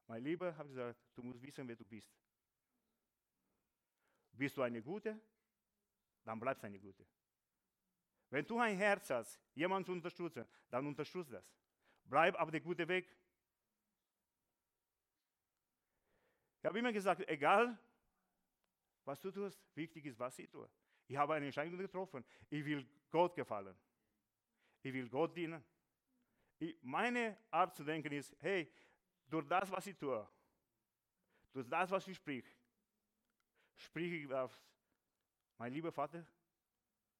Mein 0.07 0.23
Lieber, 0.23 0.55
habe 0.57 0.69
gesagt, 0.69 0.99
du 1.15 1.21
musst 1.21 1.41
wissen, 1.41 1.67
wer 1.67 1.75
du 1.75 1.85
bist. 1.85 2.11
Bist 4.31 4.55
du 4.55 4.61
eine 4.61 4.81
Gute, 4.81 5.19
dann 6.23 6.39
bleibst 6.39 6.63
du 6.63 6.67
eine 6.67 6.79
Gute. 6.79 7.05
Wenn 8.29 8.45
du 8.45 8.59
ein 8.59 8.77
Herz 8.77 9.09
hast, 9.09 9.39
jemanden 9.53 9.85
zu 9.85 9.91
unterstützen, 9.91 10.45
dann 10.69 10.85
unterstütze 10.85 11.31
das. 11.31 11.51
Bleib 12.03 12.35
auf 12.35 12.51
dem 12.51 12.63
guten 12.63 12.87
Weg. 12.87 13.09
Ich 16.59 16.65
habe 16.65 16.79
immer 16.79 16.91
gesagt, 16.91 17.27
egal 17.27 17.77
was 19.05 19.19
du 19.21 19.31
tust, 19.31 19.63
wichtig 19.73 20.05
ist, 20.05 20.19
was 20.19 20.37
ich 20.37 20.49
tue. 20.49 20.69
Ich 21.07 21.15
habe 21.15 21.33
eine 21.33 21.45
Entscheidung 21.45 21.77
getroffen. 21.77 22.25
Ich 22.49 22.63
will 22.65 22.85
Gott 23.09 23.35
gefallen. 23.35 23.77
Ich 24.81 24.93
will 24.93 25.07
Gott 25.09 25.35
dienen. 25.35 25.63
Ich, 26.59 26.77
meine 26.81 27.37
Art 27.49 27.75
zu 27.75 27.83
denken 27.83 28.11
ist, 28.11 28.35
hey, 28.39 28.69
durch 29.29 29.47
das, 29.47 29.69
was 29.71 29.87
ich 29.87 29.97
tue, 29.97 30.27
durch 31.53 31.67
das, 31.67 31.89
was 31.91 32.07
ich 32.07 32.17
sprich, 32.17 32.45
spreche 33.75 34.15
ich 34.15 34.33
auf 34.33 34.59
mein 35.57 35.73
lieber 35.73 35.91
Vater 35.91 36.25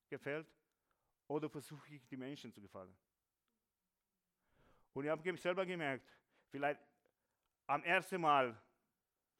gefällt 0.09 0.47
oder 1.27 1.49
versuche 1.49 1.95
ich 1.95 2.05
die 2.07 2.17
Menschen 2.17 2.51
zu 2.51 2.61
gefallen. 2.61 2.95
Und 4.93 5.03
ich 5.03 5.09
habe 5.09 5.37
selber 5.37 5.65
gemerkt, 5.65 6.09
vielleicht 6.49 6.79
am 7.67 7.83
ersten 7.83 8.21
Mal 8.21 8.59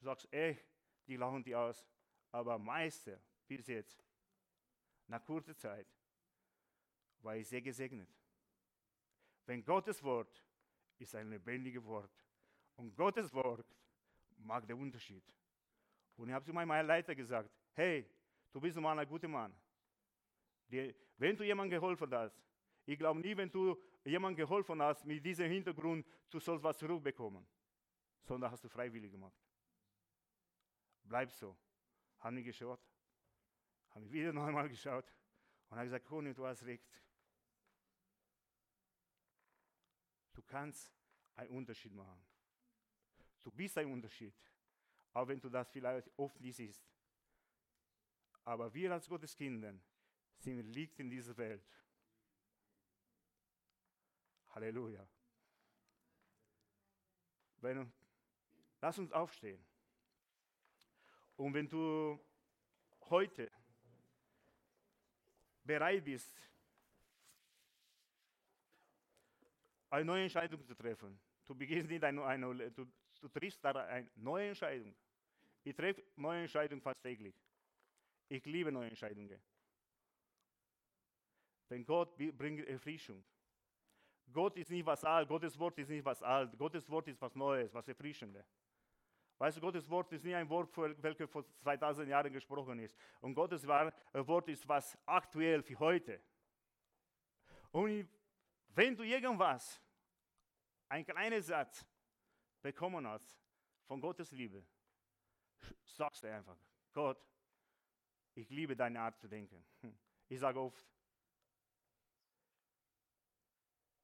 sagst 0.00 0.26
du, 0.26 0.36
ey, 0.36 0.58
die 1.06 1.16
lachen 1.16 1.42
die 1.42 1.54
aus. 1.54 1.84
Aber 2.30 2.58
meiste, 2.58 3.20
bis 3.46 3.66
jetzt, 3.66 4.04
nach 5.06 5.24
kurzer 5.24 5.56
Zeit, 5.56 5.86
war 7.20 7.36
ich 7.36 7.48
sehr 7.48 7.62
gesegnet. 7.62 8.08
Wenn 9.46 9.64
Gottes 9.64 10.02
Wort 10.02 10.44
ist 10.98 11.14
ein 11.14 11.30
lebendiges 11.30 11.82
Wort. 11.84 12.12
Und 12.78 12.94
Gottes 12.94 13.34
Wort 13.34 13.66
macht 14.36 14.68
den 14.68 14.78
Unterschied. 14.78 15.24
Und 16.16 16.28
ich 16.28 16.34
habe 16.34 16.44
zu 16.44 16.52
meinem 16.52 16.86
Leiter 16.86 17.12
gesagt, 17.12 17.50
hey, 17.72 18.08
du 18.52 18.60
bist 18.60 18.76
mal 18.78 18.96
ein 18.96 19.08
guter 19.08 19.26
Mann. 19.26 19.52
Die, 20.68 20.94
wenn 21.16 21.36
du 21.36 21.42
jemandem 21.42 21.80
geholfen 21.80 22.14
hast, 22.14 22.40
ich 22.86 22.96
glaube 22.96 23.18
nie, 23.18 23.36
wenn 23.36 23.50
du 23.50 23.76
jemandem 24.04 24.46
geholfen 24.46 24.80
hast, 24.80 25.04
mit 25.04 25.24
diesem 25.24 25.50
Hintergrund, 25.50 26.06
du 26.30 26.38
sollst 26.38 26.62
was 26.62 26.78
zurückbekommen, 26.78 27.44
sondern 28.22 28.48
hast 28.52 28.62
du 28.62 28.68
freiwillig 28.68 29.10
gemacht. 29.10 29.36
Bleib 31.02 31.32
so. 31.32 31.58
Haben 32.20 32.36
wir 32.36 32.44
geschaut, 32.44 32.80
haben 33.90 34.04
wir 34.04 34.12
wieder 34.12 34.32
noch 34.34 34.44
einmal 34.46 34.68
geschaut 34.68 35.12
und 35.68 35.76
habe 35.76 35.86
gesagt, 35.86 36.04
Conny, 36.04 36.32
du 36.32 36.46
hast 36.46 36.64
recht. 36.64 37.02
Du 40.32 40.42
kannst 40.42 40.94
einen 41.34 41.50
Unterschied 41.50 41.92
machen. 41.92 42.24
Du 43.48 43.54
bist 43.56 43.78
ein 43.78 43.90
Unterschied, 43.90 44.34
auch 45.14 45.26
wenn 45.26 45.40
du 45.40 45.48
das 45.48 45.70
vielleicht 45.70 46.10
oft 46.18 46.38
nicht 46.38 46.56
siehst. 46.56 46.86
Aber 48.44 48.74
wir 48.74 48.92
als 48.92 49.08
Gottes 49.08 49.34
Kinder 49.34 49.72
sind 50.36 50.60
liegt 50.64 51.00
in 51.00 51.08
dieser 51.08 51.34
Welt. 51.38 51.64
Halleluja. 54.50 55.08
Wenn, 57.62 57.90
lass 58.82 58.98
uns 58.98 59.12
aufstehen. 59.12 59.64
Und 61.36 61.54
wenn 61.54 61.70
du 61.70 62.20
heute 63.08 63.50
bereit 65.64 66.04
bist, 66.04 66.36
eine 69.88 70.04
neue 70.04 70.24
Entscheidung 70.24 70.62
zu 70.66 70.74
treffen, 70.74 71.18
du 71.46 71.54
beginnst 71.54 71.88
nicht 71.88 72.04
eine, 72.04 72.22
eine 72.22 72.70
du, 72.72 72.86
du 73.20 73.28
triffst 73.28 73.64
da 73.64 73.70
eine 73.70 74.08
neue 74.16 74.48
Entscheidung. 74.48 74.94
Ich 75.64 75.74
treffe 75.74 76.02
neue 76.16 76.42
Entscheidungen 76.42 76.80
fast 76.80 77.02
täglich. 77.02 77.34
Ich 78.28 78.44
liebe 78.44 78.70
neue 78.70 78.88
Entscheidungen. 78.88 79.40
Denn 81.70 81.84
Gott 81.84 82.16
bringt 82.16 82.66
Erfrischung. 82.66 83.24
Gott 84.32 84.56
ist 84.56 84.70
nicht 84.70 84.84
was 84.84 85.04
alt, 85.04 85.28
Gottes 85.28 85.58
Wort 85.58 85.78
ist 85.78 85.88
nicht 85.88 86.04
was 86.04 86.22
alt, 86.22 86.56
Gottes 86.58 86.88
Wort 86.90 87.08
ist 87.08 87.20
was 87.20 87.34
Neues, 87.34 87.72
was 87.72 87.88
Erfrischendes. 87.88 88.46
Weißt 89.38 89.56
du, 89.56 89.60
Gottes 89.60 89.88
Wort 89.88 90.12
ist 90.12 90.24
nicht 90.24 90.34
ein 90.34 90.48
Wort, 90.48 90.76
welches 90.76 91.30
vor 91.30 91.44
2000 91.60 92.08
Jahren 92.08 92.32
gesprochen 92.32 92.78
ist. 92.80 92.96
Und 93.20 93.34
Gottes 93.34 93.66
Wort 93.66 94.48
ist 94.48 94.66
was 94.66 94.98
aktuell 95.06 95.62
für 95.62 95.78
heute. 95.78 96.20
Und 97.70 98.08
wenn 98.74 98.96
du 98.96 99.04
irgendwas, 99.04 99.80
ein 100.88 101.04
kleiner 101.04 101.40
Satz 101.40 101.86
bekommen 102.68 103.06
hast 103.06 103.34
von 103.86 103.98
Gottes 103.98 104.30
Liebe, 104.30 104.62
sagst 105.86 106.22
du 106.22 106.30
einfach, 106.30 106.58
Gott, 106.92 107.18
ich 108.34 108.50
liebe 108.50 108.76
deine 108.76 109.00
Art 109.00 109.18
zu 109.18 109.28
denken. 109.28 109.64
Ich 110.30 110.40
sage 110.40 110.60
oft, 110.60 110.86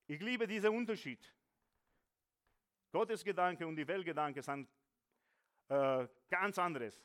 ich 0.07 0.19
liebe 0.23 0.47
diesen 0.47 0.71
Unterschied. 0.71 1.23
Gottes 2.91 3.23
Gedanke 3.23 3.67
und 3.67 3.77
die 3.77 3.87
Weltgedanke 3.87 4.41
sind 4.41 4.67
äh, 5.69 6.09
ganz 6.31 6.59
anderes. 6.59 6.99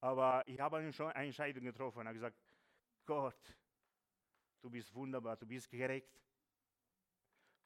Aber 0.00 0.42
ich 0.48 0.58
habe 0.58 0.78
eine 0.78 1.14
Entscheidung 1.14 1.62
getroffen 1.62 2.00
und 2.00 2.08
habe 2.08 2.14
gesagt, 2.14 2.36
Gott, 3.06 3.56
du 4.62 4.68
bist 4.68 4.92
wunderbar, 4.92 5.36
du 5.36 5.46
bist 5.46 5.70
gerecht. 5.70 6.20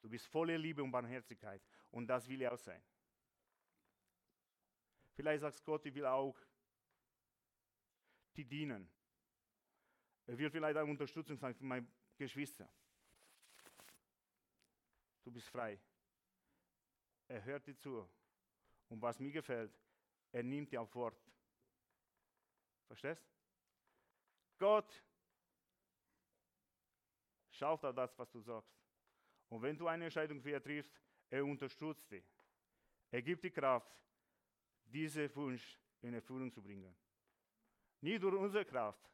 Du 0.01 0.09
bist 0.09 0.27
voller 0.27 0.57
Liebe 0.57 0.83
und 0.83 0.91
Barmherzigkeit. 0.91 1.61
Und 1.91 2.07
das 2.07 2.27
will 2.27 2.41
ich 2.41 2.47
auch 2.47 2.57
sein. 2.57 2.81
Vielleicht 5.13 5.41
sagst 5.41 5.63
Gott, 5.63 5.85
ich 5.85 5.93
will 5.95 6.05
auch 6.05 6.37
die 8.35 8.45
dienen. 8.45 8.89
Er 10.27 10.37
will 10.37 10.49
vielleicht 10.49 10.77
auch 10.77 10.87
Unterstützung 10.87 11.37
sein 11.37 11.55
für 11.55 11.63
meine 11.63 11.87
Geschwister. 12.17 12.69
Du 15.23 15.31
bist 15.31 15.47
frei. 15.49 15.79
Er 17.27 17.43
hört 17.43 17.65
dir 17.65 17.75
zu. 17.75 18.07
Und 18.89 19.01
was 19.01 19.19
mir 19.19 19.31
gefällt, 19.31 19.77
er 20.31 20.43
nimmt 20.43 20.71
dir 20.71 20.81
auf 20.81 20.93
Wort. 20.95 21.19
Verstehst? 22.87 23.27
Gott 24.57 25.03
schaut 27.49 27.83
auf 27.83 27.95
das, 27.95 28.17
was 28.17 28.29
du 28.29 28.39
sagst. 28.39 28.77
Und 29.49 29.61
wenn 29.61 29.77
du 29.77 29.87
eine 29.87 30.05
Entscheidung 30.05 30.41
für 30.41 30.51
ihn 30.51 30.61
triffst, 30.61 30.93
er 31.29 31.45
unterstützt 31.45 32.09
dich. 32.09 32.25
Er 33.11 33.21
gibt 33.21 33.43
die 33.43 33.51
Kraft, 33.51 33.91
diesen 34.83 35.33
Wunsch 35.35 35.79
in 36.01 36.13
Erfüllung 36.13 36.51
zu 36.51 36.61
bringen. 36.61 36.95
Nicht 38.01 38.21
durch 38.21 38.35
unsere 38.35 38.65
Kraft, 38.65 39.09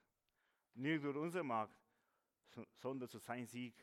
nicht 0.75 1.03
durch 1.03 1.15
unsere 1.15 1.43
Macht, 1.43 1.77
sondern 2.75 3.09
zu 3.09 3.17
sein 3.19 3.45
Sieg, 3.45 3.73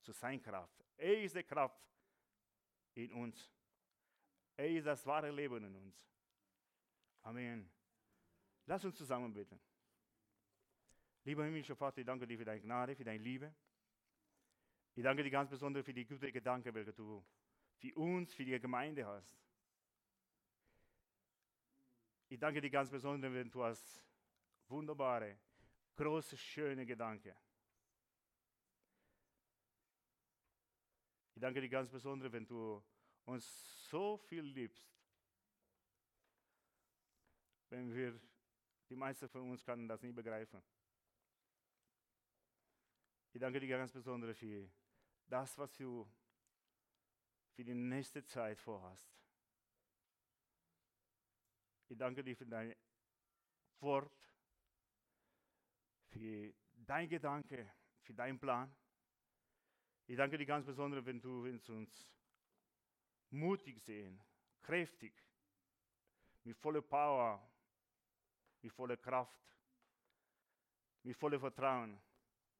zu 0.00 0.12
sein 0.12 0.40
Kraft. 0.40 0.84
Er 0.96 1.22
ist 1.22 1.36
die 1.36 1.42
Kraft 1.42 1.80
in 2.94 3.12
uns. 3.12 3.52
Er 4.56 4.68
ist 4.70 4.86
das 4.86 5.06
wahre 5.06 5.30
Leben 5.30 5.64
in 5.64 5.76
uns. 5.76 5.96
Amen. 7.22 7.70
Lass 8.66 8.84
uns 8.84 8.96
zusammen 8.96 9.32
beten. 9.32 9.60
Lieber 11.24 11.44
himmlischer 11.44 11.76
Vater, 11.76 11.98
ich 11.98 12.06
danke 12.06 12.26
dir 12.26 12.38
für 12.38 12.44
deine 12.44 12.60
Gnade, 12.60 12.96
für 12.96 13.04
deine 13.04 13.22
Liebe. 13.22 13.54
Ich 14.94 15.02
danke 15.02 15.22
dir 15.22 15.30
ganz 15.30 15.50
besonders 15.50 15.84
für 15.84 15.92
die 15.92 16.04
guten 16.04 16.32
Gedanken, 16.32 16.74
welche 16.74 16.92
du 16.92 17.24
für 17.78 17.94
uns, 17.94 18.34
für 18.34 18.44
die 18.44 18.58
Gemeinde 18.58 19.06
hast. 19.06 19.38
Ich 22.28 22.38
danke 22.38 22.60
dir 22.60 22.70
ganz 22.70 22.90
besonders, 22.90 23.32
wenn 23.32 23.50
du 23.50 23.64
hast 23.64 24.04
wunderbare, 24.68 25.38
große, 25.96 26.36
schöne 26.36 26.84
Gedanken. 26.84 27.34
Ich 31.34 31.40
danke 31.40 31.60
dir 31.60 31.68
ganz 31.68 31.88
besonders, 31.88 32.32
wenn 32.32 32.46
du 32.46 32.82
uns 33.24 33.88
so 33.88 34.16
viel 34.16 34.42
liebst. 34.42 34.92
Wenn 37.70 37.94
wir, 37.94 38.20
die 38.88 38.96
meisten 38.96 39.28
von 39.28 39.50
uns 39.50 39.64
können 39.64 39.86
das 39.86 40.02
nie 40.02 40.12
begreifen. 40.12 40.62
Ich 43.32 43.40
danke 43.40 43.60
dir 43.60 43.68
ganz 43.68 43.92
besonders 43.92 44.36
für 44.36 44.68
das, 45.28 45.56
was 45.58 45.72
du 45.76 46.10
für 47.58 47.64
die 47.64 47.74
nächste 47.74 48.24
Zeit 48.24 48.56
vorhast. 48.60 49.12
Ich 51.88 51.98
danke 51.98 52.22
dir 52.22 52.36
für 52.36 52.46
dein 52.46 52.72
Wort, 53.80 54.32
für 56.06 56.54
dein 56.76 57.08
Gedanke, 57.08 57.68
für 58.02 58.14
deinen 58.14 58.38
Plan. 58.38 58.72
Ich 60.06 60.16
danke 60.16 60.38
dir 60.38 60.46
ganz 60.46 60.66
besonders, 60.66 61.04
wenn 61.04 61.20
du 61.20 61.46
uns 61.46 62.08
mutig 63.30 63.82
sehen, 63.82 64.22
kräftig, 64.62 65.12
mit 66.44 66.56
voller 66.56 66.82
Power, 66.82 67.44
mit 68.62 68.72
voller 68.72 68.98
Kraft, 68.98 69.58
mit 71.02 71.16
voller 71.16 71.40
Vertrauen 71.40 72.00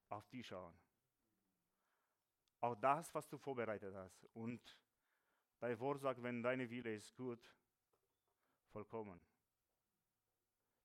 auf 0.09 0.27
dich 0.27 0.45
schauen. 0.45 0.77
Auch 2.63 2.75
das, 2.75 3.15
was 3.15 3.29
du 3.29 3.39
vorbereitet 3.39 3.95
hast. 3.95 4.25
Und 4.35 4.77
dein 5.61 5.79
Wort 5.81 6.01
sagt, 6.01 6.23
wenn 6.23 6.43
deine 6.43 6.69
Wille 6.71 6.95
ist 6.95 7.15
gut, 7.17 7.41
vollkommen. 8.73 9.21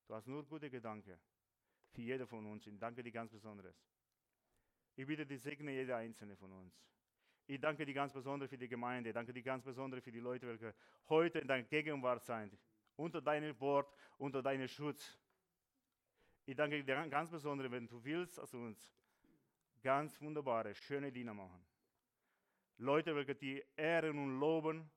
Du 0.07 0.15
hast 0.15 0.27
nur 0.27 0.45
gute 0.45 0.69
Gedanken 0.69 1.19
für 1.91 2.01
jeder 2.01 2.27
von 2.27 2.45
uns. 2.45 2.67
Ich 2.67 2.77
danke 2.77 3.03
dir 3.03 3.11
ganz 3.11 3.31
besonders. 3.31 3.75
Ich 4.95 5.07
bitte 5.07 5.25
dich, 5.25 5.41
segne 5.41 5.71
jeder 5.71 5.97
einzelne 5.97 6.35
von 6.35 6.51
uns. 6.51 6.73
Ich 7.45 7.59
danke 7.59 7.85
dir 7.85 7.93
ganz 7.93 8.13
besonders 8.13 8.49
für 8.49 8.57
die 8.57 8.67
Gemeinde. 8.67 9.09
Ich 9.09 9.13
danke 9.13 9.33
dir 9.33 9.43
ganz 9.43 9.63
besonders 9.63 10.03
für 10.03 10.11
die 10.11 10.19
Leute, 10.19 10.47
welche 10.47 10.73
heute 11.09 11.39
in 11.39 11.47
deiner 11.47 11.63
Gegenwart 11.63 12.23
sind. 12.23 12.57
Unter 12.95 13.21
deinem 13.21 13.59
Wort, 13.59 13.93
unter 14.17 14.41
deinem 14.41 14.67
Schutz. 14.67 15.19
Ich 16.45 16.55
danke 16.55 16.83
dir 16.83 17.07
ganz 17.09 17.31
besonders, 17.31 17.71
wenn 17.71 17.87
du 17.87 18.03
willst, 18.03 18.37
dass 18.37 18.53
uns 18.53 18.93
ganz 19.81 20.19
wunderbare, 20.21 20.75
schöne 20.75 21.11
Diener 21.11 21.33
machen. 21.33 21.65
Leute, 22.77 23.15
welche 23.15 23.35
die 23.35 23.63
ehren 23.75 24.17
und 24.17 24.39
loben 24.39 24.91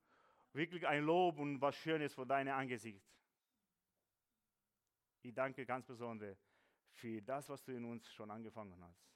wirklich 0.56 0.86
ein 0.86 1.04
Lob 1.04 1.38
und 1.38 1.60
was 1.60 1.76
Schönes 1.76 2.14
vor 2.14 2.26
deinem 2.26 2.54
Angesicht. 2.54 3.04
Ich 5.22 5.34
danke 5.34 5.66
ganz 5.66 5.84
besonders 5.86 6.38
für 6.92 7.20
das, 7.20 7.48
was 7.48 7.62
du 7.62 7.72
in 7.72 7.84
uns 7.84 8.10
schon 8.12 8.30
angefangen 8.30 8.82
hast. 8.82 9.06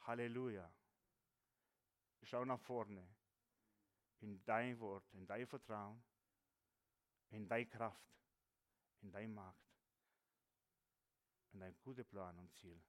Halleluja. 0.00 0.70
Schau 2.24 2.44
nach 2.44 2.60
vorne. 2.60 3.06
In 4.20 4.44
dein 4.44 4.78
Wort, 4.78 5.04
in 5.14 5.26
dein 5.26 5.46
Vertrauen, 5.46 6.02
in 7.30 7.48
deine 7.48 7.66
Kraft, 7.66 8.06
in 9.00 9.10
dein 9.10 9.34
Macht, 9.34 9.66
in 11.52 11.60
dein 11.60 11.76
guter 11.80 12.04
Plan 12.04 12.38
und 12.38 12.52
Ziel. 12.54 12.80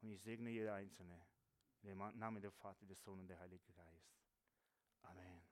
Und 0.00 0.10
ich 0.10 0.22
segne 0.22 0.50
jeder 0.50 0.74
Einzelne. 0.74 1.24
Im 1.82 1.98
Namen 2.18 2.42
der 2.42 2.52
Vater, 2.52 2.86
des 2.86 3.02
Sohnes 3.02 3.22
und 3.22 3.28
der 3.28 3.38
Heiligen 3.38 3.72
Geist. 3.72 4.14
Amen. 5.02 5.49